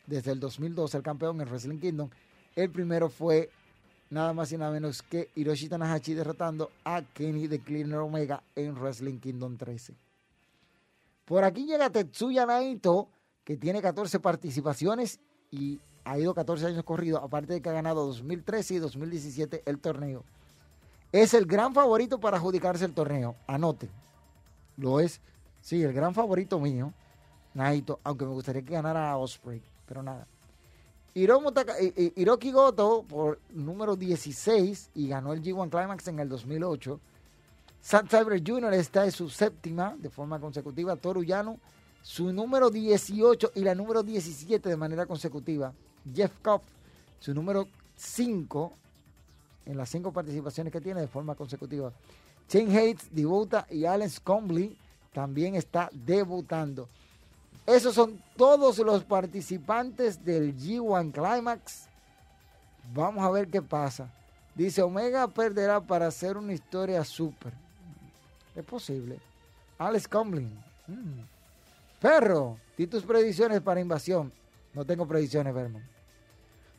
desde 0.07 0.33
el 0.33 0.41
2012 0.41 0.97
al 0.97 1.03
campeón 1.03 1.41
en 1.41 1.49
Wrestling 1.49 1.79
Kingdom 1.79 2.09
El 2.57 2.71
primero 2.71 3.09
fue 3.09 3.51
nada 4.11 4.33
más 4.33 4.53
y 4.53 4.57
nada 4.57 4.71
menos 4.71 5.03
que 5.03 5.29
Hiroshi 5.35 5.69
Tanahashi 5.69 6.15
derrotando 6.15 6.71
a 6.85 7.03
Kenny 7.03 7.47
de 7.47 7.61
Cleaner 7.61 7.99
Omega 7.99 8.43
en 8.55 8.75
Wrestling 8.75 9.19
Kingdom 9.19 9.57
13. 9.57 9.95
Por 11.25 11.45
aquí 11.45 11.67
llega 11.67 11.91
Tetsuya 11.91 12.47
Naito, 12.47 13.09
que 13.49 13.57
tiene 13.57 13.81
14 13.81 14.21
participaciones 14.21 15.21
y 15.51 15.81
ha 16.05 16.19
ido 16.19 16.35
14 16.35 16.67
años 16.67 16.85
corrido, 16.85 17.17
aparte 17.17 17.55
de 17.55 17.63
que 17.63 17.71
ha 17.71 17.73
ganado 17.73 18.05
2013 18.05 18.75
y 18.75 18.79
2017 18.79 19.63
el 19.65 19.79
torneo. 19.79 20.23
Es 21.13 21.33
el 21.33 21.47
gran 21.47 21.73
favorito 21.73 22.21
para 22.21 22.37
adjudicarse 22.37 22.85
el 22.85 22.93
torneo. 22.93 23.37
Anote. 23.47 23.89
Lo 24.77 25.01
es. 25.01 25.23
Sí, 25.63 25.83
el 25.83 25.95
gran 25.95 26.13
favorito 26.13 26.61
mío. 26.61 26.93
Naito, 27.55 28.01
aunque 28.05 28.27
me 28.27 28.33
gustaría 28.33 28.61
que 28.61 28.75
ganara 28.75 29.11
a 29.11 29.17
Osprey, 29.17 29.63
pero 29.87 30.03
nada. 30.03 30.27
Hiroki 31.15 32.53
Goto 32.53 33.03
por 33.09 33.41
número 33.55 33.97
16 33.97 34.91
y 34.95 35.09
ganó 35.09 35.33
el 35.33 35.43
G1 35.43 35.71
Climax 35.71 36.07
en 36.09 36.19
el 36.19 36.29
2008. 36.29 37.01
Zack 37.83 38.11
Cyber 38.11 38.43
Jr. 38.47 38.75
está 38.75 39.07
en 39.07 39.13
su 39.13 39.31
séptima 39.31 39.97
de 39.99 40.11
forma 40.11 40.39
consecutiva. 40.39 40.97
Toru 40.97 41.23
Yano, 41.23 41.59
su 42.09 42.33
número 42.33 42.71
18 42.71 43.53
y 43.55 43.61
la 43.61 43.75
número 43.75 44.03
17 44.03 44.67
de 44.67 44.77
manera 44.79 45.05
consecutiva. 45.05 45.75
Jeff 46.15 46.33
Kopp, 46.41 46.63
su 47.21 47.35
número 47.35 47.69
5 47.97 48.73
en 49.67 49.77
las 49.77 49.91
cinco 49.91 50.11
participaciones 50.11 50.73
que 50.73 50.81
tiene 50.81 51.03
de 51.03 51.07
forma 51.07 51.35
consecutiva. 51.35 51.93
Shane 52.49 52.75
Hates 52.79 53.15
debuta 53.15 53.67
y 53.71 53.85
Allen 53.85 54.09
Scombley 54.09 54.75
también 55.13 55.55
está 55.55 55.91
debutando. 55.93 56.89
Esos 57.67 57.95
son 57.95 58.19
todos 58.39 58.79
los 58.79 59.05
participantes 59.05 60.25
del 60.25 60.57
G1 60.57 61.13
Climax. 61.13 61.89
Vamos 62.95 63.23
a 63.23 63.31
ver 63.31 63.49
qué 63.49 63.61
pasa. 63.61 64.11
Dice, 64.55 64.81
Omega 64.81 65.29
perderá 65.29 65.79
para 65.79 66.07
hacer 66.07 66.39
una 66.39 66.55
historia 66.55 67.05
súper. 67.05 67.53
Es 68.57 68.65
posible. 68.65 69.19
Alex 69.77 70.09
Comlin. 70.09 70.59
Mm. 70.87 71.38
Perro, 72.01 72.59
di 72.77 72.87
tus 72.87 73.03
predicciones 73.03 73.61
para 73.61 73.81
invasión. 73.81 74.33
No 74.73 74.85
tengo 74.85 75.07
predicciones, 75.07 75.53
Vermont. 75.53 75.85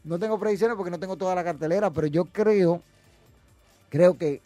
No 0.04 0.18
tengo 0.18 0.40
predicciones 0.40 0.78
porque 0.78 0.92
no 0.92 1.00
tengo 1.00 1.18
toda 1.18 1.36
la 1.36 1.44
cartelera, 1.44 1.90
pero 1.92 2.08
yo 2.08 2.26
creo, 2.26 2.82
creo 3.90 4.18
que 4.18 4.42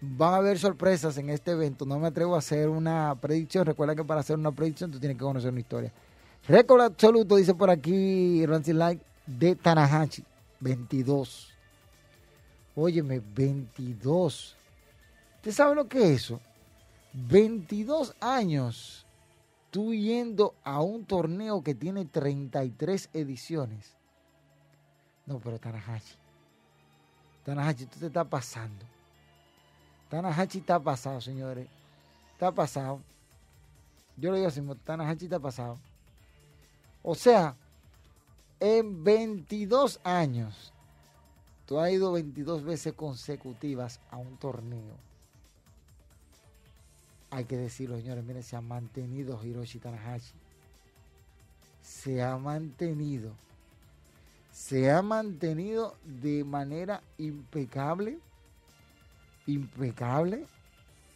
van 0.00 0.34
a 0.34 0.36
haber 0.38 0.58
sorpresas 0.58 1.16
en 1.18 1.30
este 1.30 1.52
evento. 1.52 1.86
No 1.86 1.98
me 1.98 2.08
atrevo 2.08 2.34
a 2.34 2.38
hacer 2.38 2.68
una 2.68 3.14
predicción. 3.20 3.64
Recuerda 3.64 3.94
que 3.94 4.04
para 4.04 4.20
hacer 4.20 4.36
una 4.36 4.52
predicción 4.52 4.90
tú 4.90 4.98
tienes 4.98 5.16
que 5.16 5.24
conocer 5.24 5.50
una 5.50 5.60
historia. 5.60 5.92
Récord 6.46 6.80
absoluto, 6.80 7.36
dice 7.36 7.54
por 7.54 7.70
aquí 7.70 8.44
Rancy 8.46 8.72
Light, 8.72 9.00
de 9.26 9.54
Tanahashi. 9.54 10.24
22. 10.60 11.52
Óyeme, 12.74 13.20
22. 13.34 14.56
¿Usted 15.36 15.52
sabe 15.52 15.74
lo 15.74 15.86
que 15.86 16.02
es 16.02 16.22
eso? 16.22 16.40
22 17.12 18.14
años 18.20 19.06
tú 19.70 19.94
yendo 19.94 20.54
a 20.64 20.80
un 20.80 21.04
torneo 21.04 21.62
que 21.62 21.74
tiene 21.74 22.04
33 22.04 23.10
ediciones. 23.12 23.94
No, 25.26 25.38
pero 25.40 25.58
Tanahashi. 25.58 26.16
Tanahashi, 27.44 27.86
tú 27.86 27.98
te 27.98 28.06
está 28.06 28.24
pasando. 28.24 28.84
Tanahashi 30.08 30.58
está 30.58 30.80
pasado, 30.80 31.20
señores. 31.20 31.68
Está 32.32 32.50
pasado. 32.52 33.00
Yo 34.16 34.30
lo 34.30 34.36
digo 34.36 34.48
así, 34.48 34.62
Tanahashi 34.84 35.24
está 35.24 35.38
pasado. 35.38 35.78
O 37.02 37.14
sea, 37.14 37.56
en 38.60 39.04
22 39.04 40.00
años, 40.02 40.72
tú 41.66 41.78
has 41.78 41.92
ido 41.92 42.12
22 42.12 42.64
veces 42.64 42.94
consecutivas 42.94 44.00
a 44.10 44.16
un 44.16 44.36
torneo. 44.38 45.07
Hay 47.30 47.44
que 47.44 47.56
decirlo, 47.56 47.96
señores, 47.98 48.24
miren, 48.24 48.42
se 48.42 48.56
ha 48.56 48.60
mantenido 48.60 49.42
Hiroshi 49.42 49.78
Tanahashi. 49.78 50.32
Se 51.82 52.22
ha 52.22 52.36
mantenido. 52.38 53.32
Se 54.50 54.90
ha 54.90 55.02
mantenido 55.02 55.94
de 56.04 56.44
manera 56.44 57.02
impecable 57.18 58.18
impecable 59.48 60.46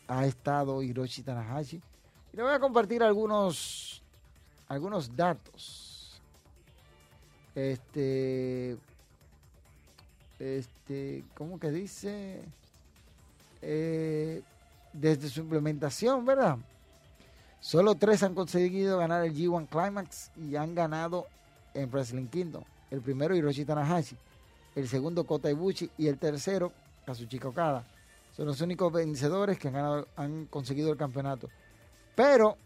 ha 0.08 0.26
estado 0.26 0.82
Hiroshi 0.82 1.22
Tanahashi. 1.22 1.80
Y 2.32 2.36
le 2.36 2.42
voy 2.42 2.52
a 2.52 2.58
compartir 2.58 3.02
algunos, 3.02 4.02
algunos 4.68 5.14
datos. 5.14 6.20
Este, 7.54 8.76
este, 10.38 11.24
¿cómo 11.34 11.60
que 11.60 11.70
dice? 11.70 12.42
Eh, 13.60 14.42
desde 14.92 15.28
su 15.28 15.40
implementación, 15.40 16.24
¿verdad? 16.24 16.58
Solo 17.60 17.94
tres 17.94 18.22
han 18.22 18.34
conseguido 18.34 18.98
ganar 18.98 19.24
el 19.24 19.34
G1 19.34 19.68
Climax 19.68 20.30
y 20.36 20.56
han 20.56 20.74
ganado 20.74 21.26
en 21.74 21.90
Wrestling 21.90 22.26
Kingdom. 22.26 22.64
El 22.90 23.00
primero 23.00 23.34
Hiroshi 23.34 23.64
Tanahashi, 23.64 24.16
el 24.74 24.88
segundo 24.88 25.24
Kota 25.24 25.50
Ibushi 25.50 25.90
y 25.96 26.08
el 26.08 26.18
tercero 26.18 26.72
Kazuchika 27.06 27.48
Okada. 27.48 27.84
Son 28.36 28.46
los 28.46 28.60
únicos 28.60 28.92
vencedores 28.92 29.58
que 29.58 29.68
han, 29.68 30.04
han 30.16 30.46
conseguido 30.46 30.90
el 30.90 30.96
campeonato. 30.96 31.48
Pero 32.14 32.56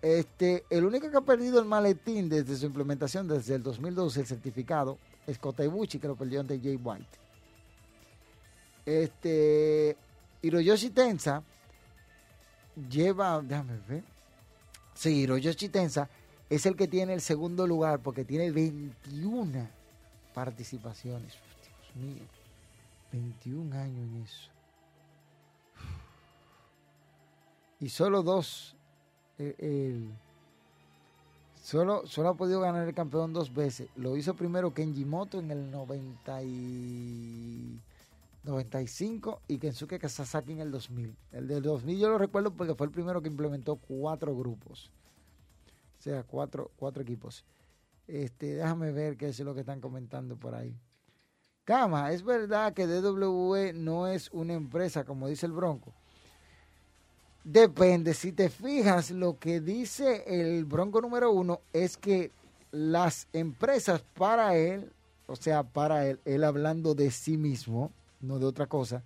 este, 0.00 0.64
el 0.70 0.84
único 0.84 1.10
que 1.10 1.16
ha 1.16 1.22
perdido 1.22 1.58
el 1.58 1.64
maletín 1.64 2.28
desde 2.28 2.56
su 2.56 2.66
implementación, 2.66 3.26
desde 3.26 3.56
el 3.56 3.62
2012, 3.62 4.20
el 4.20 4.26
certificado, 4.26 4.98
es 5.26 5.38
Kota 5.38 5.64
Ibushi, 5.64 5.98
que 5.98 6.08
lo 6.08 6.14
perdió 6.14 6.40
ante 6.40 6.60
Jay 6.60 6.76
White. 6.76 7.18
Este, 8.86 9.96
Hiroyoshi 10.42 10.90
Tensa 10.90 11.42
lleva, 12.90 13.40
déjame 13.42 13.78
ver. 13.88 14.04
Sí, 14.94 15.22
Hiroyoshi 15.22 15.68
Tensa 15.68 16.08
es 16.48 16.66
el 16.66 16.76
que 16.76 16.88
tiene 16.88 17.14
el 17.14 17.20
segundo 17.20 17.66
lugar 17.66 18.00
porque 18.00 18.24
tiene 18.24 18.50
21 18.50 19.68
participaciones. 20.34 21.34
Dios 21.92 21.96
mío, 21.96 22.24
21 23.12 23.76
años 23.76 23.98
en 23.98 24.22
eso. 24.22 24.58
y 27.80 27.88
solo 27.88 28.22
dos. 28.22 28.74
Eh, 29.38 30.08
solo, 31.62 32.06
solo 32.06 32.30
ha 32.30 32.34
podido 32.34 32.60
ganar 32.60 32.86
el 32.86 32.94
campeón 32.94 33.32
dos 33.32 33.54
veces. 33.54 33.88
Lo 33.96 34.16
hizo 34.16 34.34
primero 34.34 34.74
Kenji 34.74 35.04
Moto 35.04 35.38
en 35.38 35.50
el 35.50 35.70
90 35.70 36.42
y 36.42 37.80
95 38.48 39.42
y 39.46 39.58
Kensuke 39.58 40.08
Sasaki 40.08 40.52
en 40.52 40.60
el 40.60 40.70
2000. 40.70 41.14
El 41.32 41.46
del 41.46 41.62
2000 41.62 41.98
yo 41.98 42.08
lo 42.08 42.18
recuerdo 42.18 42.50
porque 42.54 42.74
fue 42.74 42.86
el 42.86 42.92
primero 42.92 43.20
que 43.20 43.28
implementó 43.28 43.76
cuatro 43.76 44.34
grupos. 44.34 44.90
O 45.98 46.02
sea, 46.02 46.22
cuatro, 46.22 46.70
cuatro 46.76 47.02
equipos. 47.02 47.44
Este, 48.06 48.54
déjame 48.54 48.90
ver 48.90 49.16
qué 49.16 49.28
es 49.28 49.40
lo 49.40 49.54
que 49.54 49.60
están 49.60 49.80
comentando 49.80 50.36
por 50.36 50.54
ahí. 50.54 50.74
Cama, 51.64 52.10
es 52.12 52.22
verdad 52.22 52.72
que 52.72 52.86
DWE 52.86 53.74
no 53.74 54.06
es 54.06 54.30
una 54.32 54.54
empresa, 54.54 55.04
como 55.04 55.28
dice 55.28 55.44
el 55.44 55.52
Bronco. 55.52 55.92
Depende, 57.44 58.14
si 58.14 58.32
te 58.32 58.48
fijas, 58.48 59.10
lo 59.10 59.38
que 59.38 59.60
dice 59.60 60.24
el 60.26 60.64
Bronco 60.64 61.02
número 61.02 61.30
uno 61.30 61.60
es 61.74 61.98
que 61.98 62.30
las 62.70 63.28
empresas 63.34 64.02
para 64.14 64.56
él, 64.56 64.90
o 65.26 65.36
sea, 65.36 65.62
para 65.62 66.06
él, 66.06 66.20
él 66.24 66.44
hablando 66.44 66.94
de 66.94 67.10
sí 67.10 67.36
mismo, 67.36 67.92
no 68.20 68.38
de 68.38 68.46
otra 68.46 68.66
cosa, 68.66 69.02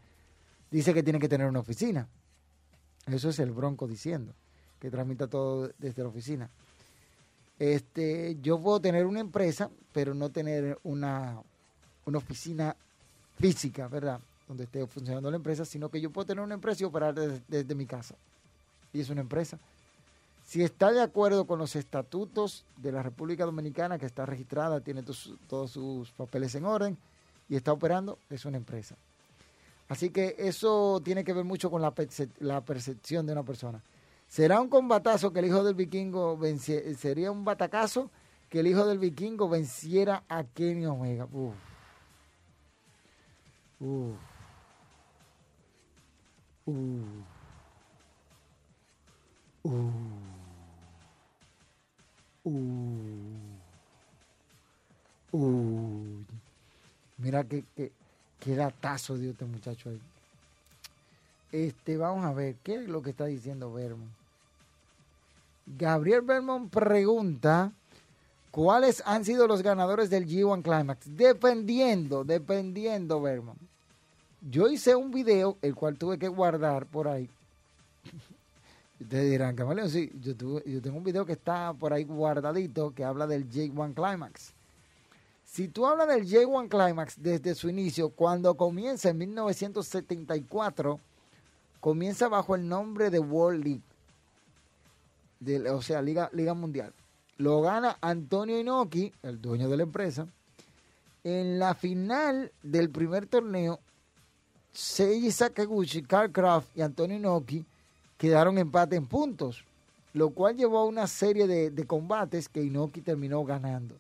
dice 0.71 0.95
que 0.95 1.03
tiene 1.03 1.19
que 1.19 1.29
tener 1.29 1.47
una 1.47 1.61
oficina. 1.61 2.07
Eso 3.07 3.31
es 3.31 3.39
el 3.39 3.51
Bronco 3.51 3.87
diciendo, 3.87 4.33
que 4.81 4.91
tramita 4.91 5.27
todo 5.27 5.71
desde 5.79 6.03
la 6.03 6.09
oficina. 6.09 6.49
Este, 7.59 8.37
yo 8.41 8.61
puedo 8.61 8.81
tener 8.81 9.07
una 9.07 9.21
empresa, 9.21 9.71
pero 9.93 10.15
no 10.15 10.31
tener 10.31 10.79
una, 10.83 11.41
una 12.07 12.19
oficina 12.19 12.75
física, 13.39 13.89
¿verdad? 13.89 14.21
Donde 14.49 14.65
esté 14.65 14.87
funcionando 14.87 15.31
la 15.31 15.37
empresa, 15.37 15.65
sino 15.65 15.89
que 15.89 16.01
yo 16.01 16.11
puedo 16.11 16.27
tener 16.27 16.43
una 16.43 16.55
empresa 16.55 16.83
y 16.83 16.87
operar 16.87 17.15
desde 17.15 17.75
mi 17.75 17.87
casa 17.87 18.15
y 18.93 19.01
es 19.01 19.11
una 19.11 19.21
empresa. 19.21 19.59
Si 20.45 20.63
está 20.63 20.93
de 20.93 21.01
acuerdo 21.01 21.47
con 21.47 21.59
los 21.59 21.77
estatutos 21.77 22.65
de 22.77 22.93
la 22.93 23.03
República 23.03 23.45
Dominicana, 23.45 23.99
que 23.99 24.07
está 24.07 24.27
registrada, 24.27 24.81
tiene 24.81 25.03
todos 25.03 25.71
sus 25.71 26.11
papeles 26.11 26.55
en 26.55 26.65
orden 26.65 26.99
y 27.53 27.57
está 27.57 27.71
operando, 27.71 28.19
es 28.31 28.47
una 28.47 28.57
empresa. 28.57 28.97
Así 29.87 30.09
que 30.09 30.37
eso 30.39 31.03
tiene 31.05 31.23
que 31.23 31.35
ver 31.35 31.45
mucho 31.45 31.71
con 31.71 31.83
la, 31.83 31.91
percepción 31.93 33.27
de 33.27 33.33
una 33.35 33.43
persona. 33.43 33.83
¿Será 34.27 34.59
un 34.59 34.71
combatazo 34.71 35.35
que 35.35 35.41
el 35.41 35.45
hijo 35.45 35.63
del 35.63 35.75
vikingo 35.75 36.39
venciera? 36.39 36.95
¿Sería 36.95 37.31
un 37.31 37.45
batacazo 37.45 38.11
que 38.49 38.61
el 38.61 38.69
hijo 38.69 38.87
del 38.87 38.99
vikingo 38.99 39.51
venciera 39.51 40.25
a 40.31 40.45
Kenny 40.45 40.87
Omega? 40.87 41.29
Uf. 41.31 41.53
Mira 57.23 57.45
qué, 57.45 57.65
qué, 57.77 57.93
qué 58.41 58.57
datazo 58.57 59.17
dio 59.17 59.31
este 59.31 59.45
muchacho 59.45 59.91
ahí. 59.91 60.01
Este, 61.53 61.97
vamos 61.97 62.25
a 62.25 62.33
ver, 62.33 62.57
¿qué 62.63 62.77
es 62.77 62.89
lo 62.89 63.03
que 63.03 63.11
está 63.11 63.27
diciendo 63.27 63.73
Vermont? 63.73 64.11
Gabriel 65.67 66.23
Vermont 66.23 66.71
pregunta 66.73 67.71
cuáles 68.51 69.03
han 69.07 69.25
sido 69.25 69.47
los 69.47 69.63
ganadores 69.63 70.11
del 70.11 70.27
G1 70.27 70.63
Climax. 70.63 71.17
Dependiendo, 71.17 72.25
dependiendo, 72.25 73.21
Vermont. 73.21 73.59
Yo 74.51 74.69
hice 74.69 74.97
un 74.97 75.11
video, 75.13 75.57
el 75.63 75.75
cual 75.75 75.97
tuve 75.99 76.19
que 76.19 76.29
guardar 76.29 76.87
por 76.87 77.07
ahí. 77.07 77.29
Ustedes 79.01 79.31
dirán, 79.31 79.55
Camaleón, 79.55 79.91
sí, 79.91 80.11
yo, 80.21 80.35
tuve- 80.35 80.65
yo 80.65 80.81
tengo 80.83 80.97
un 80.97 81.05
video 81.05 81.25
que 81.27 81.33
está 81.33 81.73
por 81.75 81.93
ahí 81.93 82.05
guardadito 82.05 82.93
que 82.95 83.05
habla 83.05 83.27
del 83.27 83.49
J1 83.49 83.95
Climax. 83.95 84.52
Si 85.53 85.69
tú 85.69 85.87
hablas 85.87 86.09
del 86.09 86.27
J1 86.27 86.69
Climax 86.71 87.17
desde 87.23 87.55
su 87.55 87.69
inicio, 87.69 88.09
cuando 88.09 88.55
comienza 88.55 89.11
en 89.11 89.19
1974, 89.19 90.99
comienza 91.79 92.29
bajo 92.29 92.55
el 92.55 92.67
nombre 92.67 93.11
de 93.11 93.19
World 93.19 93.63
League, 93.63 93.83
de- 95.41 95.69
o 95.69 95.83
sea, 95.83 96.01
Liga, 96.01 96.31
Liga 96.33 96.55
Mundial. 96.55 96.95
Lo 97.37 97.61
gana 97.61 97.99
Antonio 98.01 98.59
Inoki, 98.59 99.13
el 99.23 99.43
dueño 99.43 99.69
de 99.69 99.77
la 99.77 99.83
empresa. 99.83 100.27
En 101.23 101.59
la 101.59 101.75
final 101.75 102.51
del 102.63 102.89
primer 102.89 103.27
torneo, 103.27 103.79
Seiji 104.73 105.31
Sakaguchi, 105.31 106.01
Carl 106.03 106.33
Kraft 106.33 106.75
y 106.75 106.81
Antonio 106.81 107.19
Inoki 107.19 107.63
quedaron 108.17 108.57
empate 108.57 108.97
en 108.97 109.07
puntos, 109.07 109.65
lo 110.15 110.31
cual 110.31 110.57
llevó 110.57 110.79
a 110.79 110.87
una 110.87 111.07
serie 111.07 111.47
de, 111.47 111.71
de 111.71 111.87
combates 111.87 112.49
que 112.49 112.63
Inoki 112.63 113.03
terminó 113.03 113.45
ganando. 113.45 113.97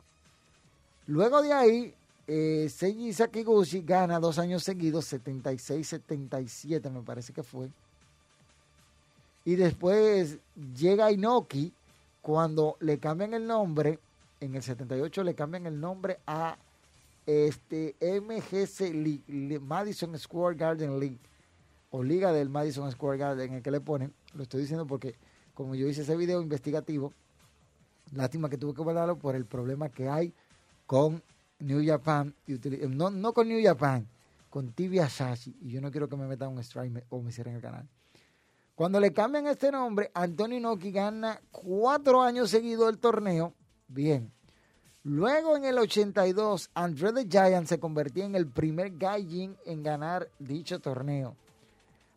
Luego 1.06 1.42
de 1.42 1.52
ahí, 1.52 1.94
eh, 2.26 2.68
Seiji 2.70 3.12
Sakaguchi 3.12 3.82
gana 3.82 4.20
dos 4.20 4.38
años 4.38 4.62
seguidos, 4.62 5.12
76-77 5.12 6.90
me 6.90 7.02
parece 7.02 7.32
que 7.32 7.42
fue. 7.42 7.68
Y 9.44 9.56
después 9.56 10.38
llega 10.76 11.10
Inoki 11.10 11.72
cuando 12.20 12.76
le 12.80 12.98
cambian 12.98 13.34
el 13.34 13.46
nombre, 13.46 13.98
en 14.40 14.54
el 14.54 14.62
78 14.62 15.24
le 15.24 15.34
cambian 15.34 15.66
el 15.66 15.80
nombre 15.80 16.18
a 16.26 16.56
este 17.26 17.96
MGC 18.00 18.80
League, 18.94 19.22
Le- 19.26 19.58
Madison 19.58 20.16
Square 20.18 20.56
Garden 20.56 21.00
League, 21.00 21.18
o 21.90 22.02
Liga 22.02 22.32
del 22.32 22.48
Madison 22.48 22.90
Square 22.90 23.18
Garden, 23.18 23.48
en 23.50 23.54
el 23.56 23.62
que 23.62 23.70
le 23.70 23.80
ponen, 23.80 24.12
lo 24.34 24.44
estoy 24.44 24.60
diciendo 24.62 24.86
porque 24.86 25.14
como 25.54 25.74
yo 25.74 25.86
hice 25.88 26.02
ese 26.02 26.16
video 26.16 26.40
investigativo, 26.40 27.12
lástima 28.12 28.48
que 28.48 28.56
tuve 28.56 28.74
que 28.74 28.82
guardarlo 28.82 29.16
por 29.16 29.34
el 29.34 29.44
problema 29.44 29.88
que 29.88 30.08
hay 30.08 30.32
con 30.86 31.22
New 31.58 31.82
Japan, 31.86 32.34
y 32.46 32.54
utili- 32.54 32.88
no, 32.88 33.10
no 33.10 33.32
con 33.32 33.48
New 33.48 33.62
Japan, 33.62 34.08
con 34.50 34.72
TV 34.72 35.00
Asahi, 35.00 35.56
y 35.60 35.70
yo 35.70 35.80
no 35.80 35.90
quiero 35.90 36.08
que 36.08 36.16
me 36.16 36.26
metan 36.26 36.50
un 36.50 36.58
strike 36.58 37.04
o 37.08 37.22
me 37.22 37.32
cierren 37.32 37.54
el 37.56 37.62
canal. 37.62 37.88
Cuando 38.74 38.98
le 39.00 39.12
cambian 39.12 39.46
este 39.46 39.70
nombre, 39.70 40.10
Antonio 40.14 40.58
Inoki 40.58 40.90
gana 40.90 41.40
cuatro 41.50 42.22
años 42.22 42.50
seguidos 42.50 42.88
el 42.88 42.98
torneo. 42.98 43.54
Bien. 43.86 44.32
Luego 45.04 45.56
en 45.56 45.64
el 45.64 45.78
82, 45.78 46.70
André 46.74 47.12
the 47.12 47.26
Giant 47.28 47.66
se 47.66 47.78
convertía 47.80 48.24
en 48.24 48.34
el 48.34 48.46
primer 48.48 48.96
Gaijin 48.96 49.56
en 49.66 49.82
ganar 49.82 50.30
dicho 50.38 50.80
torneo. 50.80 51.36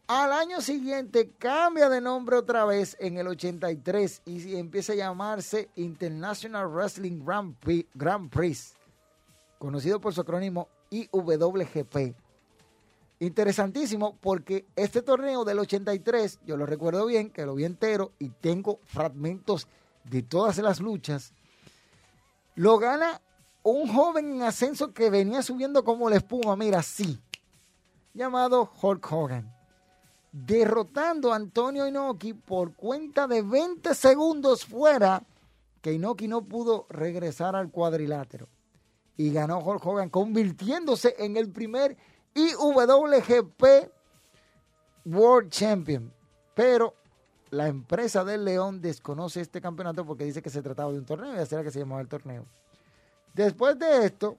Al 0.08 0.34
año 0.34 0.62
siguiente 0.62 1.32
cambia 1.40 1.90
de 1.90 2.00
nombre 2.00 2.36
otra 2.36 2.64
vez 2.64 2.96
en 3.00 3.18
el 3.18 3.28
83 3.28 4.22
y 4.26 4.56
empieza 4.56 4.94
a 4.94 4.98
llamarse 4.98 5.70
International 5.76 6.68
Wrestling 6.68 7.26
Grand 7.96 8.30
Prix, 8.30 8.76
conocido 9.58 10.00
por 10.00 10.14
su 10.14 10.22
acrónimo 10.22 10.68
IWGP. 10.92 12.16
Interesantísimo 13.20 14.16
porque 14.22 14.68
este 14.76 15.02
torneo 15.02 15.44
del 15.44 15.58
83, 15.58 16.40
yo 16.46 16.56
lo 16.56 16.68
recuerdo 16.68 17.08
bien, 17.08 17.32
que 17.32 17.48
lo 17.48 17.56
vi 17.56 17.66
entero 17.66 18.12
y 18.20 18.30
tengo 18.30 18.80
fragmentos 18.86 19.68
de 20.04 20.22
todas 20.22 20.60
las 20.60 20.82
luchas, 20.82 21.34
lo 22.54 22.78
gana 22.78 23.22
un 23.64 23.92
joven 23.92 24.36
en 24.36 24.44
ascenso 24.44 24.94
que 24.94 25.10
venía 25.10 25.42
subiendo 25.42 25.84
como 25.84 26.12
la 26.12 26.18
espuma, 26.18 26.56
mira, 26.56 26.80
así, 26.80 27.20
llamado 28.14 28.72
Hulk 28.80 29.12
Hogan, 29.12 29.52
derrotando 30.36 31.32
a 31.32 31.38
Antonio 31.38 31.88
Inoki 31.88 32.34
por 32.34 32.74
cuenta 32.74 33.26
de 33.26 33.42
20 33.42 33.96
segundos 33.96 34.66
fuera, 34.66 35.24
que 35.82 35.94
Inoki 35.94 36.28
no 36.28 36.44
pudo 36.44 36.86
regresar 36.90 37.56
al 37.56 37.72
cuadrilátero. 37.72 38.50
Y 39.16 39.32
ganó 39.32 39.60
Hulk 39.60 39.86
Hogan, 39.86 40.10
convirtiéndose 40.10 41.16
en 41.20 41.38
el 41.38 41.50
primer 41.52 41.96
IWGP 42.34 43.64
World 45.06 45.52
Champion. 45.52 46.12
Pero 46.54 46.96
la 47.52 47.70
empresa 47.70 48.26
del 48.26 48.44
León 48.44 48.82
desconoce 48.82 49.40
este 49.40 49.62
campeonato 49.62 50.06
porque 50.06 50.26
dice 50.26 50.42
que 50.42 50.50
se 50.50 50.62
trataba 50.62 50.92
de 50.92 50.98
un 51.00 51.06
torneo 51.06 51.34
y 51.34 51.38
así 51.38 51.56
era 51.56 51.64
que 51.64 51.72
se 51.72 51.80
llamaba 51.80 52.02
el 52.02 52.10
torneo. 52.10 52.46
Después 53.34 53.80
de 53.80 54.06
esto, 54.06 54.36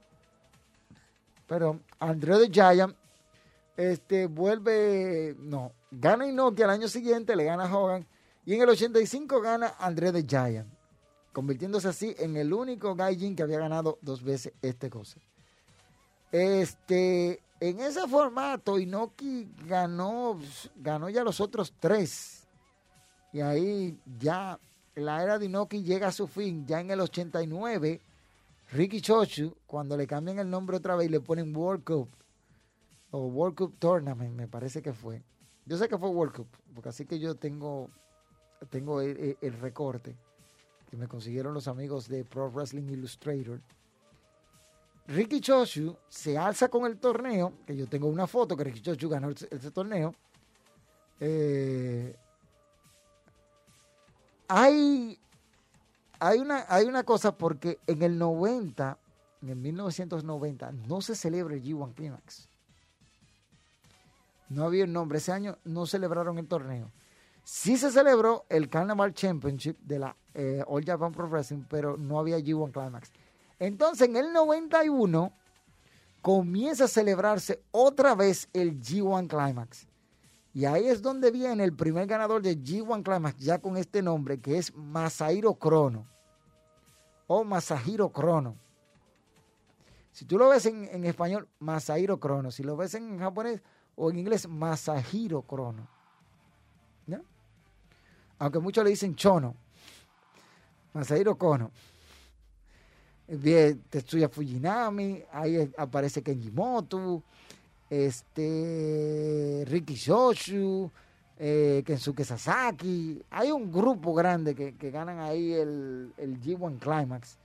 perdón, 1.47 1.83
André 1.99 2.37
the 2.37 2.53
Giant 2.53 2.95
este, 3.79 4.27
vuelve, 4.27 5.35
no, 5.39 5.73
gana 5.91 6.27
Inoki 6.27 6.63
al 6.63 6.71
año 6.71 6.89
siguiente, 6.89 7.37
le 7.37 7.45
gana 7.45 7.65
Hogan 7.75 8.07
y 8.45 8.55
en 8.55 8.63
el 8.63 8.69
85 8.69 9.41
gana 9.41 9.75
André 9.79 10.13
the 10.13 10.25
Giant, 10.27 10.69
convirtiéndose 11.33 11.89
así 11.89 12.15
en 12.19 12.37
el 12.37 12.53
único 12.53 12.95
Gaijin 12.95 13.35
que 13.35 13.43
había 13.43 13.59
ganado 13.59 13.99
dos 14.03 14.23
veces 14.23 14.53
este 14.63 14.89
cosa. 14.89 15.19
Este, 16.31 17.41
en 17.61 17.81
ese 17.81 18.07
formato, 18.07 18.79
Inoki 18.79 19.49
ganó, 19.67 20.39
ganó 20.77 21.09
ya 21.09 21.25
los 21.25 21.41
otros 21.41 21.73
tres. 21.81 22.47
Y 23.33 23.41
ahí 23.41 23.99
ya 24.19 24.59
la 24.95 25.23
era 25.23 25.39
de 25.39 25.47
Inoki 25.47 25.83
llega 25.83 26.09
a 26.09 26.13
su 26.13 26.27
fin. 26.27 26.67
Ya 26.67 26.81
en 26.81 26.91
el 26.91 27.01
89, 27.01 28.01
Ricky 28.73 29.01
Chochu, 29.01 29.57
cuando 29.67 29.97
le 29.97 30.07
cambian 30.07 30.39
el 30.39 30.51
nombre 30.51 30.77
otra 30.77 30.97
vez 30.97 31.09
y 31.09 31.11
le 31.11 31.21
ponen 31.21 31.55
World 31.57 31.85
Cup, 31.85 32.09
o 33.11 33.27
World 33.27 33.57
Cup 33.57 33.75
Tournament, 33.79 34.35
me 34.35 34.49
parece 34.49 34.83
que 34.83 34.93
fue. 34.93 35.23
Yo 35.67 35.77
sé 35.77 35.89
que 35.89 35.99
fue 35.99 36.09
World 36.09 36.33
Cup, 36.33 36.47
porque 36.75 36.91
así 36.91 37.07
que 37.07 37.19
yo 37.19 37.35
tengo, 37.35 37.91
tengo 38.71 39.01
el, 39.01 39.37
recorte 39.61 40.17
que 40.89 40.97
me 40.97 41.09
consiguieron 41.09 41.53
los 41.53 41.67
amigos 41.67 42.09
de 42.09 42.25
Pro 42.25 42.49
Wrestling 42.49 42.89
Illustrator. 42.89 43.61
Ricky 45.09 45.41
Choshu 45.41 45.97
se 46.09 46.39
alza 46.39 46.69
con 46.69 46.87
el 46.87 46.99
torneo, 46.99 47.53
que 47.67 47.77
yo 47.77 47.89
tengo 47.89 48.07
una 48.07 48.29
foto 48.29 48.57
que 48.57 48.63
Ricky 48.63 48.81
Choshu 48.81 49.09
ganó 49.09 49.31
ese 49.31 49.71
torneo. 49.73 50.15
Eh, 51.19 52.15
hay, 54.47 55.19
hay, 56.21 56.39
una, 56.39 56.65
hay 56.69 56.87
una 56.87 57.03
cosa 57.03 57.37
porque 57.37 57.81
en 57.89 58.03
el 58.03 58.17
90, 58.17 58.99
en 59.43 59.49
el 59.49 59.57
1990, 59.57 60.71
no 60.87 61.01
se 61.01 61.17
celebra 61.17 61.55
el 61.55 61.65
G1 61.65 61.93
Climax. 61.95 62.49
No 64.49 64.65
había 64.65 64.85
el 64.85 64.93
nombre. 64.93 65.19
Ese 65.19 65.33
año 65.33 65.59
no 65.65 65.87
celebraron 65.87 66.39
el 66.39 66.47
torneo. 66.47 66.91
Sí 67.45 67.77
se 67.77 67.93
celebró 67.93 68.45
el 68.49 68.69
Carnival 68.69 69.15
Championship 69.15 69.79
de 69.81 70.01
la 70.01 70.17
eh, 70.35 70.65
All 70.67 70.85
Japan 70.85 71.13
Pro 71.13 71.29
Wrestling, 71.29 71.65
pero 71.69 71.97
no 71.97 72.19
había 72.19 72.39
G1 72.39 72.73
Climax. 72.73 73.13
Entonces, 73.59 74.09
en 74.09 74.17
el 74.17 74.33
91 74.33 75.33
comienza 76.21 76.85
a 76.85 76.89
celebrarse 76.89 77.63
otra 77.71 78.15
vez 78.15 78.49
el 78.53 78.81
G1 78.81 79.29
Climax. 79.29 79.87
Y 80.53 80.65
ahí 80.65 80.87
es 80.87 81.03
donde 81.03 81.31
viene 81.31 81.63
el 81.63 81.73
primer 81.73 82.07
ganador 82.07 82.43
de 82.43 82.59
G1 82.59 83.05
Climax, 83.05 83.39
ya 83.39 83.61
con 83.61 83.77
este 83.77 84.03
nombre, 84.03 84.41
que 84.41 84.59
es 84.59 84.75
Masahiro 84.75 85.55
Crono. 85.55 86.07
O 87.29 87.45
Masahiro 87.45 88.09
Crono. 88.11 88.57
Si 90.11 90.25
tú 90.25 90.39
lo 90.39 90.49
ves 90.49 90.67
en, 90.67 90.89
en 90.91 91.05
español, 91.05 91.47
Masahiro 91.61 92.19
Crono. 92.19 92.51
Si 92.51 92.63
lo 92.63 92.77
ves 92.77 92.95
en 92.95 93.19
japonés 93.19 93.63
o 93.97 94.11
en 94.11 94.19
inglés, 94.19 94.49
Masahiro 94.49 95.43
Crono. 95.43 95.87
¿Ya? 97.07 97.21
Aunque 98.39 98.59
muchos 98.59 98.85
le 98.85 98.91
dicen 98.91 99.17
Chono. 99.17 99.55
Masahiro 100.93 101.37
Kono. 101.37 101.71
Bien, 103.29 103.83
Tetsuya 103.91 104.29
Fujinami, 104.29 105.23
ahí 105.33 105.73
aparece 105.77 106.23
Kenjimoto, 106.23 107.25
este, 107.91 109.65
Ricky 109.67 109.95
Shoshu, 109.95 110.91
eh, 111.39 111.83
Kensuke 111.85 112.25
Sasaki. 112.25 113.21
Hay 113.31 113.51
un 113.51 113.73
grupo 113.73 114.15
grande 114.15 114.55
que, 114.55 114.77
que 114.77 114.91
ganan 114.91 115.19
ahí 115.19 115.53
el, 115.53 116.13
el 116.17 116.41
G1 116.41 116.79
Climax. 116.79 117.37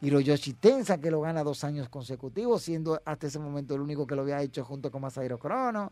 Hiroyoshi 0.00 0.52
Tensa, 0.54 0.98
que 0.98 1.10
lo 1.10 1.20
gana 1.20 1.42
dos 1.42 1.64
años 1.64 1.88
consecutivos, 1.88 2.62
siendo 2.62 3.00
hasta 3.04 3.26
ese 3.26 3.38
momento 3.38 3.74
el 3.74 3.80
único 3.80 4.06
que 4.06 4.14
lo 4.14 4.22
había 4.22 4.42
hecho 4.42 4.64
junto 4.64 4.90
con 4.90 5.02
Masahiro 5.02 5.38
Krono. 5.38 5.90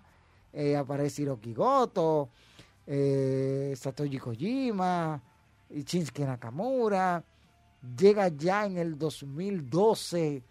Eh, 0.53 0.77
aparece 0.77 1.23
Hiroki 1.23 1.53
Goto, 1.55 2.29
eh, 2.87 3.75
Satoshi 3.77 4.19
Kojima, 4.19 5.21
y 5.71 5.83
Shinsuke 5.83 6.21
Nakamura. 6.27 7.23
Llega 7.99 8.29
ya 8.29 8.67
en 8.67 8.79
el 8.79 8.99
2012 8.99 10.43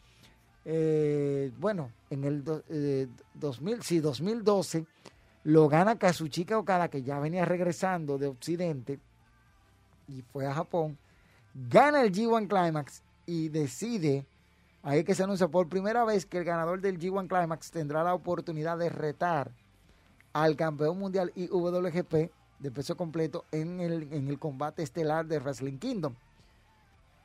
eh, 0.66 1.52
bueno, 1.60 1.92
en 2.10 2.24
el 2.24 2.44
do- 2.44 2.64
eh, 2.70 3.08
2000, 3.34 3.82
sí, 3.84 4.00
2012 4.00 4.86
lo 5.46 5.68
gana 5.68 5.98
Kazuchika 5.98 6.58
Okada, 6.58 6.88
que 6.88 7.02
ya 7.04 7.20
venía 7.20 7.44
regresando 7.44 8.18
de 8.18 8.28
Occidente 8.28 8.98
y 10.08 10.22
fue 10.22 10.46
a 10.48 10.54
Japón. 10.54 10.98
Gana 11.54 12.02
el 12.02 12.14
G1 12.14 12.48
Climax 12.48 13.04
y 13.26 13.50
decide, 13.50 14.26
ahí 14.82 15.04
que 15.04 15.16
se 15.16 15.24
anuncia 15.24 15.48
por 15.48 15.70
primera 15.70 16.04
vez 16.04 16.26
que 16.26 16.38
el 16.38 16.44
ganador 16.44 16.82
del 16.82 17.00
G1 17.00 17.28
Climax 17.28 17.72
tendrá 17.72 18.04
la 18.04 18.14
oportunidad 18.14 18.78
de 18.78 18.90
retar 18.90 19.52
al 20.34 20.56
campeón 20.56 21.00
mundial 21.00 21.32
IWGP 21.36 22.32
de 22.60 22.72
peso 22.72 22.96
completo 22.96 23.46
en 23.52 23.80
el, 23.80 24.12
en 24.14 24.28
el 24.28 24.40
combate 24.40 24.84
estelar 24.84 25.26
de 25.26 25.40
Wrestling 25.40 25.78
Kingdom. 25.78 26.16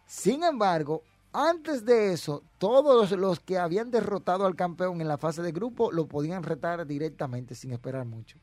Sin 0.07 0.43
embargo, 0.43 1.03
antes 1.33 1.85
de 1.85 2.13
eso, 2.13 2.43
todos 2.59 3.13
los 3.13 3.41
que 3.41 3.59
habían 3.59 3.91
derrotado 3.91 4.47
al 4.47 4.57
campeón 4.57 5.01
en 5.01 5.09
la 5.09 5.19
fase 5.19 5.43
de 5.43 5.53
grupo 5.53 5.93
lo 5.93 6.07
podían 6.07 6.43
retar 6.43 6.87
directamente 6.87 7.55
sin 7.55 7.73
esperar 7.73 8.05
mucho. 8.07 8.39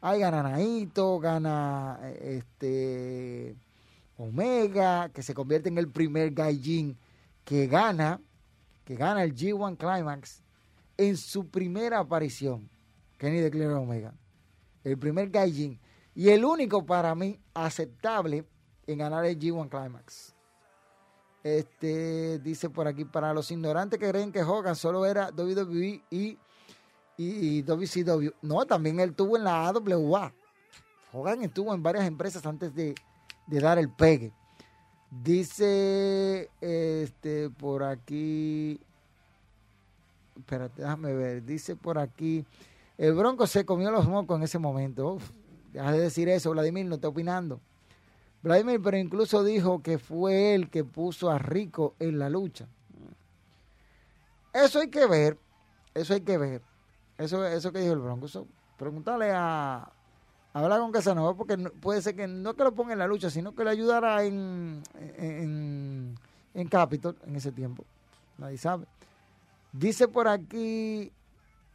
Ahí 0.00 0.20
gana 0.20 0.42
Naito, 0.42 1.18
gana 1.18 1.98
este 2.20 3.56
Omega, 4.16 5.08
que 5.08 5.22
se 5.22 5.34
convierte 5.34 5.68
en 5.68 5.78
el 5.78 5.88
primer 5.88 6.30
Gaijin 6.30 6.96
que 7.44 7.66
gana, 7.66 8.20
que 8.84 8.96
gana 8.96 9.22
el 9.22 9.34
G1 9.34 9.76
Climax 9.76 10.42
en 10.96 11.16
su 11.16 11.48
primera 11.48 11.98
aparición. 11.98 12.68
Kenny 13.18 13.40
declara 13.40 13.78
Omega. 13.78 14.14
El 14.82 14.98
primer 14.98 15.30
Gaijin. 15.30 15.78
Y 16.14 16.28
el 16.30 16.44
único 16.44 16.84
para 16.84 17.14
mí 17.14 17.38
aceptable 17.54 18.44
en 18.86 18.98
ganar 18.98 19.24
el 19.24 19.38
G1 19.38 19.68
Climax. 19.68 20.34
Este 21.42 22.38
dice 22.38 22.70
por 22.70 22.86
aquí, 22.86 23.04
para 23.04 23.34
los 23.34 23.50
ignorantes 23.50 23.98
que 23.98 24.08
creen 24.08 24.32
que 24.32 24.42
Hogan 24.42 24.76
solo 24.76 25.04
era 25.04 25.30
WWE 25.30 26.02
y, 26.10 26.38
y 27.18 27.62
WCW. 27.62 28.30
No, 28.40 28.64
también 28.64 29.00
él 29.00 29.10
estuvo 29.10 29.36
en 29.36 29.44
la 29.44 29.68
AWA. 29.68 30.32
Hogan 31.12 31.42
estuvo 31.42 31.74
en 31.74 31.82
varias 31.82 32.06
empresas 32.06 32.46
antes 32.46 32.74
de, 32.74 32.94
de 33.46 33.60
dar 33.60 33.78
el 33.78 33.90
pegue. 33.90 34.32
Dice 35.10 36.50
este 36.60 37.50
por 37.50 37.84
aquí. 37.84 38.80
Espérate, 40.36 40.82
déjame 40.82 41.12
ver. 41.14 41.44
Dice 41.44 41.76
por 41.76 41.98
aquí. 41.98 42.44
El 42.98 43.14
Bronco 43.14 43.46
se 43.46 43.64
comió 43.64 43.90
los 43.90 44.08
mocos 44.08 44.36
en 44.36 44.44
ese 44.44 44.58
momento. 44.58 45.14
Uf, 45.14 45.30
deja 45.72 45.92
de 45.92 46.00
decir 46.00 46.28
eso, 46.28 46.50
Vladimir, 46.50 46.86
no 46.86 46.96
está 46.96 47.08
opinando. 47.08 47.60
Vladimir, 48.42 48.80
pero 48.82 48.96
incluso 48.98 49.42
dijo 49.42 49.82
que 49.82 49.98
fue 49.98 50.54
él 50.54 50.68
que 50.68 50.84
puso 50.84 51.30
a 51.30 51.38
Rico 51.38 51.94
en 51.98 52.18
la 52.18 52.28
lucha. 52.28 52.68
Eso 54.52 54.80
hay 54.80 54.90
que 54.90 55.06
ver. 55.06 55.38
Eso 55.94 56.14
hay 56.14 56.20
que 56.20 56.38
ver. 56.38 56.62
Eso, 57.18 57.46
eso 57.46 57.72
que 57.72 57.80
dijo 57.80 57.92
el 57.92 58.00
Bronco. 58.00 58.26
Eso, 58.26 58.46
preguntarle 58.76 59.30
a. 59.32 59.90
Hablar 60.54 60.78
con 60.80 60.92
Casanova, 60.92 61.34
porque 61.34 61.58
puede 61.58 62.00
ser 62.00 62.14
que 62.14 62.28
no 62.28 62.54
que 62.54 62.62
lo 62.62 62.72
ponga 62.72 62.92
en 62.92 63.00
la 63.00 63.08
lucha, 63.08 63.28
sino 63.28 63.54
que 63.56 63.64
le 63.64 63.70
ayudara 63.70 64.22
en, 64.24 64.82
en, 65.18 66.14
en 66.54 66.68
Capitol 66.68 67.16
en 67.26 67.34
ese 67.34 67.50
tiempo. 67.50 67.84
Nadie 68.38 68.56
sabe. 68.56 68.86
Dice 69.72 70.06
por 70.06 70.28
aquí 70.28 71.10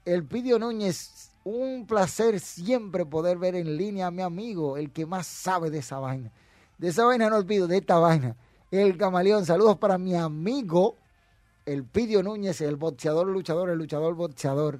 el 0.06 0.24
Pidio 0.24 0.58
Núñez, 0.58 1.32
un 1.44 1.86
placer 1.86 2.40
siempre 2.40 3.06
poder 3.06 3.38
ver 3.38 3.56
en 3.56 3.76
línea 3.76 4.08
a 4.08 4.12
mi 4.12 4.22
amigo, 4.22 4.78
el 4.78 4.92
que 4.92 5.06
más 5.06 5.28
sabe 5.28 5.70
de 5.70 5.80
esa 5.80 6.00
vaina. 6.00 6.32
De 6.78 6.88
esa 6.88 7.04
vaina 7.04 7.30
no 7.30 7.36
olvido, 7.36 7.68
de 7.68 7.78
esta 7.78 8.00
vaina. 8.00 8.38
El 8.72 8.98
camaleón, 8.98 9.46
saludos 9.46 9.78
para 9.78 9.98
mi 9.98 10.16
amigo, 10.16 10.96
el 11.66 11.84
Pidio 11.84 12.24
Núñez, 12.24 12.62
el 12.62 12.78
boxeador 12.78 13.28
luchador, 13.28 13.70
el 13.70 13.78
luchador 13.78 14.16
boxeador, 14.16 14.80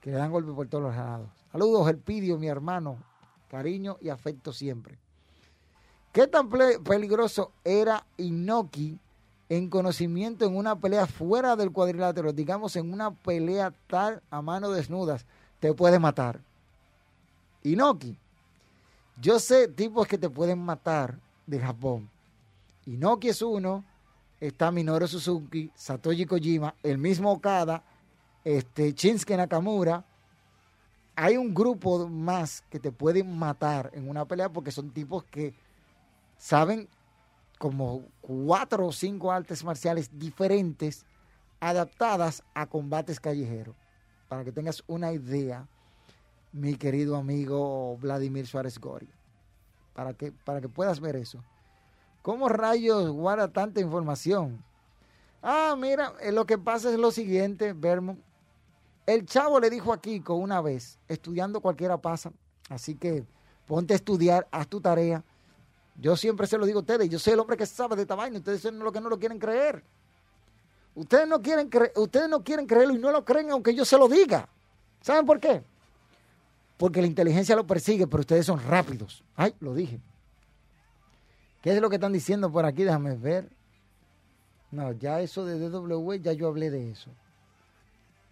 que 0.00 0.10
le 0.10 0.16
dan 0.16 0.32
golpe 0.32 0.52
por 0.52 0.68
todos 0.68 0.84
los 0.84 0.96
lados. 0.96 1.28
Saludos, 1.52 1.86
el 1.90 1.98
Pidio, 1.98 2.38
mi 2.38 2.48
hermano, 2.48 3.09
cariño 3.50 3.98
y 4.00 4.08
afecto 4.08 4.52
siempre. 4.52 4.96
¿Qué 6.12 6.26
tan 6.26 6.48
peligroso 6.48 7.52
era 7.64 8.04
Inoki 8.16 8.98
en 9.48 9.68
conocimiento 9.68 10.44
en 10.44 10.56
una 10.56 10.76
pelea 10.76 11.06
fuera 11.06 11.56
del 11.56 11.70
cuadrilátero? 11.72 12.32
Digamos, 12.32 12.76
en 12.76 12.92
una 12.92 13.12
pelea 13.12 13.72
tal 13.86 14.22
a 14.30 14.40
mano 14.40 14.70
desnudas, 14.70 15.26
te 15.60 15.74
puede 15.74 15.98
matar. 15.98 16.40
Inoki. 17.62 18.16
Yo 19.20 19.38
sé 19.38 19.68
tipos 19.68 20.06
que 20.06 20.16
te 20.16 20.30
pueden 20.30 20.58
matar 20.58 21.18
de 21.46 21.60
Japón. 21.60 22.08
Inoki 22.86 23.28
es 23.28 23.42
uno, 23.42 23.84
está 24.40 24.70
Minoru 24.70 25.06
Suzuki, 25.06 25.70
Satoshi 25.74 26.24
Kojima, 26.24 26.74
el 26.82 26.96
mismo 26.96 27.30
Okada, 27.30 27.82
este, 28.42 28.92
Shinsuke 28.92 29.36
Nakamura. 29.36 30.04
Hay 31.16 31.36
un 31.36 31.54
grupo 31.54 32.08
más 32.08 32.62
que 32.70 32.78
te 32.78 32.92
pueden 32.92 33.38
matar 33.38 33.90
en 33.94 34.08
una 34.08 34.24
pelea 34.24 34.48
porque 34.48 34.70
son 34.70 34.90
tipos 34.90 35.24
que 35.24 35.54
saben 36.38 36.88
como 37.58 38.04
cuatro 38.22 38.86
o 38.86 38.92
cinco 38.92 39.30
artes 39.30 39.62
marciales 39.62 40.18
diferentes 40.18 41.04
adaptadas 41.60 42.42
a 42.54 42.66
combates 42.66 43.20
callejeros. 43.20 43.76
Para 44.28 44.44
que 44.44 44.52
tengas 44.52 44.82
una 44.86 45.12
idea, 45.12 45.68
mi 46.52 46.76
querido 46.76 47.16
amigo 47.16 47.98
Vladimir 47.98 48.46
Suárez 48.46 48.78
Gori. 48.78 49.08
Para 49.94 50.14
que, 50.14 50.32
para 50.32 50.60
que 50.60 50.68
puedas 50.68 51.00
ver 51.00 51.16
eso. 51.16 51.44
¿Cómo 52.22 52.48
rayos 52.48 53.10
guarda 53.10 53.48
tanta 53.48 53.80
información? 53.80 54.62
Ah, 55.42 55.74
mira, 55.78 56.14
eh, 56.20 56.32
lo 56.32 56.46
que 56.46 56.58
pasa 56.58 56.90
es 56.90 56.98
lo 56.98 57.10
siguiente, 57.10 57.72
Vermont. 57.72 58.20
El 59.10 59.26
chavo 59.26 59.58
le 59.58 59.70
dijo 59.70 59.92
a 59.92 60.00
Kiko 60.00 60.34
una 60.36 60.60
vez, 60.60 60.96
estudiando 61.08 61.60
cualquiera 61.60 61.96
pasa, 61.98 62.30
así 62.68 62.94
que 62.94 63.24
ponte 63.66 63.92
a 63.92 63.96
estudiar, 63.96 64.46
haz 64.52 64.68
tu 64.68 64.80
tarea. 64.80 65.24
Yo 65.96 66.16
siempre 66.16 66.46
se 66.46 66.56
lo 66.56 66.64
digo 66.64 66.78
a 66.78 66.82
ustedes, 66.82 67.08
yo 67.10 67.18
soy 67.18 67.32
el 67.32 67.40
hombre 67.40 67.56
que 67.56 67.66
sabe 67.66 67.96
de 67.96 68.02
esta 68.02 68.14
vaina, 68.14 68.38
ustedes 68.38 68.60
son 68.62 68.78
los 68.78 68.92
que 68.92 69.00
no 69.00 69.08
lo 69.08 69.18
quieren 69.18 69.40
creer. 69.40 69.82
Ustedes 70.94 71.26
no 71.26 71.42
quieren, 71.42 71.68
cre- 71.68 71.90
ustedes 71.96 72.28
no 72.28 72.44
quieren 72.44 72.66
creerlo 72.66 72.94
y 72.94 72.98
no 72.98 73.10
lo 73.10 73.24
creen 73.24 73.50
aunque 73.50 73.74
yo 73.74 73.84
se 73.84 73.98
lo 73.98 74.06
diga. 74.06 74.48
¿Saben 75.00 75.26
por 75.26 75.40
qué? 75.40 75.64
Porque 76.76 77.00
la 77.00 77.08
inteligencia 77.08 77.56
lo 77.56 77.66
persigue, 77.66 78.06
pero 78.06 78.20
ustedes 78.20 78.46
son 78.46 78.60
rápidos. 78.62 79.24
Ay, 79.34 79.54
lo 79.58 79.74
dije. 79.74 80.00
¿Qué 81.62 81.74
es 81.74 81.80
lo 81.80 81.90
que 81.90 81.96
están 81.96 82.12
diciendo 82.12 82.50
por 82.52 82.64
aquí? 82.64 82.84
Déjame 82.84 83.16
ver. 83.16 83.50
No, 84.70 84.92
ya 84.92 85.20
eso 85.20 85.44
de 85.44 85.58
DW, 85.58 86.12
ya 86.22 86.32
yo 86.32 86.46
hablé 86.46 86.70
de 86.70 86.92
eso. 86.92 87.10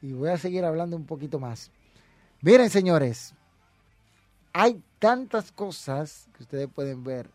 Y 0.00 0.12
voy 0.12 0.30
a 0.30 0.38
seguir 0.38 0.64
hablando 0.64 0.96
un 0.96 1.06
poquito 1.06 1.38
más. 1.38 1.70
Miren, 2.40 2.70
señores, 2.70 3.34
hay 4.52 4.82
tantas 4.98 5.52
cosas 5.52 6.28
que 6.36 6.42
ustedes 6.44 6.68
pueden 6.68 7.02
ver. 7.02 7.30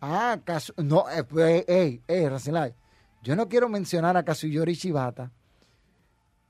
Ah, 0.00 0.38
no, 0.76 1.08
eh, 1.10 1.24
pues, 1.24 1.64
ey, 1.66 2.02
ey, 2.06 2.28
Racelay, 2.28 2.74
yo 3.22 3.34
no 3.34 3.48
quiero 3.48 3.68
mencionar 3.68 4.16
a 4.16 4.22
Kazuyori 4.22 4.74
Shibata, 4.74 5.32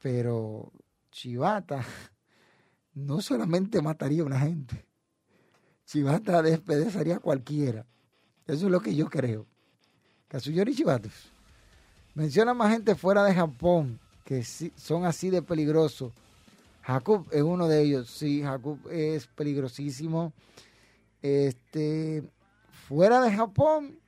pero 0.02 0.72
Shibata 1.12 1.84
no 2.94 3.20
solamente 3.20 3.80
mataría 3.80 4.22
a 4.22 4.26
una 4.26 4.40
gente, 4.40 4.84
Shibata 5.86 6.42
despedazaría 6.42 7.16
a 7.16 7.20
cualquiera. 7.20 7.86
Eso 8.46 8.66
es 8.66 8.72
lo 8.72 8.80
que 8.80 8.94
yo 8.94 9.08
creo. 9.08 9.46
Kazuyori 10.28 10.74
Shibata 10.74 11.08
menciona 12.14 12.54
más 12.54 12.72
gente 12.72 12.94
fuera 12.94 13.22
de 13.24 13.34
Japón 13.34 14.00
que 14.24 14.42
son 14.42 15.04
así 15.04 15.30
de 15.30 15.42
peligrosos. 15.42 16.12
Jacob 16.82 17.26
es 17.30 17.42
uno 17.42 17.68
de 17.68 17.82
ellos. 17.82 18.10
Sí, 18.10 18.42
Jacob 18.42 18.78
es 18.90 19.26
peligrosísimo. 19.26 20.32
Este, 21.22 22.22
fuera 22.88 23.20
de 23.20 23.32
Japón, 23.32 23.98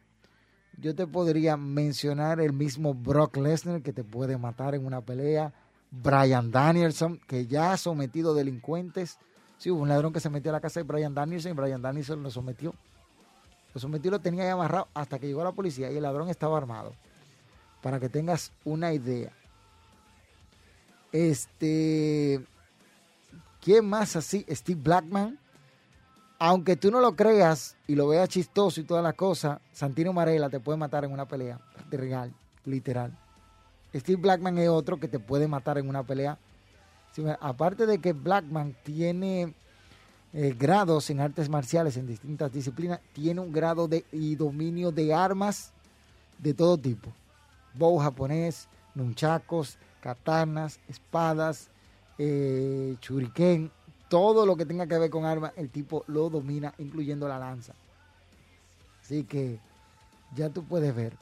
yo 0.78 0.94
te 0.94 1.06
podría 1.06 1.56
mencionar 1.56 2.40
el 2.40 2.52
mismo 2.52 2.92
Brock 2.92 3.36
Lesnar 3.38 3.82
que 3.82 3.92
te 3.92 4.04
puede 4.04 4.36
matar 4.36 4.74
en 4.74 4.84
una 4.84 5.00
pelea. 5.00 5.52
Brian 5.90 6.50
Danielson, 6.50 7.18
que 7.26 7.46
ya 7.46 7.72
ha 7.72 7.76
sometido 7.76 8.34
delincuentes. 8.34 9.18
Sí, 9.56 9.70
hubo 9.70 9.82
un 9.82 9.88
ladrón 9.88 10.12
que 10.12 10.20
se 10.20 10.28
metió 10.28 10.50
a 10.50 10.52
la 10.52 10.60
casa 10.60 10.80
de 10.80 10.84
Brian 10.84 11.14
Danielson 11.14 11.52
y 11.52 11.54
Brian 11.54 11.80
Danielson 11.80 12.22
lo 12.22 12.30
sometió. 12.30 12.74
Lo 13.72 13.80
sometió 13.80 14.10
lo 14.10 14.20
tenía 14.20 14.44
ahí 14.44 14.50
amarrado 14.50 14.88
hasta 14.92 15.18
que 15.18 15.26
llegó 15.26 15.42
la 15.44 15.52
policía 15.52 15.90
y 15.90 15.96
el 15.96 16.02
ladrón 16.02 16.28
estaba 16.28 16.58
armado. 16.58 16.92
Para 17.82 18.00
que 18.00 18.08
tengas 18.08 18.52
una 18.64 18.92
idea. 18.92 19.32
Este. 21.16 22.44
¿Quién 23.62 23.88
más 23.88 24.16
así? 24.16 24.44
Steve 24.50 24.80
Blackman. 24.82 25.38
Aunque 26.38 26.76
tú 26.76 26.90
no 26.90 27.00
lo 27.00 27.16
creas 27.16 27.74
y 27.86 27.94
lo 27.94 28.08
veas 28.08 28.28
chistoso 28.28 28.82
y 28.82 28.84
todas 28.84 29.02
las 29.02 29.14
cosas, 29.14 29.58
Santino 29.72 30.12
Marella 30.12 30.50
te 30.50 30.60
puede 30.60 30.76
matar 30.76 31.06
en 31.06 31.12
una 31.12 31.26
pelea. 31.26 31.58
De 31.88 31.96
real, 31.96 32.34
literal. 32.66 33.16
Steve 33.94 34.20
Blackman 34.20 34.58
es 34.58 34.68
otro 34.68 35.00
que 35.00 35.08
te 35.08 35.18
puede 35.18 35.48
matar 35.48 35.78
en 35.78 35.88
una 35.88 36.02
pelea. 36.02 36.38
Aparte 37.40 37.86
de 37.86 37.98
que 37.98 38.12
Blackman 38.12 38.76
tiene 38.82 39.54
eh, 40.34 40.54
grados 40.58 41.08
en 41.08 41.20
artes 41.20 41.48
marciales 41.48 41.96
en 41.96 42.06
distintas 42.06 42.52
disciplinas, 42.52 43.00
tiene 43.14 43.40
un 43.40 43.52
grado 43.52 43.88
de 43.88 44.04
y 44.12 44.34
dominio 44.34 44.92
de 44.92 45.14
armas 45.14 45.72
de 46.36 46.52
todo 46.52 46.76
tipo. 46.76 47.10
Bow 47.72 47.96
japonés, 47.96 48.68
nunchacos, 48.94 49.78
katanas, 50.06 50.78
espadas, 50.88 51.68
eh, 52.16 52.94
churiquén, 53.00 53.72
todo 54.08 54.46
lo 54.46 54.56
que 54.56 54.64
tenga 54.64 54.86
que 54.86 54.96
ver 54.96 55.10
con 55.10 55.24
armas, 55.24 55.52
el 55.56 55.68
tipo 55.68 56.04
lo 56.06 56.30
domina, 56.30 56.72
incluyendo 56.78 57.26
la 57.26 57.40
lanza. 57.40 57.74
Así 59.02 59.24
que 59.24 59.58
ya 60.36 60.48
tú 60.48 60.62
puedes 60.62 60.94
ver. 60.94 61.16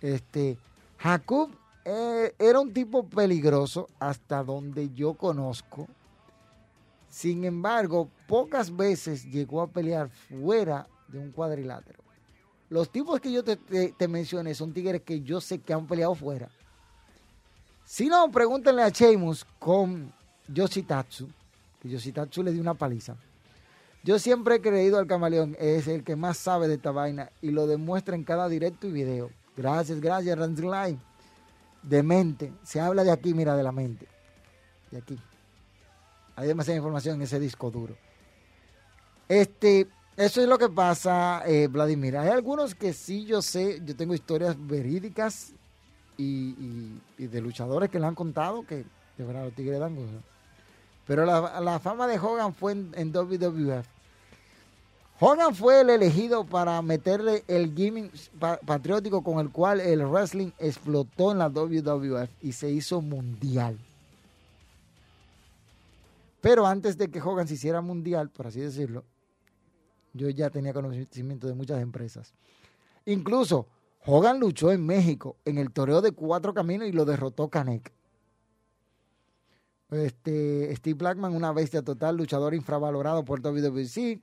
Este, 0.00 0.58
Jacob 0.98 1.50
eh, 1.84 2.34
era 2.40 2.58
un 2.58 2.72
tipo 2.72 3.04
peligroso 3.04 3.88
hasta 4.00 4.42
donde 4.42 4.90
yo 4.92 5.14
conozco. 5.14 5.86
Sin 7.08 7.44
embargo, 7.44 8.08
pocas 8.26 8.74
veces 8.74 9.30
llegó 9.30 9.62
a 9.62 9.68
pelear 9.68 10.08
fuera 10.08 10.88
de 11.06 11.20
un 11.20 11.30
cuadrilátero. 11.30 12.02
Los 12.68 12.90
tipos 12.90 13.20
que 13.20 13.30
yo 13.30 13.44
te, 13.44 13.56
te 13.56 14.08
mencioné 14.08 14.56
son 14.56 14.72
tigres 14.72 15.02
que 15.02 15.20
yo 15.20 15.40
sé 15.40 15.60
que 15.60 15.72
han 15.72 15.86
peleado 15.86 16.16
fuera. 16.16 16.50
Si 17.90 18.06
no, 18.06 18.30
pregúntenle 18.30 18.84
a 18.84 18.88
Sheamus 18.90 19.44
con 19.58 20.12
Yoshitatsu, 20.46 21.28
que 21.80 21.88
Yoshitatsu 21.88 22.40
le 22.44 22.52
dio 22.52 22.60
una 22.60 22.74
paliza. 22.74 23.16
Yo 24.04 24.16
siempre 24.20 24.54
he 24.54 24.60
creído 24.60 24.96
al 24.96 25.08
camaleón, 25.08 25.56
es 25.58 25.88
el 25.88 26.04
que 26.04 26.14
más 26.14 26.36
sabe 26.36 26.68
de 26.68 26.74
esta 26.74 26.92
vaina 26.92 27.32
y 27.42 27.50
lo 27.50 27.66
demuestra 27.66 28.14
en 28.14 28.22
cada 28.22 28.48
directo 28.48 28.86
y 28.86 28.92
video. 28.92 29.32
Gracias, 29.56 30.00
gracias, 30.00 30.38
Line. 30.38 31.00
De 31.82 32.04
mente. 32.04 32.52
Se 32.62 32.78
habla 32.78 33.02
de 33.02 33.10
aquí, 33.10 33.34
mira, 33.34 33.56
de 33.56 33.64
la 33.64 33.72
mente. 33.72 34.06
De 34.92 34.98
aquí. 34.98 35.18
Hay 36.36 36.46
demasiada 36.46 36.76
información 36.76 37.16
en 37.16 37.22
ese 37.22 37.40
disco 37.40 37.72
duro. 37.72 37.96
Este, 39.28 39.88
eso 40.16 40.40
es 40.40 40.46
lo 40.46 40.58
que 40.58 40.68
pasa, 40.68 41.42
eh, 41.44 41.66
Vladimir. 41.66 42.18
Hay 42.18 42.28
algunos 42.28 42.76
que 42.76 42.92
sí 42.92 43.24
yo 43.24 43.42
sé, 43.42 43.82
yo 43.84 43.96
tengo 43.96 44.14
historias 44.14 44.54
verídicas 44.64 45.54
y, 46.20 47.26
de 47.26 47.40
luchadores 47.40 47.90
que 47.90 47.98
le 47.98 48.06
han 48.06 48.14
contado 48.14 48.64
que 48.66 48.84
de 49.16 49.24
verdad 49.24 49.44
los 49.44 49.54
tigres 49.54 49.78
dan 49.78 49.96
Pero 51.06 51.24
la, 51.24 51.78
fama 51.78 52.06
de 52.06 52.18
Hogan 52.18 52.54
fue 52.54 52.72
en, 52.72 52.92
en 52.94 53.12
WWF 53.12 53.86
Hogan 55.22 55.54
fue 55.54 55.82
el 55.82 55.90
elegido 55.90 56.46
para 56.46 56.80
meterle 56.80 57.44
el 57.46 57.74
gimmick 57.74 58.10
patriótico 58.64 59.22
con 59.22 59.38
el 59.38 59.50
cual 59.50 59.78
el 59.78 60.06
wrestling 60.06 60.50
explotó 60.58 61.32
en 61.32 61.38
la 61.38 61.50
WWF 61.50 62.30
y 62.40 62.52
se 62.52 62.70
hizo 62.70 63.02
mundial. 63.02 63.78
Pero 66.40 66.66
antes 66.66 66.96
de 66.96 67.10
que 67.10 67.20
Hogan 67.20 67.46
se 67.46 67.54
hiciera 67.54 67.82
mundial, 67.82 68.30
por 68.30 68.46
así 68.46 68.60
decirlo, 68.60 69.04
yo 70.14 70.30
ya 70.30 70.48
tenía 70.48 70.72
conocimiento 70.72 71.46
de 71.46 71.52
muchas 71.52 71.82
empresas. 71.82 72.32
Incluso 73.04 73.66
Hogan 74.06 74.40
luchó 74.40 74.72
en 74.72 74.84
México 74.84 75.36
en 75.44 75.58
el 75.58 75.72
toreo 75.72 76.00
de 76.00 76.12
cuatro 76.12 76.54
caminos 76.54 76.88
y 76.88 76.92
lo 76.92 77.04
derrotó 77.04 77.48
Canek. 77.48 77.92
Este, 79.90 80.74
Steve 80.76 80.94
Blackman, 80.94 81.34
una 81.34 81.52
bestia 81.52 81.82
total, 81.82 82.16
luchador 82.16 82.54
infravalorado 82.54 83.24
por 83.24 83.40
WWC 83.40 84.20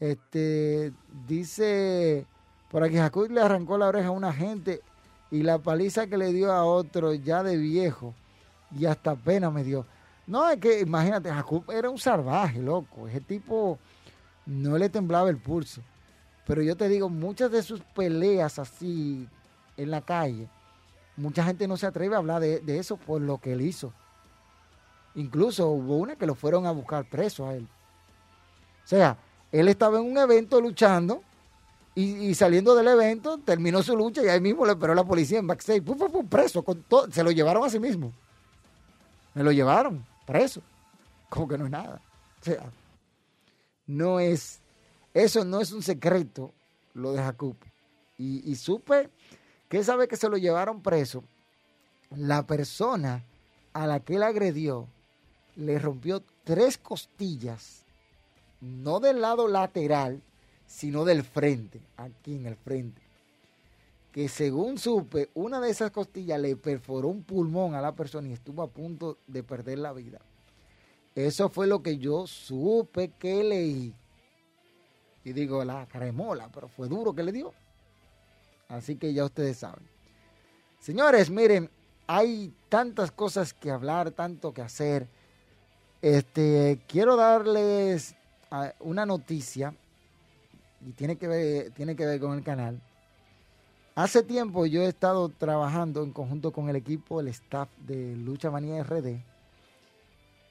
este, 0.00 0.92
dice, 1.28 2.26
por 2.70 2.82
aquí 2.82 2.96
Jacob 2.96 3.30
le 3.30 3.42
arrancó 3.42 3.76
la 3.76 3.88
oreja 3.88 4.08
a 4.08 4.12
una 4.12 4.32
gente 4.32 4.80
y 5.30 5.42
la 5.42 5.58
paliza 5.58 6.06
que 6.06 6.16
le 6.16 6.32
dio 6.32 6.50
a 6.50 6.64
otro 6.64 7.12
ya 7.12 7.42
de 7.42 7.58
viejo 7.58 8.14
y 8.76 8.86
hasta 8.86 9.14
pena 9.14 9.50
me 9.50 9.62
dio. 9.62 9.86
No, 10.26 10.48
es 10.48 10.58
que 10.58 10.80
imagínate, 10.80 11.28
Jacob 11.28 11.70
era 11.70 11.90
un 11.90 11.98
salvaje, 11.98 12.60
loco. 12.60 13.06
Ese 13.08 13.20
tipo 13.20 13.78
no 14.46 14.78
le 14.78 14.88
temblaba 14.88 15.28
el 15.28 15.36
pulso. 15.36 15.82
Pero 16.50 16.62
yo 16.62 16.76
te 16.76 16.88
digo, 16.88 17.08
muchas 17.08 17.52
de 17.52 17.62
sus 17.62 17.80
peleas 17.80 18.58
así 18.58 19.28
en 19.76 19.88
la 19.88 20.00
calle, 20.00 20.48
mucha 21.16 21.44
gente 21.44 21.68
no 21.68 21.76
se 21.76 21.86
atreve 21.86 22.16
a 22.16 22.18
hablar 22.18 22.40
de, 22.40 22.76
eso 22.76 22.96
por 22.96 23.20
lo 23.20 23.38
que 23.38 23.52
él 23.52 23.60
hizo. 23.60 23.92
Incluso 25.14 25.68
hubo 25.68 25.98
una 25.98 26.16
que 26.16 26.26
lo 26.26 26.34
fueron 26.34 26.66
a 26.66 26.72
buscar 26.72 27.08
preso 27.08 27.46
a 27.46 27.54
él. 27.54 27.68
O 28.84 28.88
sea, 28.88 29.16
él 29.52 29.68
estaba 29.68 30.00
en 30.00 30.10
un 30.10 30.18
evento 30.18 30.60
luchando 30.60 31.22
y, 31.94 32.34
saliendo 32.34 32.74
del 32.74 32.88
evento 32.88 33.38
terminó 33.38 33.80
su 33.84 33.96
lucha 33.96 34.24
y 34.24 34.28
ahí 34.28 34.40
mismo 34.40 34.66
le 34.66 34.72
esperó 34.72 34.92
la 34.92 35.04
policía 35.04 35.38
en 35.38 35.46
backstage. 35.46 35.84
Pum, 35.84 35.98
pum, 35.98 36.26
preso. 36.26 36.64
Con 36.64 36.82
todo. 36.82 37.08
Se 37.12 37.22
lo 37.22 37.30
llevaron 37.30 37.64
a 37.64 37.70
sí 37.70 37.78
mismo. 37.78 38.12
Me 39.34 39.44
lo 39.44 39.52
llevaron 39.52 40.04
preso. 40.26 40.62
Como 41.28 41.46
que 41.46 41.56
no 41.56 41.66
es 41.66 41.70
nada. 41.70 42.02
O 42.40 42.44
sea, 42.44 42.72
no 43.86 44.18
es. 44.18 44.59
Eso 45.14 45.44
no 45.44 45.60
es 45.60 45.72
un 45.72 45.82
secreto, 45.82 46.52
lo 46.94 47.12
de 47.12 47.22
Jacob. 47.22 47.56
Y, 48.18 48.54
supe 48.56 49.08
que 49.68 49.78
esa 49.78 49.96
vez 49.96 50.08
que 50.08 50.16
se 50.16 50.28
lo 50.28 50.36
llevaron 50.36 50.82
preso, 50.82 51.24
la 52.14 52.46
persona 52.46 53.24
a 53.72 53.86
la 53.86 54.00
que 54.00 54.16
él 54.16 54.22
agredió 54.22 54.88
le 55.56 55.78
rompió 55.78 56.22
tres 56.44 56.76
costillas 56.76 57.80
no 58.60 59.00
del 59.00 59.20
lado 59.20 59.48
lateral, 59.48 60.20
sino 60.66 61.04
del 61.04 61.24
frente, 61.24 61.80
aquí 61.96 62.36
en 62.36 62.46
el 62.46 62.56
frente. 62.56 63.00
Que 64.12 64.28
según 64.28 64.78
supe, 64.78 65.30
una 65.34 65.60
de 65.60 65.70
esas 65.70 65.90
costillas 65.90 66.40
le 66.40 66.56
perforó 66.56 67.08
un 67.08 67.22
pulmón 67.22 67.74
a 67.74 67.80
la 67.80 67.92
persona 67.92 68.28
y 68.28 68.32
estuvo 68.32 68.62
a 68.62 68.68
punto 68.68 69.18
de 69.26 69.42
perder 69.42 69.78
la 69.78 69.92
vida. 69.92 70.20
Eso 71.14 71.48
fue 71.48 71.66
lo 71.66 71.82
que 71.82 71.98
yo 71.98 72.26
supe 72.26 73.12
que 73.18 73.42
leí. 73.42 73.94
Y 75.24 75.32
digo, 75.32 75.64
la 75.64 75.86
cremola, 75.86 76.48
pero 76.52 76.68
fue 76.68 76.88
duro 76.88 77.14
que 77.14 77.22
le 77.22 77.32
dio. 77.32 77.52
Así 78.68 78.96
que 78.96 79.12
ya 79.12 79.24
ustedes 79.24 79.58
saben. 79.58 79.86
Señores, 80.78 81.28
miren, 81.28 81.70
hay 82.06 82.54
tantas 82.68 83.10
cosas 83.10 83.52
que 83.52 83.70
hablar, 83.70 84.12
tanto 84.12 84.54
que 84.54 84.62
hacer. 84.62 85.08
Este, 86.00 86.80
quiero 86.88 87.16
darles 87.16 88.14
una 88.80 89.04
noticia 89.04 89.74
y 90.86 90.92
tiene 90.92 91.16
que 91.16 91.28
ver, 91.28 91.70
tiene 91.72 91.94
que 91.94 92.06
ver 92.06 92.20
con 92.20 92.36
el 92.36 92.42
canal. 92.42 92.80
Hace 93.94 94.22
tiempo 94.22 94.64
yo 94.66 94.82
he 94.82 94.88
estado 94.88 95.28
trabajando 95.28 96.02
en 96.02 96.12
conjunto 96.12 96.52
con 96.52 96.68
el 96.68 96.76
equipo, 96.76 97.20
el 97.20 97.28
staff 97.28 97.68
de 97.86 98.16
Lucha 98.16 98.50
Manía 98.50 98.82
RD, 98.82 99.20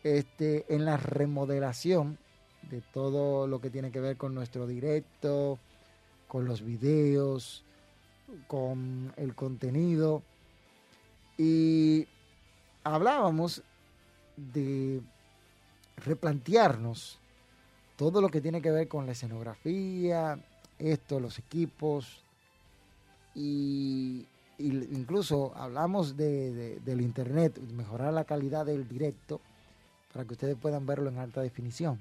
este, 0.03 0.65
en 0.73 0.85
la 0.85 0.97
remodelación 0.97 2.19
de 2.69 2.81
todo 2.81 3.47
lo 3.47 3.61
que 3.61 3.69
tiene 3.69 3.91
que 3.91 3.99
ver 3.99 4.17
con 4.17 4.33
nuestro 4.35 4.67
directo, 4.67 5.59
con 6.27 6.45
los 6.45 6.61
videos, 6.61 7.63
con 8.47 9.13
el 9.17 9.35
contenido. 9.35 10.21
Y 11.37 12.07
hablábamos 12.83 13.63
de 14.35 15.01
replantearnos 15.97 17.19
todo 17.97 18.21
lo 18.21 18.29
que 18.29 18.41
tiene 18.41 18.61
que 18.61 18.71
ver 18.71 18.87
con 18.87 19.05
la 19.05 19.11
escenografía, 19.11 20.39
esto, 20.77 21.19
los 21.19 21.37
equipos, 21.39 22.23
y, 23.35 24.25
incluso 24.57 25.53
hablamos 25.55 26.17
de, 26.17 26.79
del 26.79 27.01
internet, 27.01 27.59
mejorar 27.73 28.13
la 28.13 28.23
calidad 28.23 28.65
del 28.65 28.87
directo 28.87 29.41
para 30.13 30.25
que 30.25 30.33
ustedes 30.33 30.57
puedan 30.57 30.85
verlo 30.85 31.09
en 31.09 31.17
alta 31.17 31.41
definición. 31.41 31.99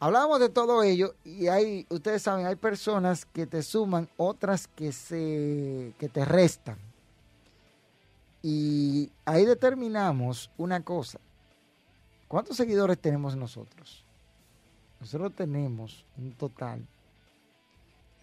Hablamos 0.00 0.38
de 0.38 0.48
todo 0.48 0.82
ello 0.84 1.14
y 1.24 1.48
hay, 1.48 1.84
ustedes 1.90 2.22
saben, 2.22 2.46
hay 2.46 2.54
personas 2.54 3.24
que 3.26 3.46
te 3.46 3.62
suman, 3.62 4.08
otras 4.16 4.68
que 4.68 4.92
se 4.92 5.92
que 5.98 6.08
te 6.08 6.24
restan. 6.24 6.78
Y 8.42 9.10
ahí 9.24 9.44
determinamos 9.44 10.50
una 10.56 10.80
cosa. 10.84 11.18
¿Cuántos 12.28 12.56
seguidores 12.56 12.98
tenemos 12.98 13.34
nosotros? 13.34 14.04
Nosotros 15.00 15.34
tenemos 15.34 16.04
un 16.16 16.32
total, 16.32 16.86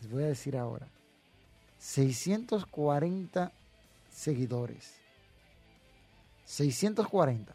les 0.01 0.11
voy 0.11 0.23
a 0.23 0.27
decir 0.27 0.57
ahora, 0.57 0.87
640 1.79 3.51
seguidores. 4.11 4.93
640. 6.45 7.53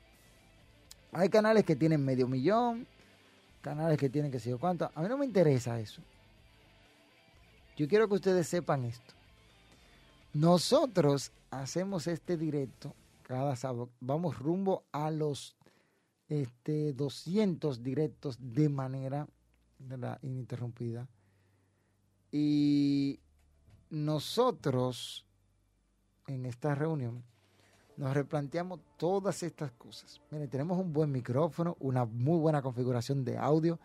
Hay 1.12 1.28
canales 1.28 1.64
que 1.64 1.76
tienen 1.76 2.04
medio 2.04 2.26
millón, 2.28 2.86
canales 3.60 3.98
que 3.98 4.08
tienen 4.08 4.30
que 4.30 4.38
yo 4.38 4.58
cuánto. 4.58 4.90
A 4.94 5.02
mí 5.02 5.08
no 5.08 5.18
me 5.18 5.26
interesa 5.26 5.78
eso. 5.78 6.02
Yo 7.76 7.88
quiero 7.88 8.08
que 8.08 8.14
ustedes 8.14 8.46
sepan 8.46 8.84
esto. 8.84 9.14
Nosotros 10.32 11.32
hacemos 11.50 12.06
este 12.06 12.36
directo 12.36 12.94
cada 13.22 13.56
sábado. 13.56 13.90
Vamos 14.00 14.38
rumbo 14.38 14.84
a 14.92 15.10
los 15.10 15.56
este, 16.28 16.92
200 16.92 17.82
directos 17.82 18.38
de 18.40 18.68
manera 18.68 19.26
ininterrumpida. 20.22 21.08
Y 22.30 23.18
nosotros 23.88 25.26
en 26.26 26.46
esta 26.46 26.74
reunión 26.74 27.24
nos 28.00 28.14
replanteamos 28.14 28.80
todas 28.96 29.42
estas 29.42 29.72
cosas. 29.72 30.22
Miren, 30.30 30.48
tenemos 30.48 30.78
un 30.78 30.90
buen 30.90 31.12
micrófono, 31.12 31.76
una 31.80 32.06
muy 32.06 32.38
buena 32.38 32.62
configuración 32.62 33.26
de 33.26 33.36
audio, 33.36 33.78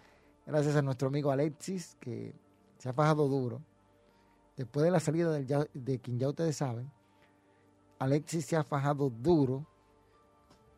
gracias 0.45 0.77
a 0.77 0.81
nuestro 0.81 1.09
amigo 1.09 1.31
Alexis, 1.31 1.97
que 1.99 2.33
se 2.77 2.87
ha 2.87 2.93
fajado 2.93 3.27
duro. 3.27 3.61
Después 4.55 4.85
de 4.85 4.91
la 4.91 5.01
salida 5.01 5.31
de 5.31 5.99
quien 5.99 6.17
ya 6.17 6.29
ustedes 6.29 6.55
saben, 6.55 6.89
Alexis 7.99 8.45
se 8.45 8.55
ha 8.55 8.63
fajado 8.63 9.09
duro 9.09 9.65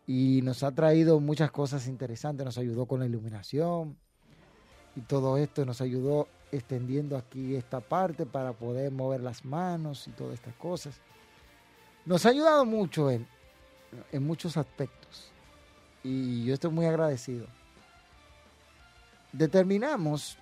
y 0.08 0.42
nos 0.42 0.64
ha 0.64 0.72
traído 0.72 1.20
muchas 1.20 1.52
cosas 1.52 1.88
interesantes. 1.88 2.44
Nos 2.44 2.58
ayudó 2.58 2.88
con 2.88 3.02
la 3.02 3.06
iluminación 3.06 3.98
y 4.96 5.02
todo 5.02 5.38
esto. 5.38 5.64
Nos 5.64 5.80
ayudó 5.82 6.28
extendiendo 6.52 7.16
aquí 7.16 7.56
esta 7.56 7.82
parte 7.82 8.26
para 8.26 8.54
poder 8.54 8.92
mover 8.92 9.22
las 9.22 9.46
manos 9.46 10.08
y 10.08 10.12
todas 10.12 10.34
estas 10.34 10.56
cosas. 10.56 11.00
Nos 12.08 12.26
ha 12.26 12.30
ayudado 12.30 12.64
mucho 12.64 13.10
él 13.10 13.28
en 14.14 14.26
muchos 14.26 14.56
aspectos 14.56 15.30
y 16.06 16.46
yo 16.46 16.54
estoy 16.54 16.72
muy 16.72 16.86
agradecido. 16.86 17.46
Determinamos 19.34 20.38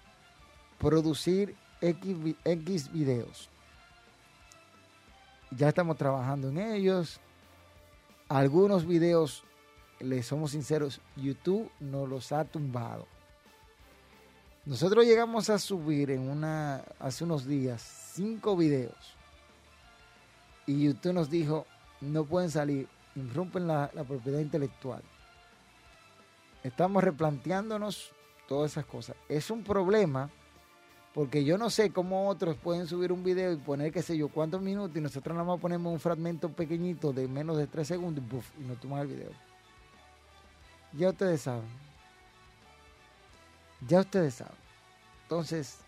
producir 0.78 1.56
X, 1.82 2.36
X 2.44 2.94
videos. 2.94 3.50
Ya 5.58 5.70
estamos 5.70 5.98
trabajando 5.98 6.50
en 6.50 6.60
ellos. 6.60 7.20
Algunos 8.30 8.86
videos, 8.86 9.44
les 10.00 10.28
somos 10.28 10.52
sinceros, 10.52 11.02
YouTube 11.16 11.72
nos 11.80 12.08
los 12.08 12.32
ha 12.32 12.46
tumbado. 12.46 13.08
Nosotros 14.66 15.04
llegamos 15.04 15.50
a 15.50 15.58
subir 15.58 16.12
en 16.12 16.30
una 16.30 16.84
hace 17.00 17.24
unos 17.24 17.48
días 17.48 17.82
cinco 18.14 18.56
videos 18.56 19.16
y 20.66 20.84
YouTube 20.86 21.14
nos 21.14 21.30
dijo 21.30 21.66
no 22.02 22.26
pueden 22.26 22.50
salir, 22.50 22.88
irrumpen 23.16 23.68
la, 23.68 23.90
propiedad 24.08 24.40
intelectual. 24.40 25.02
Estamos 26.64 27.04
replanteándonos 27.04 28.12
todas 28.48 28.72
esas 28.72 28.86
cosas. 28.86 29.16
Es 29.30 29.50
un 29.50 29.64
problema 29.64 30.30
porque 31.14 31.46
yo 31.46 31.58
no 31.58 31.70
sé 31.70 31.92
cómo 31.92 32.28
otros 32.28 32.58
pueden 32.58 32.88
subir 32.88 33.12
un 33.12 33.24
video 33.24 33.54
y 33.54 33.58
poner 33.58 33.92
qué 33.92 34.02
sé 34.02 34.18
yo 34.18 34.28
cuántos 34.28 34.62
minutos 34.62 34.98
y 34.98 35.02
nosotros 35.02 35.34
nada 35.34 35.48
más 35.48 35.60
ponemos 35.60 35.94
un 35.94 36.00
fragmento 36.00 36.50
pequeñito 36.50 37.14
de 37.14 37.28
menos 37.28 37.58
de 37.58 37.68
tres 37.68 37.88
segundos 37.88 38.24
y, 38.24 38.28
¡buf! 38.28 38.46
y 38.60 38.64
nos 38.64 38.80
toman 38.80 39.02
el 39.02 39.08
video. 39.08 39.32
Ya 40.94 41.10
ustedes 41.10 41.42
saben. 41.42 41.86
Ya 43.88 44.00
ustedes 44.02 44.36
saben. 44.36 44.56
Entonces, 45.24 45.80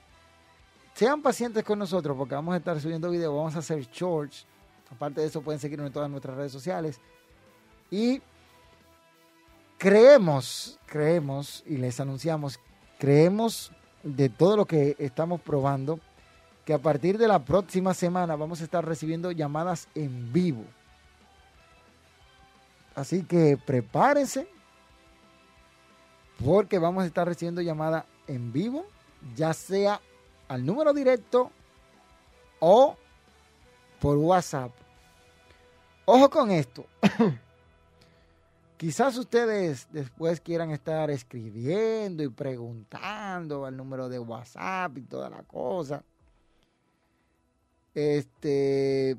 sean 0.94 1.22
pacientes 1.22 1.64
con 1.64 1.80
nosotros 1.80 2.16
porque 2.18 2.36
vamos 2.36 2.54
a 2.54 2.58
estar 2.58 2.80
subiendo 2.80 3.10
videos, 3.10 3.36
vamos 3.36 3.56
a 3.56 3.60
hacer 3.60 3.84
shorts. 3.92 4.46
Aparte 4.92 5.22
de 5.22 5.28
eso, 5.28 5.42
pueden 5.42 5.60
seguirnos 5.60 5.88
en 5.88 5.94
todas 5.94 6.10
nuestras 6.10 6.38
redes 6.38 6.52
sociales. 6.52 7.00
Y 7.92 8.22
creemos, 9.78 10.80
creemos, 10.86 11.64
y 11.66 11.78
les 11.78 12.00
anunciamos, 12.00 12.60
creemos 12.98 13.72
de 14.04 14.30
todo 14.30 14.58
lo 14.58 14.66
que 14.66 14.96
estamos 15.00 15.42
probando, 15.42 16.00
que 16.66 16.74
a 16.74 16.80
partir 16.80 17.18
de 17.18 17.28
la 17.28 17.40
próxima 17.40 17.94
semana 17.94 18.36
vamos 18.36 18.62
a 18.62 18.64
estar 18.64 18.86
recibiendo 18.86 19.32
llamadas 19.32 19.88
en 19.96 20.34
vivo. 20.34 20.64
Así 22.96 23.24
que 23.24 23.58
prepárense, 23.58 24.48
porque 26.44 26.80
vamos 26.80 27.04
a 27.04 27.08
estar 27.08 27.28
recibiendo 27.28 27.62
llamadas 27.62 28.06
en 28.28 28.52
vivo, 28.52 28.86
ya 29.36 29.54
sea 29.54 30.02
al 30.48 30.66
número 30.66 30.94
directo 30.94 31.52
o 32.60 32.98
por 34.00 34.18
WhatsApp. 34.18 34.72
Ojo 36.06 36.30
con 36.30 36.52
esto. 36.52 36.86
Quizás 38.78 39.18
ustedes 39.18 39.88
después 39.92 40.40
quieran 40.40 40.72
estar 40.72 41.10
escribiendo 41.10 42.24
y 42.24 42.30
preguntando 42.30 43.66
al 43.66 43.76
número 43.76 44.08
de 44.08 44.20
WhatsApp 44.20 44.98
y 45.00 45.02
toda 45.02 45.30
la 45.30 45.42
cosa. 45.44 46.04
Este, 47.96 49.18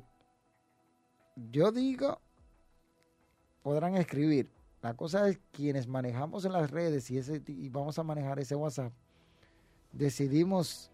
yo 1.51 1.71
digo, 1.73 2.21
podrán 3.61 3.95
escribir. 3.95 4.49
La 4.81 4.93
cosa 4.93 5.27
es 5.27 5.37
quienes 5.51 5.87
manejamos 5.87 6.45
en 6.45 6.53
las 6.53 6.71
redes 6.71 7.11
y, 7.11 7.19
y 7.47 7.67
vamos 7.67 7.99
a 7.99 8.03
manejar 8.03 8.39
ese 8.39 8.55
WhatsApp, 8.55 8.93
decidimos 9.91 10.89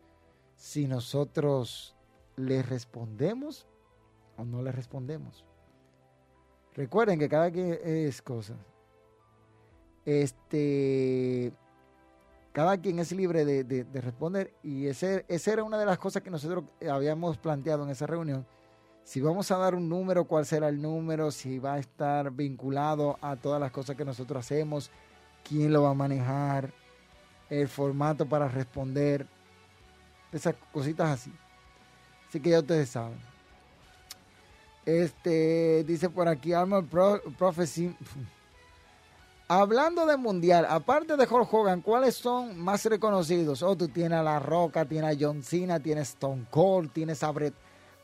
si 0.55 0.87
nosotros 0.87 1.95
les 2.35 2.67
respondemos 2.67 3.67
o 4.37 4.45
no 4.45 4.61
les 4.61 4.75
respondemos. 4.75 5.45
Recuerden 6.73 7.19
que 7.19 7.29
cada 7.29 7.51
quien 7.51 7.77
es 7.83 8.21
cosa. 8.21 8.55
Este, 10.05 11.51
cada 12.51 12.77
quien 12.77 12.99
es 12.99 13.11
libre 13.11 13.43
de, 13.43 13.63
de, 13.63 13.83
de 13.83 14.01
responder 14.01 14.53
y 14.61 14.87
ese, 14.87 15.25
esa 15.27 15.53
era 15.53 15.63
una 15.63 15.79
de 15.79 15.85
las 15.85 15.97
cosas 15.97 16.21
que 16.21 16.29
nosotros 16.29 16.65
habíamos 16.89 17.37
planteado 17.37 17.83
en 17.83 17.89
esa 17.89 18.05
reunión. 18.05 18.45
Si 19.03 19.21
vamos 19.21 19.51
a 19.51 19.57
dar 19.57 19.75
un 19.75 19.87
número, 19.87 20.25
cuál 20.25 20.45
será 20.45 20.67
el 20.67 20.81
número, 20.81 21.31
si 21.31 21.59
va 21.59 21.75
a 21.75 21.79
estar 21.79 22.31
vinculado 22.31 23.17
a 23.21 23.35
todas 23.35 23.59
las 23.59 23.71
cosas 23.71 23.95
que 23.95 24.03
nosotros 24.03 24.43
hacemos, 24.43 24.89
quién 25.47 25.71
lo 25.71 25.83
va 25.83 25.91
a 25.91 25.93
manejar, 25.93 26.73
el 27.49 27.67
formato 27.67 28.25
para 28.27 28.47
responder, 28.47 29.27
esas 30.31 30.55
cositas 30.71 31.09
así. 31.09 31.31
Así 32.27 32.39
que 32.39 32.49
ya 32.49 32.59
ustedes 32.59 32.89
saben. 32.89 33.34
Este 34.85 35.83
dice 35.83 36.09
por 36.09 36.27
aquí 36.27 36.53
Armor 36.53 36.85
Pro, 36.85 37.21
Prophecy. 37.37 37.95
Hablando 39.47 40.05
de 40.05 40.17
mundial, 40.17 40.65
aparte 40.67 41.15
de 41.17 41.23
Hulk 41.23 41.53
Hogan, 41.53 41.81
¿cuáles 41.81 42.15
son 42.15 42.59
más 42.59 42.83
reconocidos? 42.85 43.61
Oh, 43.61 43.75
tú 43.75 43.87
tienes 43.87 44.17
a 44.17 44.23
La 44.23 44.39
Roca, 44.39 44.85
tienes 44.85 45.15
a 45.15 45.17
John 45.19 45.43
Cena, 45.43 45.79
tienes 45.79 46.09
Stone 46.09 46.45
Cold, 46.49 46.91
tienes 46.91 47.21
a 47.21 47.31
Bret, 47.31 47.53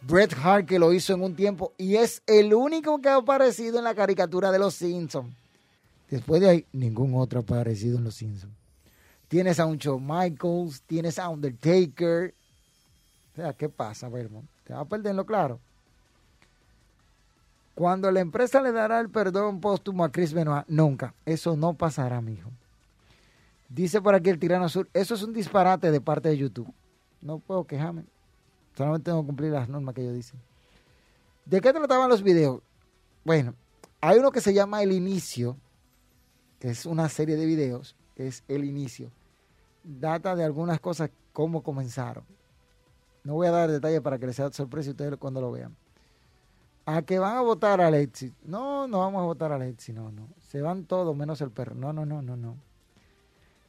Bret 0.02 0.34
Hart 0.34 0.68
que 0.68 0.78
lo 0.78 0.94
hizo 0.94 1.14
en 1.14 1.24
un 1.24 1.36
tiempo 1.36 1.74
y 1.78 1.96
es 1.96 2.22
el 2.28 2.54
único 2.54 3.02
que 3.02 3.10
ha 3.10 3.16
aparecido 3.16 3.80
en 3.80 3.86
la 3.86 3.96
caricatura 3.96 4.52
de 4.52 4.60
los 4.60 4.76
Simpsons. 4.76 5.34
Después 6.12 6.42
de 6.42 6.50
ahí, 6.50 6.66
ningún 6.74 7.16
otro 7.16 7.40
ha 7.40 7.44
aparecido 7.44 7.98
en 7.98 8.04
los 8.04 8.16
Simpsons. 8.16 8.54
Tienes 9.28 9.60
a 9.60 9.66
un 9.66 9.78
Shawn 9.78 10.06
Michaels, 10.06 10.82
tienes 10.84 11.18
a 11.18 11.30
Undertaker. 11.30 12.36
O 13.34 13.36
sea, 13.36 13.54
¿qué 13.54 13.70
pasa, 13.70 14.10
Vermont? 14.10 14.48
¿Te 14.64 14.74
va 14.74 14.82
a 14.82 14.86
perderlo 14.86 15.26
claro? 15.26 15.60
Cuando 17.76 18.12
la 18.12 18.20
empresa 18.20 18.62
le 18.62 18.72
dará 18.72 19.00
el 19.00 19.10
perdón 19.10 19.62
póstumo 19.62 20.04
a 20.04 20.12
Chris 20.12 20.34
Benoit, 20.34 20.66
nunca. 20.68 21.14
Eso 21.26 21.56
no 21.56 21.74
pasará, 21.74 22.22
mijo. 22.22 22.50
Dice 23.70 24.02
por 24.02 24.14
aquí 24.14 24.30
el 24.30 24.40
Tirano 24.40 24.68
Sur, 24.68 24.90
eso 24.94 25.16
es 25.16 25.24
un 25.24 25.32
disparate 25.32 25.92
de 25.92 26.02
parte 26.02 26.30
de 26.30 26.38
YouTube. 26.38 26.74
No 27.22 27.40
puedo 27.40 27.66
quejarme. 27.66 28.04
Solamente 28.76 29.06
tengo 29.06 29.22
que 29.22 29.28
cumplir 29.28 29.52
las 29.52 29.70
normas 29.70 29.96
que 29.96 30.02
ellos 30.02 30.16
dicen. 30.16 30.40
¿De 31.46 31.62
qué 31.62 31.72
trataban 31.72 32.10
los 32.10 32.22
videos? 32.22 32.62
Bueno, 33.24 33.56
hay 34.02 34.20
uno 34.20 34.32
que 34.32 34.42
se 34.42 34.54
llama 34.54 34.84
El 34.84 34.92
Inicio, 34.92 35.58
que 36.60 36.70
es 36.70 36.86
una 36.86 37.08
serie 37.08 37.38
de 37.38 37.46
videos, 37.46 37.96
que 38.16 38.28
es 38.28 38.44
El 38.48 38.66
Inicio. 38.66 39.12
Data 39.84 40.36
de 40.36 40.44
algunas 40.44 40.80
cosas, 40.80 41.10
cómo 41.34 41.64
comenzaron. 41.64 42.26
No 43.24 43.36
voy 43.36 43.48
a 43.48 43.52
dar 43.52 43.72
detalles 43.72 44.02
para 44.02 44.18
que 44.18 44.28
les 44.28 44.36
sea 44.36 44.52
sorpresa 44.52 44.90
ustedes 44.90 45.16
cuando 45.18 45.40
lo 45.40 45.52
vean. 45.52 45.76
A 46.92 47.04
que 47.04 47.20
van 47.20 47.38
a 47.38 47.42
votar 47.42 47.80
a 47.80 47.88
Alexis. 47.88 48.34
No, 48.44 48.86
no 48.86 49.00
vamos 49.00 49.22
a 49.22 49.26
votar 49.26 49.52
a 49.54 49.56
Alexis, 49.56 49.96
no, 49.96 50.12
no. 50.12 50.28
Se 50.50 50.62
van 50.62 50.84
todos 50.84 51.16
menos 51.16 51.40
el 51.40 51.50
perro. 51.50 51.74
No, 51.74 51.94
no, 51.94 52.06
no, 52.06 52.22
no, 52.22 52.36
no. 52.36 52.58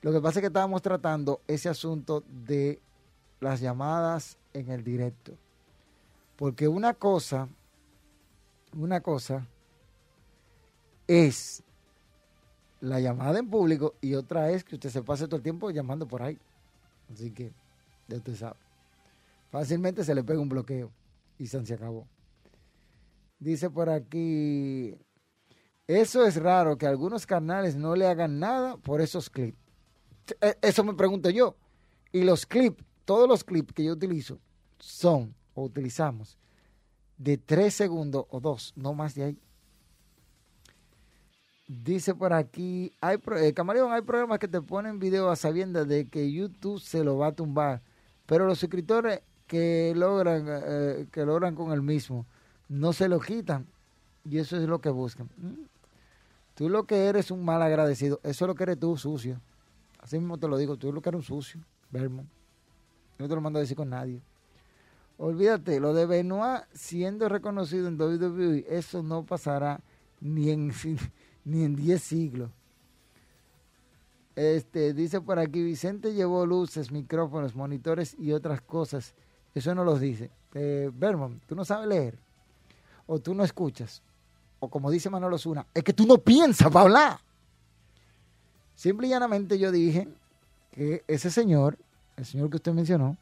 Lo 0.01 0.13
que 0.13 0.21
pasa 0.21 0.41
es 0.41 0.43
que 0.43 0.49
estábamos 0.49 0.83
tratando 0.83 1.41
ese 1.47 1.69
asunto 1.69 2.25
de 2.27 2.81
las 3.39 3.61
llamadas 3.61 4.39
en 4.53 4.71
el 4.73 4.83
directo. 4.83 5.35
Porque 6.35 6.67
una 6.67 6.95
cosa, 6.95 7.49
una 8.77 9.01
cosa 9.01 9.47
es 11.07 11.63
la 12.81 12.99
llamada 12.99 13.39
en 13.39 13.49
público 13.49 13.95
y 14.01 14.15
otra 14.17 14.51
es 14.51 14.65
que 14.65 14.75
usted 14.75 14.91
se 14.91 15.03
pase 15.03 15.27
todo 15.27 15.37
el 15.37 15.43
tiempo 15.45 15.71
llamando 15.71 16.09
por 16.09 16.23
ahí. 16.23 16.41
Así 17.13 17.31
que, 17.31 17.53
ya 18.09 18.17
usted 18.17 18.35
sabe. 18.35 18.57
Fácilmente 19.53 20.03
se 20.03 20.13
le 20.13 20.25
pega 20.25 20.41
un 20.41 20.49
bloqueo 20.49 20.91
y 21.39 21.47
se 21.47 21.59
acabó. 21.73 22.05
Dice 23.43 23.71
por 23.71 23.91
aquí, 23.91 24.95
eso 25.89 26.25
es 26.25 26.37
raro 26.37 26.79
que 26.79 26.87
algunos 26.87 27.27
canales 27.27 27.75
no 27.75 27.97
le 27.97 28.07
hagan 28.07 28.39
nada 28.39 28.77
por 28.77 29.01
esos 29.01 29.29
clips. 29.29 29.59
Eso 30.61 30.85
me 30.85 30.95
pregunto 30.95 31.29
yo. 31.29 31.57
Y 32.13 32.23
los 32.23 32.47
clips, 32.47 32.85
todos 33.05 33.29
los 33.29 33.43
clips 33.43 33.73
que 33.73 33.83
yo 33.83 33.95
utilizo 33.95 34.39
son 34.79 35.35
o 35.55 35.65
utilizamos 35.65 36.39
de 37.19 37.37
tres 37.37 37.75
segundos 37.75 38.27
o 38.31 38.39
dos, 38.39 38.75
no 38.77 38.95
más 38.95 39.17
de 39.17 39.25
ahí. 39.25 39.39
Dice 41.67 42.15
por 42.15 42.33
aquí, 42.33 42.93
hay 43.01 43.17
eh, 43.17 43.55
hay 43.57 44.03
programas 44.03 44.39
que 44.39 44.47
te 44.47 44.63
ponen 44.63 45.01
video 45.01 45.31
a 45.31 45.35
sabiendas 45.35 45.89
de 45.89 46.07
que 46.07 46.31
YouTube 46.31 46.81
se 46.81 47.03
lo 47.03 47.19
va 47.19 47.29
a 47.29 47.33
tumbar, 47.35 47.83
pero 48.25 48.47
los 48.47 48.61
suscriptores 48.61 49.23
que 49.49 49.95
logran, 49.97 50.47
eh, 50.49 51.07
que 51.11 51.25
logran 51.25 51.57
con 51.57 51.73
el 51.73 51.83
mismo, 51.83 52.25
no 52.69 52.93
se 52.93 53.09
lo 53.09 53.21
quitan 53.21 53.67
y 54.25 54.39
eso 54.39 54.57
es 54.57 54.69
lo 54.69 54.81
que 54.81 54.91
buscan. 54.91 55.29
¿Mm? 55.37 55.65
Tú 56.55 56.69
lo 56.69 56.85
que 56.85 57.07
eres 57.07 57.31
un 57.31 57.45
mal 57.45 57.63
agradecido, 57.63 58.21
eso 58.23 58.45
es 58.45 58.49
lo 58.49 58.55
que 58.55 58.65
eres 58.65 58.79
tú, 58.79 58.97
sucio. 58.97 59.41
Así 60.01 60.19
mismo 60.19 60.39
te 60.39 60.49
lo 60.49 60.57
digo, 60.57 60.77
tú 60.77 60.93
lo 60.93 61.01
que 61.01 61.09
eres 61.09 61.21
un 61.21 61.25
sucio, 61.25 61.61
Vermo. 61.91 62.27
No 63.19 63.29
te 63.29 63.35
lo 63.35 63.41
mando 63.41 63.59
a 63.59 63.63
decir 63.63 63.77
con 63.77 63.91
nadie. 63.91 64.21
Olvídate, 65.19 65.79
lo 65.79 65.95
de 65.95 66.07
Benoit 66.07 66.65
siendo 66.73 67.29
reconocido 67.29 67.87
en 67.87 68.01
WWE, 68.01 68.67
eso 68.69 69.03
no 69.03 69.25
pasará 69.25 69.81
ni 70.21 70.51
en 70.51 70.73
ni 71.45 71.65
en 71.65 71.77
10 71.77 72.03
siglos. 72.03 72.51
Este, 74.35 74.95
dice 74.95 75.21
por 75.21 75.39
aquí, 75.39 75.63
Vicente 75.63 76.15
llevó 76.15 76.47
luces, 76.47 76.91
micrófonos, 76.91 77.55
monitores 77.55 78.17
y 78.19 78.33
otras 78.33 78.61
cosas. 78.63 79.15
Eso 79.55 79.75
no 79.75 79.85
los 79.85 80.01
dice. 80.01 80.31
Eh, 80.55 80.91
tú 81.47 81.55
no 81.55 81.65
sabes 81.65 81.89
leer. 81.89 82.19
O 83.07 83.19
tú 83.19 83.35
no 83.35 83.45
escuchas. 83.45 84.03
O 84.61 84.69
como 84.69 84.91
dice 84.91 85.11
Manolo 85.11 85.39
Zuna, 85.39 85.67
es 85.75 85.83
que 85.83 85.93
tú 85.93 86.07
no 86.07 86.19
piensas 86.19 86.71
para 86.71 86.85
hablar. 86.85 87.21
Simple 88.75 89.07
y 89.07 89.11
llanamente 89.11 89.59
yo 89.59 89.71
dije 89.71 90.09
que 90.71 91.05
ese 91.07 91.31
señor, 91.31 91.79
el 92.17 92.25
señor 92.25 92.51
que 92.51 92.57
usted 92.57 92.73
mencionó, 92.73 93.17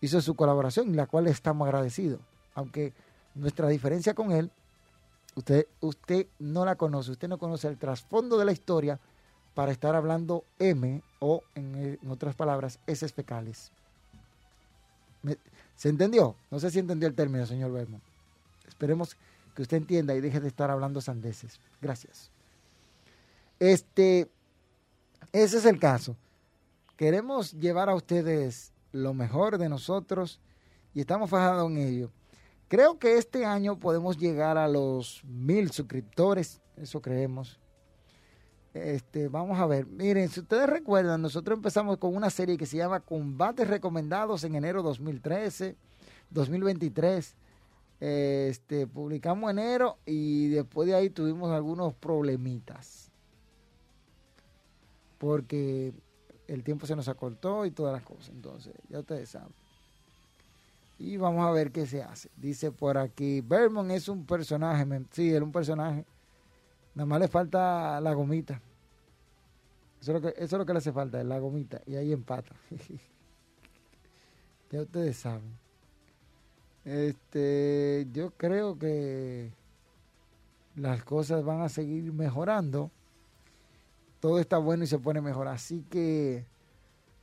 hizo 0.00 0.20
su 0.20 0.34
colaboración, 0.34 0.94
la 0.94 1.06
cual 1.06 1.26
estamos 1.26 1.66
agradecidos. 1.66 2.20
Aunque 2.54 2.92
nuestra 3.34 3.68
diferencia 3.68 4.14
con 4.14 4.32
él, 4.32 4.50
usted, 5.34 5.66
usted 5.80 6.26
no 6.38 6.64
la 6.64 6.76
conoce, 6.76 7.12
usted 7.12 7.28
no 7.28 7.38
conoce 7.38 7.68
el 7.68 7.78
trasfondo 7.78 8.36
de 8.36 8.44
la 8.44 8.52
historia 8.52 9.00
para 9.54 9.72
estar 9.72 9.94
hablando 9.94 10.44
M 10.58 11.02
o, 11.20 11.42
en, 11.54 11.98
otras 12.08 12.34
palabras, 12.34 12.78
S 12.86 13.06
fecales. 13.08 13.70
¿Se 15.76 15.88
entendió? 15.88 16.34
No 16.50 16.58
sé 16.58 16.70
si 16.70 16.78
entendió 16.78 17.08
el 17.08 17.14
término, 17.14 17.46
señor 17.46 17.72
Berman. 17.72 18.00
Esperemos 18.66 19.16
que 19.54 19.62
usted 19.62 19.76
entienda 19.76 20.14
y 20.14 20.20
deje 20.20 20.40
de 20.40 20.48
estar 20.48 20.70
hablando 20.70 21.00
sandeces. 21.00 21.60
Gracias. 21.80 22.30
Este, 23.58 24.30
ese 25.32 25.58
es 25.58 25.64
el 25.66 25.78
caso. 25.78 26.16
Queremos 26.96 27.52
llevar 27.52 27.88
a 27.88 27.94
ustedes 27.94 28.72
lo 28.92 29.14
mejor 29.14 29.58
de 29.58 29.68
nosotros 29.68 30.40
y 30.94 31.00
estamos 31.00 31.30
fajados 31.30 31.70
en 31.70 31.78
ello. 31.78 32.10
Creo 32.68 32.98
que 32.98 33.18
este 33.18 33.44
año 33.44 33.78
podemos 33.78 34.16
llegar 34.16 34.56
a 34.56 34.66
los 34.66 35.22
mil 35.24 35.70
suscriptores, 35.70 36.60
eso 36.76 37.02
creemos. 37.02 37.60
Este, 38.74 39.28
vamos 39.28 39.58
a 39.58 39.66
ver, 39.66 39.86
miren, 39.86 40.30
si 40.30 40.40
ustedes 40.40 40.66
recuerdan, 40.68 41.20
nosotros 41.20 41.58
empezamos 41.58 41.98
con 41.98 42.16
una 42.16 42.30
serie 42.30 42.56
que 42.56 42.64
se 42.64 42.78
llama 42.78 43.00
Combates 43.00 43.68
Recomendados 43.68 44.44
en 44.44 44.54
enero 44.54 44.82
2013, 44.82 45.76
2023. 46.30 47.36
Este, 48.04 48.88
publicamos 48.88 49.48
enero 49.48 49.96
y 50.04 50.48
después 50.48 50.88
de 50.88 50.96
ahí 50.96 51.08
tuvimos 51.08 51.52
algunos 51.52 51.94
problemitas. 51.94 53.12
Porque 55.18 55.92
el 56.48 56.64
tiempo 56.64 56.84
se 56.84 56.96
nos 56.96 57.06
acortó 57.06 57.64
y 57.64 57.70
todas 57.70 57.92
las 57.92 58.02
cosas. 58.02 58.30
Entonces, 58.30 58.74
ya 58.88 58.98
ustedes 58.98 59.28
saben. 59.28 59.54
Y 60.98 61.16
vamos 61.16 61.46
a 61.46 61.52
ver 61.52 61.70
qué 61.70 61.86
se 61.86 62.02
hace. 62.02 62.28
Dice 62.36 62.72
por 62.72 62.98
aquí, 62.98 63.40
Vermont 63.40 63.92
es 63.92 64.08
un 64.08 64.26
personaje. 64.26 64.84
Sí, 65.12 65.32
es 65.32 65.40
un 65.40 65.52
personaje. 65.52 66.04
Nada 66.96 67.06
más 67.06 67.20
le 67.20 67.28
falta 67.28 68.00
la 68.00 68.14
gomita. 68.14 68.60
Que, 70.04 70.10
eso 70.10 70.34
es 70.38 70.52
lo 70.52 70.66
que 70.66 70.72
le 70.72 70.78
hace 70.78 70.90
falta, 70.90 71.22
la 71.22 71.38
gomita. 71.38 71.80
Y 71.86 71.94
ahí 71.94 72.12
empata. 72.12 72.52
ya 74.72 74.82
ustedes 74.82 75.18
saben. 75.18 75.61
Este, 76.84 78.06
yo 78.12 78.30
creo 78.36 78.78
que 78.78 79.52
las 80.76 81.04
cosas 81.04 81.44
van 81.44 81.60
a 81.60 81.68
seguir 81.68 82.12
mejorando. 82.12 82.90
Todo 84.20 84.38
está 84.38 84.58
bueno 84.58 84.84
y 84.84 84.86
se 84.86 84.98
pone 84.98 85.20
mejor. 85.20 85.48
Así 85.48 85.84
que 85.90 86.44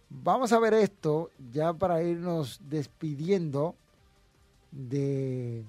vamos 0.10 0.52
a 0.52 0.60
ver 0.60 0.73
esto 0.73 1.31
ya 1.52 1.73
para 1.73 2.03
irnos 2.03 2.60
despidiendo 2.69 3.76
de, 4.72 5.65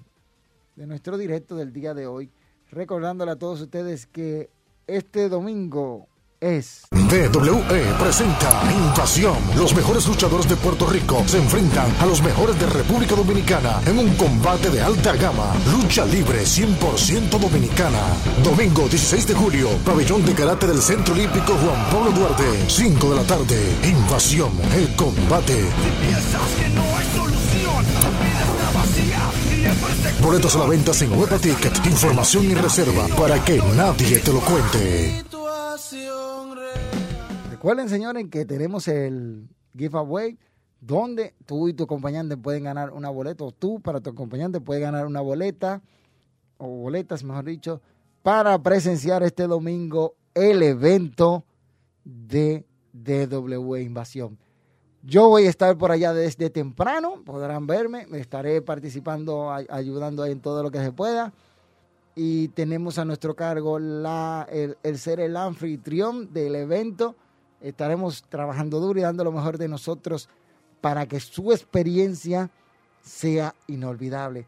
de 0.75 0.87
nuestro 0.87 1.17
directo 1.17 1.55
del 1.55 1.73
día 1.73 1.93
de 1.93 2.07
hoy 2.07 2.29
recordándole 2.71 3.31
a 3.31 3.35
todos 3.35 3.61
ustedes 3.61 4.07
que 4.07 4.49
este 4.87 5.29
domingo 5.29 6.07
DWE 6.41 7.83
presenta 7.99 8.63
Invasión. 8.71 9.37
Los 9.55 9.75
mejores 9.75 10.07
luchadores 10.07 10.49
de 10.49 10.55
Puerto 10.55 10.87
Rico 10.87 11.23
se 11.27 11.37
enfrentan 11.37 11.95
a 11.99 12.07
los 12.07 12.23
mejores 12.23 12.59
de 12.59 12.65
República 12.65 13.13
Dominicana 13.15 13.79
en 13.85 13.99
un 13.99 14.09
combate 14.15 14.71
de 14.71 14.81
alta 14.81 15.13
gama. 15.17 15.53
Lucha 15.71 16.03
libre 16.03 16.41
100% 16.41 17.37
dominicana. 17.37 17.99
Domingo 18.43 18.87
16 18.89 19.27
de 19.27 19.35
julio, 19.35 19.69
pabellón 19.85 20.25
de 20.25 20.33
karate 20.33 20.65
del 20.65 20.81
Centro 20.81 21.13
Olímpico 21.13 21.53
Juan 21.53 21.91
Pablo 21.91 22.09
Duarte. 22.09 22.43
5 22.67 23.09
de 23.11 23.15
la 23.15 23.23
tarde. 23.23 23.75
Invasión. 23.83 24.49
El 24.73 24.95
combate. 24.95 25.53
que 25.53 26.69
no 26.69 26.81
hay 26.97 27.05
solución, 27.15 27.85
Boletos 30.23 30.55
a 30.55 30.59
la 30.59 30.65
venta 30.65 30.91
sin 30.91 31.11
Huepa 31.13 31.37
Ticket. 31.37 31.85
Información 31.85 32.45
y 32.45 32.55
reserva 32.55 33.07
para 33.09 33.45
que 33.45 33.61
nadie 33.75 34.17
te 34.17 34.33
lo 34.33 34.39
cuente. 34.39 35.30
Recuerden, 37.61 37.89
señores, 37.89 38.27
que 38.31 38.43
tenemos 38.43 38.87
el 38.87 39.47
giveaway 39.77 40.35
donde 40.79 41.35
tú 41.45 41.67
y 41.67 41.73
tu 41.73 41.83
acompañante 41.83 42.35
pueden 42.35 42.63
ganar 42.63 42.89
una 42.89 43.11
boleta, 43.11 43.43
o 43.43 43.51
tú 43.51 43.79
para 43.79 44.01
tu 44.01 44.09
acompañante 44.09 44.59
puede 44.59 44.79
ganar 44.79 45.05
una 45.05 45.21
boleta, 45.21 45.79
o 46.57 46.65
boletas, 46.65 47.23
mejor 47.23 47.45
dicho, 47.45 47.79
para 48.23 48.57
presenciar 48.63 49.21
este 49.21 49.45
domingo 49.45 50.15
el 50.33 50.63
evento 50.63 51.43
de 52.03 52.65
DW 52.93 53.75
Invasión. 53.75 54.39
Yo 55.03 55.29
voy 55.29 55.45
a 55.45 55.51
estar 55.51 55.77
por 55.77 55.91
allá 55.91 56.13
desde 56.13 56.49
temprano, 56.49 57.21
podrán 57.23 57.67
verme, 57.67 58.07
estaré 58.13 58.63
participando, 58.63 59.51
ayudando 59.51 60.25
en 60.25 60.39
todo 60.39 60.63
lo 60.63 60.71
que 60.71 60.79
se 60.79 60.91
pueda. 60.91 61.31
Y 62.15 62.47
tenemos 62.47 62.97
a 62.97 63.05
nuestro 63.05 63.35
cargo 63.35 63.77
el, 63.77 64.97
ser 64.97 65.19
el 65.19 65.37
anfitrión 65.37 66.33
del 66.33 66.55
evento. 66.55 67.15
Estaremos 67.61 68.23
trabajando 68.23 68.79
duro 68.79 68.99
y 68.99 69.03
dando 69.03 69.23
lo 69.23 69.31
mejor 69.31 69.57
de 69.57 69.67
nosotros 69.67 70.29
para 70.81 71.05
que 71.05 71.19
su 71.19 71.51
experiencia 71.51 72.49
sea 73.01 73.53
inolvidable. 73.67 74.45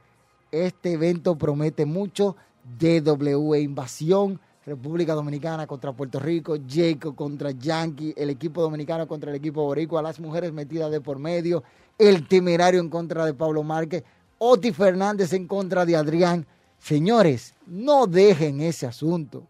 Este 0.51 0.93
evento 0.93 1.35
promete 1.35 1.85
mucho. 1.85 2.35
DW 2.79 3.55
Invasión 3.55 4.39
República 4.65 5.13
Dominicana 5.13 5.67
contra 5.67 5.91
Puerto 5.91 6.19
Rico, 6.19 6.55
Jacob 6.67 7.15
contra 7.15 7.51
Yankee, 7.51 8.13
el 8.15 8.29
equipo 8.29 8.61
dominicano 8.61 9.07
contra 9.07 9.29
el 9.29 9.35
equipo 9.35 9.63
boricua, 9.63 10.01
las 10.01 10.19
mujeres 10.19 10.53
metidas 10.53 10.89
de 10.89 11.01
por 11.01 11.19
medio, 11.19 11.63
el 11.97 12.27
temerario 12.27 12.79
en 12.79 12.89
contra 12.89 13.25
de 13.25 13.33
Pablo 13.33 13.63
Márquez, 13.63 14.03
Oti 14.37 14.71
Fernández 14.71 15.33
en 15.33 15.47
contra 15.47 15.85
de 15.85 15.97
Adrián. 15.97 16.45
Señores, 16.79 17.53
no 17.65 18.07
dejen 18.07 18.61
ese 18.61 18.87
asunto. 18.87 19.43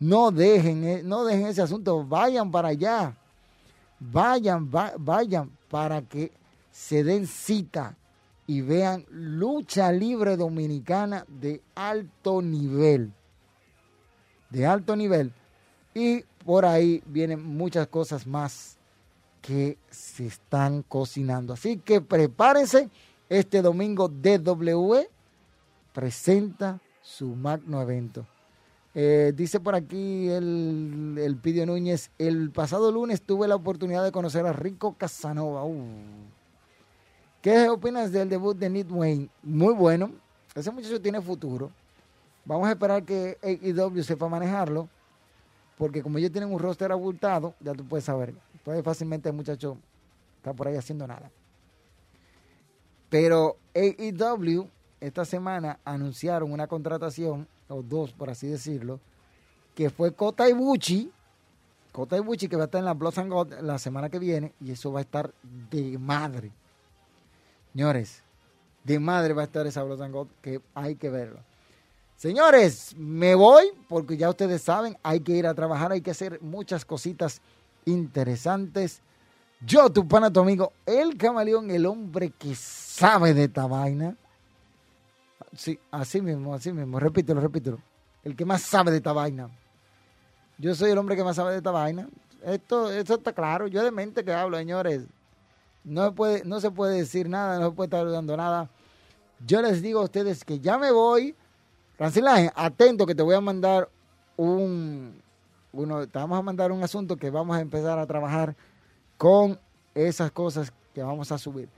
No 0.00 0.32
dejen, 0.32 0.84
e, 0.84 1.02
no 1.02 1.24
dejen 1.24 1.46
ese 1.46 1.62
asunto. 1.62 2.04
Vayan 2.04 2.50
para 2.50 2.68
allá. 2.68 3.14
Vayan, 4.00 4.70
vayan 4.98 5.50
para 5.70 6.02
que 6.02 6.32
se 6.72 7.04
den 7.04 7.26
cita 7.26 7.96
y 8.46 8.62
vean 8.62 9.04
lucha 9.10 9.92
libre 9.92 10.36
dominicana 10.36 11.24
de 11.28 11.62
alto 11.74 12.42
nivel 12.42 13.12
de 14.50 14.66
alto 14.66 14.96
nivel 14.96 15.32
y 15.94 16.22
por 16.44 16.64
ahí 16.64 17.02
vienen 17.06 17.42
muchas 17.42 17.86
cosas 17.86 18.26
más 18.26 18.76
que 19.40 19.78
se 19.90 20.26
están 20.26 20.82
cocinando. 20.82 21.54
Así 21.54 21.78
que 21.78 22.00
prepárense, 22.00 22.90
este 23.28 23.62
domingo 23.62 24.08
DW 24.08 24.96
presenta 25.92 26.80
su 27.00 27.28
magno 27.28 27.80
evento. 27.80 28.26
Eh, 28.94 29.32
dice 29.36 29.60
por 29.60 29.74
aquí 29.74 30.28
el, 30.28 31.16
el 31.18 31.36
Pidio 31.36 31.64
Núñez, 31.64 32.10
el 32.18 32.50
pasado 32.50 32.90
lunes 32.90 33.22
tuve 33.22 33.46
la 33.46 33.54
oportunidad 33.54 34.02
de 34.02 34.10
conocer 34.10 34.46
a 34.46 34.52
Rico 34.52 34.94
Casanova. 34.94 35.64
Uh. 35.64 35.84
¿Qué 37.40 37.68
opinas 37.68 38.12
del 38.12 38.28
debut 38.28 38.56
de 38.56 38.68
Nick 38.68 38.90
Wayne? 38.90 39.28
Muy 39.42 39.72
bueno. 39.74 40.10
Ese 40.54 40.70
muchacho 40.70 41.00
tiene 41.00 41.20
futuro. 41.22 41.70
Vamos 42.44 42.68
a 42.68 42.72
esperar 42.72 43.04
que 43.04 43.38
AEW 43.42 44.02
sepa 44.02 44.28
manejarlo, 44.28 44.88
porque 45.78 46.02
como 46.02 46.18
ellos 46.18 46.32
tienen 46.32 46.52
un 46.52 46.58
roster 46.58 46.90
abultado, 46.90 47.54
ya 47.60 47.72
tú 47.72 47.86
puedes 47.86 48.04
saber. 48.04 48.34
Puede 48.64 48.82
fácilmente 48.82 49.28
el 49.28 49.36
muchacho 49.36 49.78
está 50.36 50.52
por 50.52 50.68
ahí 50.68 50.76
haciendo 50.76 51.06
nada. 51.06 51.30
Pero 53.08 53.56
AEW 53.74 54.68
esta 55.00 55.24
semana 55.24 55.78
anunciaron 55.84 56.52
una 56.52 56.66
contratación, 56.66 57.46
o 57.70 57.82
dos 57.82 58.12
por 58.12 58.30
así 58.30 58.46
decirlo, 58.48 59.00
que 59.74 59.90
fue 59.90 60.12
Kota 60.12 60.48
Ibuchi. 60.48 61.10
Kota 61.92 62.16
Ibuchi 62.16 62.48
que 62.48 62.56
va 62.56 62.62
a 62.62 62.66
estar 62.66 62.78
en 62.78 62.84
la 62.84 62.90
and 62.92 63.32
God 63.32 63.52
la 63.62 63.78
semana 63.78 64.08
que 64.10 64.18
viene 64.18 64.52
y 64.60 64.72
eso 64.72 64.92
va 64.92 65.00
a 65.00 65.02
estar 65.02 65.32
de 65.70 65.98
madre. 65.98 66.52
Señores, 67.72 68.22
de 68.84 68.98
madre 68.98 69.32
va 69.34 69.42
a 69.42 69.44
estar 69.46 69.66
esa 69.66 69.80
and 69.80 70.12
God 70.12 70.28
que 70.42 70.60
hay 70.74 70.96
que 70.96 71.10
verlo. 71.10 71.40
Señores, 72.16 72.94
me 72.98 73.34
voy 73.34 73.72
porque 73.88 74.18
ya 74.18 74.28
ustedes 74.28 74.60
saben, 74.60 74.98
hay 75.02 75.20
que 75.20 75.32
ir 75.32 75.46
a 75.46 75.54
trabajar, 75.54 75.90
hay 75.90 76.02
que 76.02 76.10
hacer 76.10 76.38
muchas 76.42 76.84
cositas 76.84 77.40
interesantes. 77.86 79.00
Yo, 79.62 79.90
tu 79.90 80.06
pana, 80.06 80.30
tu 80.30 80.40
amigo, 80.40 80.72
el 80.84 81.16
camaleón, 81.16 81.70
el 81.70 81.86
hombre 81.86 82.30
que 82.30 82.54
sabe 82.54 83.32
de 83.32 83.44
esta 83.44 83.66
vaina. 83.66 84.16
Sí, 85.54 85.78
así 85.90 86.20
mismo, 86.20 86.54
así 86.54 86.72
mismo. 86.72 87.00
Repítelo, 87.00 87.40
repítelo. 87.40 87.78
El 88.22 88.36
que 88.36 88.44
más 88.44 88.62
sabe 88.62 88.90
de 88.90 88.98
esta 88.98 89.12
vaina. 89.12 89.48
Yo 90.58 90.74
soy 90.74 90.90
el 90.90 90.98
hombre 90.98 91.16
que 91.16 91.24
más 91.24 91.36
sabe 91.36 91.52
de 91.52 91.58
esta 91.58 91.70
vaina. 91.70 92.08
Esto, 92.44 92.90
esto 92.90 93.14
está 93.14 93.32
claro. 93.32 93.66
Yo 93.66 93.82
de 93.82 93.90
mente 93.90 94.24
que 94.24 94.32
hablo, 94.32 94.56
señores. 94.58 95.06
No 95.84 96.14
puede, 96.14 96.44
no 96.44 96.60
se 96.60 96.70
puede 96.70 96.98
decir 96.98 97.28
nada, 97.28 97.58
no 97.58 97.70
se 97.70 97.74
puede 97.74 97.86
estar 97.86 98.10
dando 98.10 98.36
nada. 98.36 98.70
Yo 99.46 99.62
les 99.62 99.80
digo 99.80 100.00
a 100.00 100.04
ustedes 100.04 100.44
que 100.44 100.60
ya 100.60 100.78
me 100.78 100.92
voy. 100.92 101.34
Francilaje, 101.96 102.50
atento 102.54 103.06
que 103.06 103.14
te 103.14 103.22
voy 103.22 103.34
a 103.34 103.40
mandar 103.40 103.88
un, 104.36 105.20
uno, 105.72 106.06
te 106.06 106.18
a 106.18 106.26
mandar 106.26 106.72
un 106.72 106.82
asunto 106.82 107.16
que 107.16 107.30
vamos 107.30 107.56
a 107.56 107.60
empezar 107.60 107.98
a 107.98 108.06
trabajar 108.06 108.56
con 109.16 109.58
esas 109.94 110.30
cosas 110.30 110.72
que 110.94 111.02
vamos 111.02 111.30
a 111.32 111.38
subir. 111.38 111.68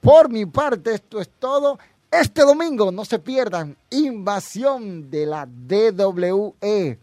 Por 0.00 0.30
mi 0.30 0.46
parte, 0.46 0.94
esto 0.94 1.20
es 1.20 1.28
todo. 1.28 1.78
Este 2.10 2.42
domingo, 2.42 2.92
no 2.92 3.04
se 3.04 3.18
pierdan, 3.18 3.76
invasión 3.90 5.10
de 5.10 5.26
la 5.26 5.46
DWE. 5.46 6.98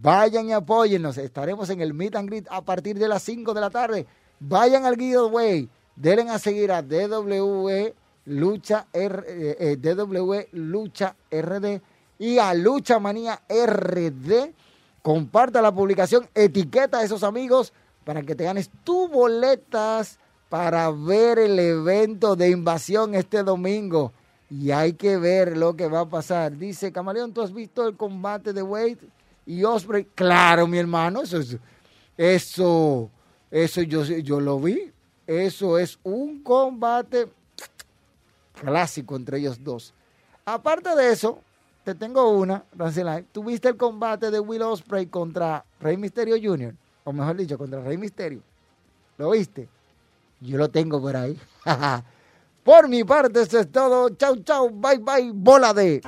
Vayan 0.00 0.48
y 0.48 0.52
apóyennos. 0.52 1.18
Estaremos 1.18 1.68
en 1.70 1.80
el 1.80 1.92
Meet 1.92 2.16
and 2.16 2.28
Greet 2.28 2.46
a 2.50 2.62
partir 2.62 2.98
de 2.98 3.08
las 3.08 3.22
5 3.22 3.52
de 3.52 3.60
la 3.60 3.70
tarde. 3.70 4.06
Vayan 4.40 4.84
al 4.86 4.96
giveaway. 4.96 5.68
Denle 5.96 6.30
a 6.30 6.38
seguir 6.38 6.72
a 6.72 6.82
DWE 6.82 7.94
Lucha, 8.26 8.86
R, 8.92 9.24
eh, 9.26 9.56
eh, 9.58 9.76
DWE 9.76 10.48
Lucha 10.52 11.16
RD 11.30 11.80
y 12.18 12.38
a 12.38 12.54
Lucha 12.54 12.98
Manía 12.98 13.40
RD. 13.48 14.52
Comparta 15.02 15.62
la 15.62 15.72
publicación, 15.72 16.28
etiqueta 16.34 16.98
a 16.98 17.04
esos 17.04 17.22
amigos 17.22 17.72
para 18.04 18.22
que 18.22 18.34
te 18.34 18.44
ganes 18.44 18.70
tus 18.84 19.10
boletas 19.10 20.18
para 20.48 20.90
ver 20.90 21.38
el 21.38 21.58
evento 21.58 22.36
de 22.36 22.50
invasión 22.50 23.14
este 23.14 23.42
domingo. 23.42 24.12
Y 24.50 24.70
hay 24.70 24.94
que 24.94 25.18
ver 25.18 25.56
lo 25.56 25.76
que 25.76 25.88
va 25.88 26.00
a 26.00 26.08
pasar. 26.08 26.56
Dice 26.56 26.90
Camaleón, 26.90 27.32
¿tú 27.32 27.42
has 27.42 27.52
visto 27.52 27.86
el 27.86 27.96
combate 27.96 28.52
de 28.52 28.62
Wade 28.62 28.98
y 29.46 29.62
Osprey? 29.64 30.06
Claro, 30.14 30.66
mi 30.66 30.78
hermano, 30.78 31.22
eso 31.22 31.38
es, 31.38 31.58
eso, 32.16 33.10
eso 33.50 33.82
yo, 33.82 34.02
yo 34.04 34.40
lo 34.40 34.58
vi. 34.58 34.90
Eso 35.26 35.78
es 35.78 35.98
un 36.02 36.42
combate 36.42 37.28
clásico 38.58 39.16
entre 39.16 39.38
ellos 39.38 39.62
dos. 39.62 39.92
Aparte 40.46 40.94
de 40.96 41.12
eso, 41.12 41.40
te 41.84 41.94
tengo 41.94 42.30
una, 42.30 42.64
Rancilay. 42.74 43.24
¿Tuviste 43.30 43.68
el 43.68 43.76
combate 43.76 44.30
de 44.30 44.40
Will 44.40 44.62
Osprey 44.62 45.06
contra 45.06 45.64
Rey 45.80 45.98
Misterio 45.98 46.36
Jr.? 46.42 46.74
O 47.04 47.12
mejor 47.12 47.36
dicho, 47.36 47.58
contra 47.58 47.82
Rey 47.82 47.98
Misterio. 47.98 48.40
¿Lo 49.18 49.30
viste? 49.30 49.68
Yo 50.40 50.56
lo 50.56 50.70
tengo 50.70 51.00
por 51.00 51.16
ahí. 51.16 51.38
por 52.68 52.86
mi 52.86 53.02
parte, 53.02 53.40
eso 53.40 53.60
es 53.60 53.72
todo. 53.72 54.10
Chau, 54.10 54.36
chau, 54.44 54.68
bye, 54.68 54.98
bye, 54.98 55.30
bola 55.32 55.72
de... 55.72 56.02